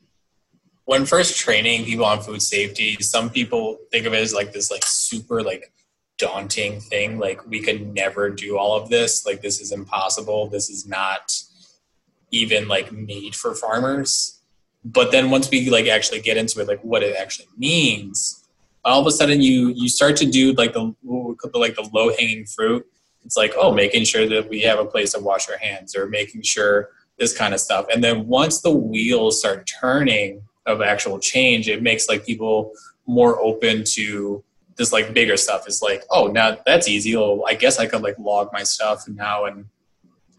when 0.85 1.05
first 1.05 1.37
training 1.37 1.85
people 1.85 2.05
on 2.05 2.21
food 2.21 2.41
safety, 2.41 2.95
some 3.01 3.29
people 3.29 3.77
think 3.91 4.05
of 4.05 4.13
it 4.13 4.21
as 4.21 4.33
like 4.33 4.53
this, 4.53 4.71
like 4.71 4.85
super, 4.85 5.43
like 5.43 5.71
daunting 6.17 6.79
thing. 6.79 7.19
Like 7.19 7.45
we 7.47 7.61
could 7.61 7.93
never 7.93 8.29
do 8.29 8.57
all 8.57 8.75
of 8.75 8.89
this. 8.89 9.25
Like 9.25 9.41
this 9.41 9.59
is 9.59 9.71
impossible. 9.71 10.47
This 10.47 10.69
is 10.69 10.87
not 10.87 11.33
even 12.31 12.67
like 12.67 12.91
made 12.91 13.35
for 13.35 13.55
farmers. 13.55 14.39
But 14.83 15.11
then 15.11 15.29
once 15.29 15.49
we 15.49 15.69
like 15.69 15.87
actually 15.87 16.21
get 16.21 16.37
into 16.37 16.61
it, 16.61 16.67
like 16.67 16.81
what 16.81 17.03
it 17.03 17.15
actually 17.15 17.47
means, 17.57 18.46
all 18.87 19.01
of 19.01 19.07
a 19.07 19.11
sudden 19.11 19.41
you 19.41 19.69
you 19.75 19.89
start 19.89 20.15
to 20.17 20.25
do 20.25 20.53
like 20.53 20.73
the 20.73 20.93
like 21.53 21.75
the 21.75 21.89
low 21.93 22.09
hanging 22.15 22.45
fruit. 22.45 22.85
It's 23.25 23.35
like 23.35 23.53
oh, 23.57 23.73
making 23.73 24.05
sure 24.05 24.27
that 24.27 24.47
we 24.49 24.61
have 24.61 24.79
a 24.79 24.85
place 24.85 25.11
to 25.11 25.19
wash 25.19 25.49
our 25.49 25.57
hands, 25.57 25.95
or 25.95 26.07
making 26.07 26.43
sure 26.43 26.89
this 27.19 27.37
kind 27.37 27.53
of 27.53 27.59
stuff. 27.59 27.85
And 27.93 28.03
then 28.03 28.27
once 28.27 28.61
the 28.61 28.71
wheels 28.71 29.39
start 29.39 29.69
turning 29.81 30.41
of 30.65 30.81
actual 30.81 31.19
change, 31.19 31.67
it 31.67 31.81
makes 31.83 32.07
like 32.07 32.25
people 32.25 32.71
more 33.05 33.39
open 33.41 33.83
to 33.85 34.43
this 34.77 34.93
like 34.93 35.13
bigger 35.13 35.35
stuff. 35.35 35.63
It's 35.67 35.81
like 35.81 36.03
oh, 36.09 36.27
now 36.27 36.57
that's 36.65 36.87
easy. 36.87 37.15
Oh, 37.15 37.43
I 37.45 37.55
guess 37.55 37.79
I 37.79 37.87
could 37.87 38.01
like 38.01 38.17
log 38.17 38.49
my 38.53 38.63
stuff 38.63 39.07
now, 39.07 39.45
and 39.45 39.65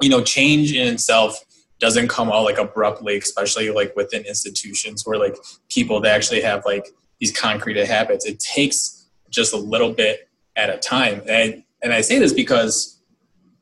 you 0.01 0.09
know, 0.09 0.23
change 0.23 0.73
in 0.73 0.95
itself 0.95 1.45
doesn't 1.81 2.09
come 2.09 2.31
all 2.31 2.45
like 2.45 2.59
abruptly, 2.59 3.19
especially 3.19 3.71
like 3.71 3.95
within 3.95 4.25
institutions 4.25 5.05
where 5.05 5.19
like 5.19 5.37
people 5.69 6.01
that 6.01 6.15
actually 6.15 6.41
have 6.41 6.65
like 6.65 6.89
these 7.21 7.37
concrete 7.37 7.77
habits. 7.77 8.25
It 8.25 8.41
takes 8.41 9.07
just 9.31 9.53
a 9.53 9.57
little 9.57 9.93
bit 9.93 10.29
at 10.57 10.71
a 10.71 10.79
time. 10.79 11.23
And 11.29 11.63
and 11.83 11.93
I 11.93 12.01
say 12.01 12.19
this 12.19 12.33
because 12.33 13.01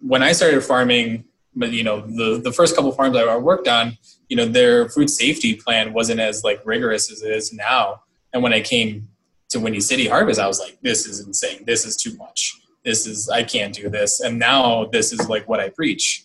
when 0.00 0.22
I 0.22 0.32
started 0.32 0.62
farming, 0.62 1.24
you 1.54 1.84
know, 1.84 2.00
the 2.00 2.40
the 2.42 2.52
first 2.52 2.74
couple 2.74 2.92
farms 2.92 3.16
I 3.16 3.36
worked 3.36 3.68
on, 3.68 3.98
you 4.28 4.36
know, 4.36 4.46
their 4.46 4.88
food 4.88 5.10
safety 5.10 5.54
plan 5.54 5.92
wasn't 5.92 6.20
as 6.20 6.44
like 6.44 6.60
rigorous 6.64 7.10
as 7.10 7.22
it 7.22 7.32
is 7.32 7.52
now. 7.52 8.02
And 8.32 8.42
when 8.42 8.52
I 8.52 8.60
came 8.60 9.08
to 9.50 9.60
Windy 9.60 9.80
City 9.80 10.08
Harvest, 10.08 10.40
I 10.40 10.46
was 10.46 10.60
like, 10.60 10.78
this 10.82 11.06
is 11.06 11.20
insane. 11.20 11.64
This 11.64 11.84
is 11.84 11.96
too 11.96 12.16
much. 12.16 12.60
This 12.84 13.06
is 13.06 13.28
I 13.28 13.42
can't 13.42 13.74
do 13.74 13.88
this. 13.88 14.20
And 14.20 14.38
now 14.38 14.86
this 14.86 15.12
is 15.12 15.28
like 15.28 15.48
what 15.48 15.60
I 15.60 15.70
preach 15.70 16.24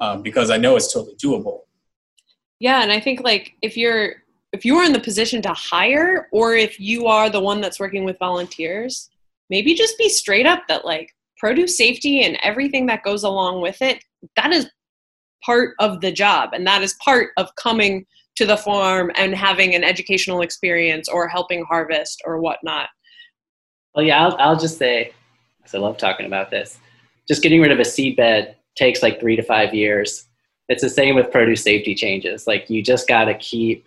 um, 0.00 0.22
because 0.22 0.50
I 0.50 0.56
know 0.56 0.76
it's 0.76 0.92
totally 0.92 1.16
doable. 1.16 1.60
Yeah, 2.58 2.82
and 2.82 2.92
I 2.92 3.00
think 3.00 3.22
like 3.22 3.54
if 3.60 3.76
you're 3.76 4.21
if 4.52 4.64
you 4.64 4.76
are 4.76 4.84
in 4.84 4.92
the 4.92 5.00
position 5.00 5.40
to 5.42 5.52
hire 5.52 6.28
or 6.32 6.54
if 6.54 6.78
you 6.78 7.06
are 7.06 7.30
the 7.30 7.40
one 7.40 7.60
that's 7.60 7.80
working 7.80 8.04
with 8.04 8.18
volunteers 8.18 9.10
maybe 9.50 9.74
just 9.74 9.98
be 9.98 10.08
straight 10.08 10.46
up 10.46 10.62
that 10.68 10.84
like 10.84 11.10
produce 11.36 11.76
safety 11.76 12.22
and 12.22 12.38
everything 12.42 12.86
that 12.86 13.02
goes 13.02 13.24
along 13.24 13.60
with 13.60 13.82
it. 13.82 14.02
That 14.36 14.52
is 14.52 14.70
part 15.44 15.74
of 15.80 16.00
the 16.00 16.12
job 16.12 16.50
and 16.52 16.66
that 16.66 16.82
is 16.82 16.94
part 17.04 17.30
of 17.36 17.54
coming 17.56 18.06
to 18.36 18.46
the 18.46 18.56
farm 18.56 19.10
and 19.16 19.34
having 19.34 19.74
an 19.74 19.84
educational 19.84 20.40
experience 20.40 21.08
or 21.08 21.26
helping 21.28 21.64
harvest 21.64 22.22
or 22.24 22.40
whatnot. 22.40 22.88
Well 23.94 24.04
yeah 24.04 24.24
i'll, 24.24 24.36
I'll 24.38 24.58
just 24.58 24.78
say 24.78 25.12
because 25.58 25.74
i 25.74 25.78
love 25.78 25.98
talking 25.98 26.24
about 26.24 26.50
this 26.50 26.78
just 27.28 27.42
getting 27.42 27.60
rid 27.60 27.72
of 27.72 27.78
a 27.78 27.84
seed 27.84 28.16
bed 28.16 28.56
takes 28.74 29.02
like 29.02 29.20
three 29.20 29.36
to 29.36 29.42
five 29.42 29.74
years. 29.74 30.26
It's 30.68 30.82
the 30.82 30.88
same 30.88 31.14
with 31.14 31.30
produce 31.30 31.62
safety 31.62 31.94
changes. 31.94 32.46
Like 32.46 32.70
you 32.70 32.82
just 32.82 33.06
got 33.06 33.24
to 33.24 33.34
keep 33.34 33.86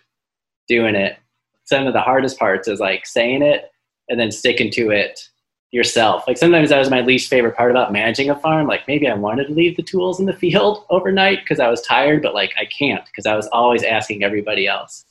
doing 0.68 0.94
it 0.94 1.18
some 1.66 1.86
of 1.86 1.92
the 1.92 2.00
hardest 2.00 2.38
parts 2.38 2.68
is 2.68 2.80
like 2.80 3.04
saying 3.04 3.42
it 3.42 3.70
and 4.08 4.18
then 4.18 4.30
sticking 4.30 4.70
to 4.70 4.90
it 4.90 5.28
yourself. 5.72 6.24
Like 6.26 6.38
sometimes 6.38 6.70
that 6.70 6.78
was 6.78 6.90
my 6.90 7.00
least 7.00 7.28
favorite 7.28 7.56
part 7.56 7.72
about 7.72 7.92
managing 7.92 8.30
a 8.30 8.36
farm. 8.36 8.68
Like 8.68 8.86
maybe 8.86 9.08
I 9.08 9.14
wanted 9.14 9.48
to 9.48 9.52
leave 9.52 9.76
the 9.76 9.82
tools 9.82 10.20
in 10.20 10.26
the 10.26 10.32
field 10.32 10.86
overnight 10.90 11.40
because 11.40 11.60
I 11.60 11.68
was 11.68 11.82
tired, 11.82 12.22
but 12.22 12.34
like 12.34 12.54
I 12.58 12.66
can't 12.66 13.04
because 13.04 13.26
I 13.26 13.36
was 13.36 13.48
always 13.48 13.82
asking 13.82 14.22
everybody 14.22 14.66
else 14.66 15.04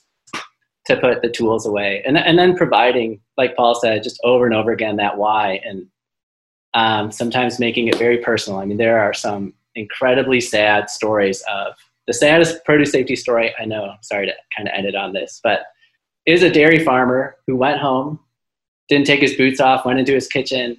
to 0.86 0.96
put 0.96 1.22
the 1.22 1.30
tools 1.30 1.66
away. 1.66 2.02
And, 2.06 2.18
and 2.18 2.40
then 2.40 2.56
providing, 2.56 3.20
like 3.38 3.56
Paul 3.56 3.76
said, 3.76 4.04
just 4.04 4.20
over 4.24 4.46
and 4.46 4.56
over 4.56 4.72
again 4.72 4.96
that 4.96 5.18
why 5.18 5.60
and 5.66 5.88
um, 6.74 7.12
sometimes 7.12 7.60
making 7.60 7.88
it 7.88 7.98
very 7.98 8.20
personal. 8.20 8.60
I 8.60 8.66
mean, 8.66 8.78
there 8.78 9.00
are 9.00 9.14
some 9.14 9.54
incredibly 9.76 10.40
sad 10.40 10.90
stories 10.90 11.44
of 11.52 11.74
the 12.08 12.14
saddest 12.14 12.64
produce 12.66 12.92
safety 12.92 13.16
story 13.16 13.54
I 13.60 13.66
know. 13.66 13.86
I'm 13.86 14.04
sorry 14.04 14.28
to 14.28 14.34
kind 14.56 14.68
of 14.68 14.74
end 14.76 14.88
it 14.88 14.96
on 14.96 15.14
this, 15.14 15.40
but 15.44 15.62
is 16.26 16.44
a 16.44 16.52
dairy 16.52 16.84
farmer 16.84 17.38
who 17.48 17.56
went 17.56 17.80
home 17.80 18.20
didn't 18.88 19.08
take 19.08 19.22
his 19.22 19.36
boots 19.36 19.60
off, 19.60 19.86
went 19.86 20.00
into 20.00 20.14
his 20.14 20.28
kitchen. 20.28 20.78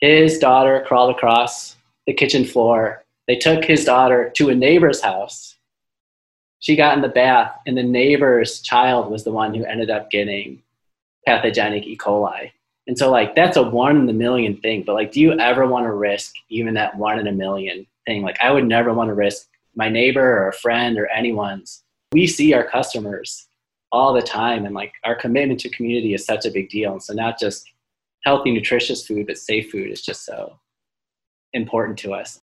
His 0.00 0.38
daughter 0.38 0.84
crawled 0.86 1.14
across 1.14 1.76
the 2.06 2.12
kitchen 2.12 2.44
floor. 2.44 3.04
They 3.26 3.36
took 3.36 3.64
his 3.64 3.84
daughter 3.84 4.30
to 4.36 4.50
a 4.50 4.54
neighbor's 4.54 5.00
house. 5.00 5.56
She 6.58 6.76
got 6.76 6.96
in 6.96 7.02
the 7.02 7.08
bath, 7.08 7.56
and 7.66 7.76
the 7.76 7.82
neighbor's 7.82 8.60
child 8.60 9.10
was 9.10 9.24
the 9.24 9.32
one 9.32 9.54
who 9.54 9.64
ended 9.64 9.88
up 9.90 10.10
getting 10.10 10.62
pathogenic 11.26 11.84
E. 11.84 11.96
coli. 11.96 12.50
And 12.86 12.98
so, 12.98 13.10
like, 13.10 13.34
that's 13.34 13.56
a 13.56 13.62
one 13.62 13.96
in 13.96 14.08
a 14.08 14.12
million 14.12 14.56
thing. 14.58 14.82
But, 14.82 14.94
like, 14.94 15.12
do 15.12 15.20
you 15.20 15.38
ever 15.38 15.66
want 15.66 15.86
to 15.86 15.92
risk 15.92 16.34
even 16.50 16.74
that 16.74 16.96
one 16.96 17.18
in 17.18 17.26
a 17.26 17.32
million 17.32 17.86
thing? 18.06 18.22
Like, 18.22 18.36
I 18.42 18.50
would 18.50 18.66
never 18.66 18.92
want 18.92 19.08
to 19.08 19.14
risk 19.14 19.46
my 19.74 19.88
neighbor 19.88 20.20
or 20.20 20.48
a 20.48 20.52
friend 20.52 20.98
or 20.98 21.06
anyone's. 21.08 21.82
We 22.12 22.26
see 22.26 22.52
our 22.54 22.64
customers 22.64 23.46
all 23.92 24.12
the 24.12 24.22
time. 24.22 24.64
And 24.64 24.74
like 24.74 24.92
our 25.04 25.14
commitment 25.14 25.60
to 25.60 25.68
community 25.68 26.14
is 26.14 26.24
such 26.24 26.46
a 26.46 26.50
big 26.50 26.68
deal. 26.68 26.92
And 26.92 27.02
so 27.02 27.12
not 27.14 27.38
just 27.38 27.70
healthy 28.24 28.52
nutritious 28.52 29.06
food 29.06 29.26
but 29.26 29.38
safe 29.38 29.70
food 29.70 29.90
is 29.90 30.02
just 30.02 30.24
so 30.24 30.58
important 31.52 31.98
to 32.00 32.14
us. 32.14 32.40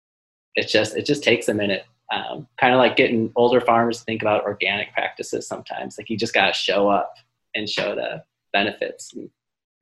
It 0.55 0.67
just 0.67 0.95
it 0.95 1.05
just 1.05 1.23
takes 1.23 1.47
a 1.47 1.53
minute. 1.53 1.85
Um, 2.11 2.47
kind 2.57 2.73
of 2.73 2.79
like 2.79 2.95
getting 2.95 3.33
older 3.35 3.59
farmers 3.59 3.99
to 3.99 4.05
think 4.05 4.21
about 4.21 4.45
organic 4.45 4.93
practices 4.93 5.45
sometimes. 5.45 5.97
Like 5.97 6.09
you 6.09 6.17
just 6.17 6.33
got 6.33 6.47
to 6.47 6.53
show 6.53 6.87
up 6.89 7.15
and 7.53 7.69
show 7.69 7.95
the 7.95 8.23
benefits 8.53 9.13
and 9.13 9.29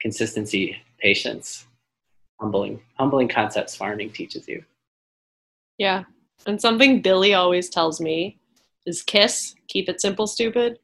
consistency 0.01 0.75
patience 0.97 1.67
humbling 2.39 2.81
humbling 2.95 3.27
concepts 3.27 3.75
farming 3.75 4.11
teaches 4.11 4.47
you. 4.47 4.63
Yeah 5.77 6.03
and 6.45 6.59
something 6.59 7.01
billy 7.01 7.33
always 7.33 7.69
tells 7.69 7.99
me 7.99 8.37
is 8.85 9.01
kiss 9.01 9.55
keep 9.67 9.89
it 9.89 10.01
simple 10.01 10.27
stupid 10.27 10.79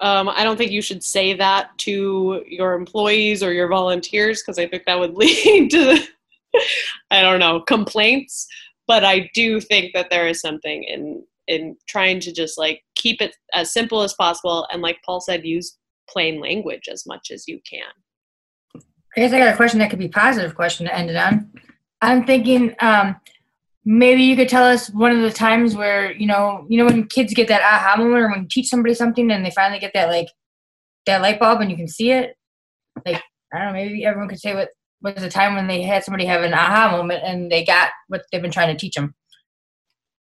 um, 0.00 0.28
I 0.28 0.42
don't 0.42 0.56
think 0.56 0.72
you 0.72 0.82
should 0.82 1.02
say 1.02 1.34
that 1.34 1.76
to 1.78 2.42
your 2.48 2.74
employees 2.74 3.42
or 3.42 3.52
your 3.52 3.68
volunteers 3.68 4.42
because 4.42 4.58
I 4.58 4.66
think 4.66 4.84
that 4.86 4.98
would 4.98 5.14
lead 5.16 5.70
to, 5.70 6.02
I 7.10 7.22
don't 7.22 7.38
know, 7.38 7.60
complaints. 7.60 8.46
But 8.86 9.04
I 9.04 9.30
do 9.34 9.60
think 9.60 9.94
that 9.94 10.10
there 10.10 10.26
is 10.26 10.40
something 10.40 10.84
in 10.84 11.24
in 11.46 11.76
trying 11.86 12.20
to 12.20 12.32
just 12.32 12.56
like 12.56 12.82
keep 12.94 13.20
it 13.20 13.36
as 13.52 13.70
simple 13.72 14.00
as 14.00 14.14
possible 14.14 14.66
and, 14.72 14.80
like 14.80 14.98
Paul 15.04 15.20
said, 15.20 15.44
use 15.44 15.76
plain 16.08 16.40
language 16.40 16.88
as 16.90 17.04
much 17.06 17.30
as 17.30 17.46
you 17.46 17.60
can. 17.70 18.82
I 19.16 19.20
guess 19.20 19.32
I 19.32 19.38
got 19.38 19.52
a 19.52 19.56
question 19.56 19.78
that 19.78 19.90
could 19.90 19.98
be 19.98 20.08
positive 20.08 20.54
question 20.54 20.86
to 20.86 20.94
end 20.94 21.10
it 21.10 21.16
on. 21.16 21.50
I'm 22.00 22.26
thinking 22.26 22.74
um, 22.80 23.16
maybe 23.84 24.22
you 24.22 24.36
could 24.36 24.48
tell 24.48 24.64
us 24.64 24.88
one 24.90 25.12
of 25.12 25.22
the 25.22 25.30
times 25.30 25.74
where 25.74 26.12
you 26.12 26.26
know 26.26 26.66
you 26.68 26.78
know 26.78 26.86
when 26.86 27.06
kids 27.06 27.34
get 27.34 27.48
that 27.48 27.62
aha 27.62 27.96
moment 27.96 28.22
or 28.22 28.30
when 28.30 28.42
you 28.42 28.48
teach 28.50 28.68
somebody 28.68 28.94
something 28.94 29.30
and 29.30 29.44
they 29.44 29.50
finally 29.50 29.78
get 29.78 29.92
that 29.94 30.08
like 30.08 30.28
that 31.06 31.20
light 31.20 31.38
bulb 31.38 31.60
and 31.60 31.70
you 31.70 31.76
can 31.76 31.88
see 31.88 32.10
it? 32.10 32.34
Like 33.04 33.22
i 33.54 33.58
don't 33.58 33.68
know 33.68 33.72
maybe 33.72 34.04
everyone 34.04 34.28
could 34.28 34.40
say 34.40 34.54
what 34.54 34.68
was 35.02 35.14
the 35.16 35.28
time 35.28 35.54
when 35.54 35.66
they 35.66 35.82
had 35.82 36.02
somebody 36.02 36.24
have 36.24 36.42
an 36.42 36.54
aha 36.54 36.96
moment 36.96 37.22
and 37.24 37.50
they 37.50 37.64
got 37.64 37.90
what 38.08 38.24
they've 38.30 38.42
been 38.42 38.50
trying 38.50 38.74
to 38.74 38.78
teach 38.78 38.94
them 38.94 39.14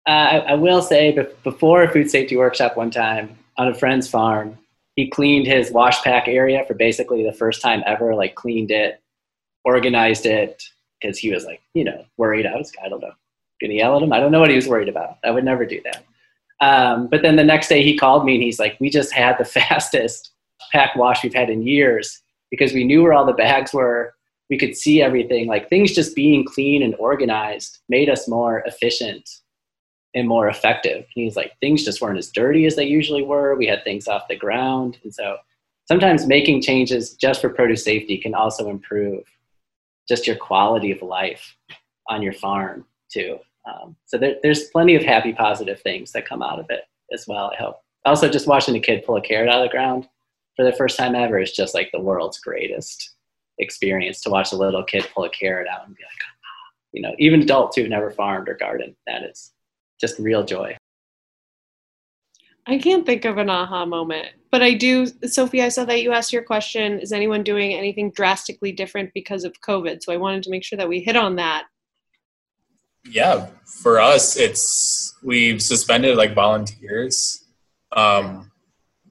uh, 0.08 0.12
I, 0.12 0.38
I, 0.40 0.54
will 0.56 0.82
say 0.82 1.16
before 1.44 1.84
a 1.84 1.92
food 1.92 2.10
safety 2.10 2.36
workshop 2.36 2.76
one 2.76 2.90
time 2.90 3.38
on 3.58 3.68
a 3.68 3.74
friend's 3.74 4.08
farm 4.08 4.58
he 4.96 5.10
cleaned 5.10 5.46
his 5.46 5.72
wash 5.72 6.02
pack 6.04 6.28
area 6.28 6.64
for 6.68 6.74
basically 6.74 7.24
the 7.24 7.34
first 7.34 7.62
time 7.62 7.84
ever 7.86 8.16
like 8.16 8.36
cleaned 8.36 8.72
it 8.72 9.02
organized 9.64 10.26
it 10.26 10.64
because 11.00 11.18
he 11.18 11.32
was 11.32 11.46
like 11.46 11.62
you 11.74 11.84
know 11.84 12.04
worried. 12.18 12.46
I 12.46 12.56
was 12.56 12.72
i 12.84 12.90
don't 12.90 13.02
know 13.02 13.14
gonna 13.62 13.74
yell 13.74 13.96
at 13.96 14.04
him. 14.04 14.14
I 14.14 14.20
don't 14.20 14.32
know 14.32 14.40
what 14.40 14.50
he 14.50 14.56
was 14.56 14.68
worried 14.68 14.90
about. 14.90 15.18
I 15.24 15.32
would 15.32 15.46
never 15.46 15.66
do 15.66 15.82
that. 15.84 16.04
Um, 16.62 17.08
but 17.08 17.22
then 17.22 17.36
the 17.36 17.44
next 17.44 17.68
day 17.68 17.84
he 17.84 17.98
called 17.98 18.26
me 18.26 18.36
and 18.36 18.44
he's 18.44 18.60
like, 18.60 18.78
"We 18.80 18.90
just 18.90 19.14
had 19.14 19.38
the 19.38 19.46
fastest 19.60 20.32
pack 20.72 20.96
wash 20.96 21.24
we've 21.24 21.34
had 21.34 21.50
in 21.50 21.66
years 21.66 22.22
because 22.50 22.74
we 22.74 22.84
knew 22.84 23.04
where 23.04 23.14
all 23.14 23.26
the 23.26 23.34
bags 23.34 23.74
were. 23.74 24.14
We 24.50 24.58
could 24.58 24.76
see 24.76 25.02
everything. 25.02 25.48
Like 25.48 25.70
things 25.70 25.94
just 25.94 26.16
being 26.16 26.46
clean 26.46 26.84
and 26.84 26.96
organized 26.96 27.80
made 27.88 28.10
us 28.10 28.28
more 28.28 28.60
efficient 28.66 29.30
and 30.14 30.28
more 30.28 30.50
effective." 30.50 30.98
And 30.98 31.24
he's 31.24 31.36
like, 31.38 31.54
"Things 31.60 31.86
just 31.86 32.02
weren't 32.02 32.20
as 32.20 32.32
dirty 32.32 32.66
as 32.66 32.76
they 32.76 32.86
usually 32.86 33.24
were. 33.24 33.56
We 33.56 33.68
had 33.68 33.84
things 33.84 34.08
off 34.08 34.28
the 34.28 34.36
ground, 34.36 34.98
and 35.04 35.14
so." 35.14 35.38
Sometimes 35.88 36.26
making 36.26 36.62
changes 36.62 37.16
just 37.16 37.42
for 37.42 37.50
produce 37.50 37.84
safety 37.84 38.18
can 38.18 38.34
also 38.34 38.70
improve 38.70 39.26
just 40.08 40.28
your 40.28 40.36
quality 40.36 40.92
of 40.92 41.02
life 41.02 41.56
on 42.08 42.22
your 42.22 42.34
farm 42.34 42.86
too. 43.12 43.40
Um, 43.66 43.96
so 44.06 44.18
there, 44.18 44.36
there's 44.42 44.70
plenty 44.70 44.96
of 44.96 45.04
happy, 45.04 45.34
positive 45.34 45.82
things 45.82 46.12
that 46.12 46.28
come 46.28 46.42
out 46.42 46.60
of 46.60 46.66
it 46.70 46.82
as 47.14 47.26
well. 47.28 47.52
I 47.54 47.62
hope. 47.62 47.78
Also, 48.06 48.28
just 48.28 48.48
watching 48.48 48.76
a 48.76 48.80
kid 48.80 49.04
pull 49.06 49.18
a 49.18 49.22
carrot 49.22 49.50
out 49.50 49.62
of 49.62 49.70
the 49.70 49.72
ground 49.72 50.08
for 50.56 50.66
the 50.66 50.74
first 50.74 50.98
time 50.98 51.16
ever 51.16 51.40
is 51.40 51.52
just 51.52 51.74
like 51.74 51.90
the 51.92 52.02
world's 52.02 52.40
greatest 52.40 53.16
experience 53.60 54.22
to 54.22 54.30
watch 54.30 54.52
a 54.52 54.58
little 54.58 54.84
kid 54.84 55.08
pull 55.14 55.24
a 55.24 55.30
carrot 55.30 55.68
out 55.68 55.86
and 55.86 55.96
be 55.96 56.04
like, 56.04 56.12
you 56.94 57.02
know, 57.02 57.14
even 57.20 57.42
adults 57.42 57.76
who've 57.76 57.88
never 57.88 58.10
farmed 58.10 58.50
or 58.50 58.56
gardened, 58.56 58.96
that 59.08 59.24
is 59.24 59.52
just 60.00 60.20
real 60.20 60.44
joy. 60.44 60.76
I 62.68 62.78
can't 62.78 63.06
think 63.06 63.26
of 63.26 63.38
an 63.38 63.50
aha 63.50 63.86
moment, 63.86 64.28
but 64.52 64.62
I 64.62 64.74
do. 64.74 65.08
Sophie, 65.26 65.64
I 65.64 65.70
saw 65.70 65.84
that 65.86 66.04
you 66.04 66.12
asked 66.12 66.32
your 66.32 66.44
question 66.44 67.00
Is 67.00 67.12
anyone 67.12 67.44
doing 67.44 67.74
anything 67.74 68.12
drastically 68.12 68.72
different 68.72 69.12
because 69.14 69.44
of 69.44 69.60
COVID? 69.62 70.04
So 70.04 70.14
I 70.14 70.18
wanted 70.18 70.44
to 70.44 70.52
make 70.52 70.64
sure 70.64 70.78
that 70.78 70.90
we 70.90 71.00
hit 71.00 71.16
on 71.16 71.38
that 71.38 71.66
yeah, 73.06 73.48
for 73.66 74.00
us, 74.00 74.38
it's 74.38 75.16
we've 75.24 75.62
suspended 75.62 76.18
like 76.18 76.34
volunteers, 76.34 77.44
um, 77.92 78.52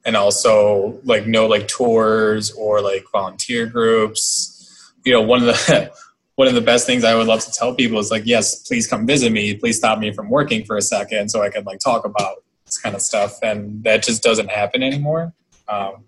and 0.04 0.16
also 0.16 1.00
like 1.04 1.26
no 1.26 1.46
like 1.46 1.68
tours 1.68 2.52
or 2.52 2.80
like 2.80 3.04
volunteer 3.12 3.66
groups. 3.66 4.92
You 5.04 5.12
know, 5.12 5.22
one 5.22 5.40
of 5.40 5.46
the 5.46 5.92
one 6.36 6.48
of 6.48 6.54
the 6.54 6.60
best 6.60 6.86
things 6.86 7.04
I 7.04 7.14
would 7.14 7.26
love 7.26 7.40
to 7.40 7.52
tell 7.52 7.74
people 7.74 7.98
is 7.98 8.10
like, 8.10 8.22
yes, 8.24 8.66
please 8.66 8.86
come 8.86 9.06
visit 9.06 9.30
me. 9.30 9.54
Please 9.54 9.76
stop 9.76 9.98
me 9.98 10.12
from 10.12 10.30
working 10.30 10.64
for 10.64 10.76
a 10.78 10.82
second 10.82 11.30
so 11.30 11.42
I 11.42 11.50
can 11.50 11.64
like 11.64 11.80
talk 11.80 12.06
about 12.06 12.42
this 12.64 12.78
kind 12.78 12.94
of 12.94 13.02
stuff. 13.02 13.38
And 13.42 13.84
that 13.84 14.02
just 14.02 14.22
doesn't 14.22 14.50
happen 14.50 14.82
anymore. 14.82 15.34
Um, 15.68 16.04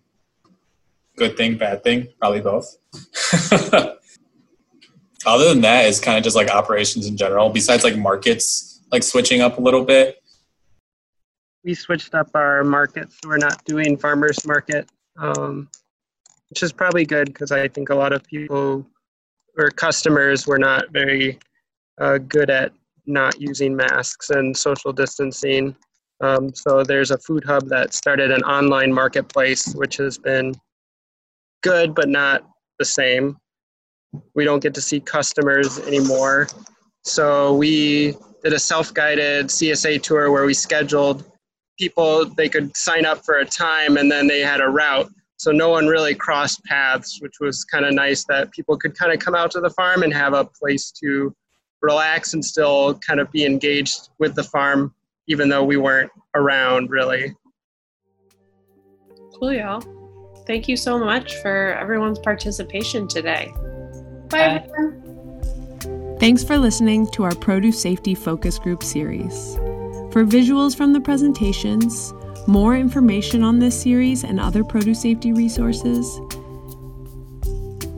good 1.16 1.36
thing, 1.36 1.58
bad 1.58 1.84
thing, 1.84 2.08
probably 2.18 2.40
both. 2.40 2.78
other 5.26 5.48
than 5.48 5.60
that 5.62 5.86
is 5.86 6.00
kind 6.00 6.18
of 6.18 6.24
just 6.24 6.36
like 6.36 6.50
operations 6.50 7.06
in 7.06 7.16
general 7.16 7.50
besides 7.50 7.84
like 7.84 7.96
markets 7.96 8.80
like 8.90 9.02
switching 9.02 9.40
up 9.40 9.58
a 9.58 9.60
little 9.60 9.84
bit. 9.84 10.16
We 11.64 11.74
switched 11.74 12.14
up 12.14 12.30
our 12.34 12.64
markets. 12.64 13.18
We're 13.24 13.38
not 13.38 13.64
doing 13.64 13.96
farmers 13.96 14.44
market 14.44 14.88
um, 15.18 15.68
which 16.50 16.62
is 16.62 16.72
probably 16.72 17.04
good 17.04 17.26
because 17.26 17.50
i 17.50 17.66
think 17.68 17.88
a 17.88 17.94
lot 17.94 18.12
of 18.12 18.22
people 18.24 18.86
or 19.58 19.70
customers 19.70 20.46
were 20.46 20.58
not 20.58 20.90
very 20.90 21.38
uh, 22.00 22.18
good 22.18 22.50
at 22.50 22.72
not 23.06 23.38
using 23.40 23.76
masks 23.76 24.30
and 24.30 24.56
social 24.56 24.92
distancing. 24.92 25.76
Um, 26.22 26.54
so 26.54 26.84
there's 26.84 27.10
a 27.10 27.18
food 27.18 27.44
hub 27.44 27.68
that 27.68 27.92
started 27.92 28.30
an 28.30 28.42
online 28.44 28.92
marketplace 28.92 29.74
which 29.74 29.96
has 29.96 30.16
been 30.16 30.54
good 31.62 31.94
but 31.94 32.08
not 32.08 32.48
the 32.78 32.84
same 32.84 33.36
we 34.34 34.44
don't 34.44 34.60
get 34.60 34.74
to 34.74 34.80
see 34.80 35.00
customers 35.00 35.78
anymore. 35.80 36.48
So 37.04 37.54
we 37.54 38.16
did 38.42 38.52
a 38.52 38.58
self-guided 38.58 39.46
CSA 39.46 40.02
tour 40.02 40.30
where 40.30 40.44
we 40.44 40.54
scheduled 40.54 41.24
people 41.78 42.26
they 42.26 42.48
could 42.48 42.76
sign 42.76 43.04
up 43.04 43.24
for 43.24 43.38
a 43.38 43.44
time 43.44 43.96
and 43.96 44.10
then 44.10 44.26
they 44.26 44.40
had 44.40 44.60
a 44.60 44.68
route. 44.68 45.10
So 45.36 45.50
no 45.50 45.70
one 45.70 45.86
really 45.86 46.14
crossed 46.14 46.62
paths, 46.64 47.20
which 47.20 47.40
was 47.40 47.64
kind 47.64 47.84
of 47.84 47.94
nice 47.94 48.24
that 48.26 48.52
people 48.52 48.76
could 48.76 48.96
kind 48.96 49.12
of 49.12 49.18
come 49.18 49.34
out 49.34 49.50
to 49.52 49.60
the 49.60 49.70
farm 49.70 50.02
and 50.02 50.12
have 50.12 50.34
a 50.34 50.44
place 50.44 50.92
to 51.02 51.34
relax 51.80 52.34
and 52.34 52.44
still 52.44 52.98
kind 53.00 53.18
of 53.18 53.30
be 53.32 53.44
engaged 53.44 54.10
with 54.18 54.34
the 54.34 54.44
farm 54.44 54.94
even 55.28 55.48
though 55.48 55.64
we 55.64 55.76
weren't 55.76 56.10
around 56.34 56.90
really. 56.90 57.34
Cool, 59.38 59.52
y'all. 59.52 59.82
Thank 60.46 60.68
you 60.68 60.76
so 60.76 60.98
much 60.98 61.36
for 61.36 61.74
everyone's 61.74 62.18
participation 62.18 63.08
today. 63.08 63.52
Bye, 64.32 64.38
Bye. 64.38 64.64
everyone. 64.66 66.18
Thanks 66.18 66.42
for 66.42 66.56
listening 66.56 67.06
to 67.08 67.24
our 67.24 67.34
Produce 67.34 67.80
Safety 67.80 68.14
Focus 68.14 68.58
Group 68.58 68.82
series. 68.82 69.56
For 70.12 70.24
visuals 70.24 70.76
from 70.76 70.92
the 70.92 71.00
presentations, 71.00 72.14
more 72.46 72.76
information 72.76 73.42
on 73.42 73.58
this 73.58 73.80
series 73.80 74.24
and 74.24 74.40
other 74.40 74.64
produce 74.64 75.02
safety 75.02 75.32
resources, 75.32 76.18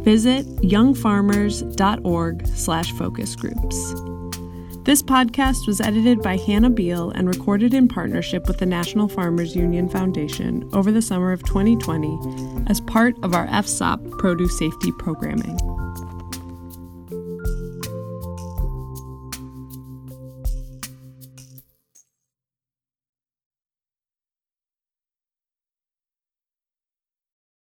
visit 0.05 0.47
youngfarmers.org 0.63 2.47
slash 2.49 2.93
focus 2.93 3.37
groups. 3.37 3.95
This 4.85 5.03
podcast 5.03 5.67
was 5.67 5.81
edited 5.81 6.21
by 6.21 6.37
Hannah 6.37 6.69
Beal 6.69 7.11
and 7.11 7.27
recorded 7.27 7.73
in 7.73 7.89
partnership 7.89 8.47
with 8.47 8.59
the 8.59 8.67
National 8.67 9.09
Farmers 9.09 9.57
Union 9.57 9.89
Foundation 9.89 10.69
over 10.75 10.93
the 10.93 11.01
summer 11.01 11.33
of 11.33 11.43
2020 11.45 12.65
as 12.69 12.81
part 12.83 13.17
of 13.23 13.35
our 13.35 13.47
FSOP 13.47 14.19
produce 14.19 14.59
safety 14.59 14.93
programming. 14.93 15.59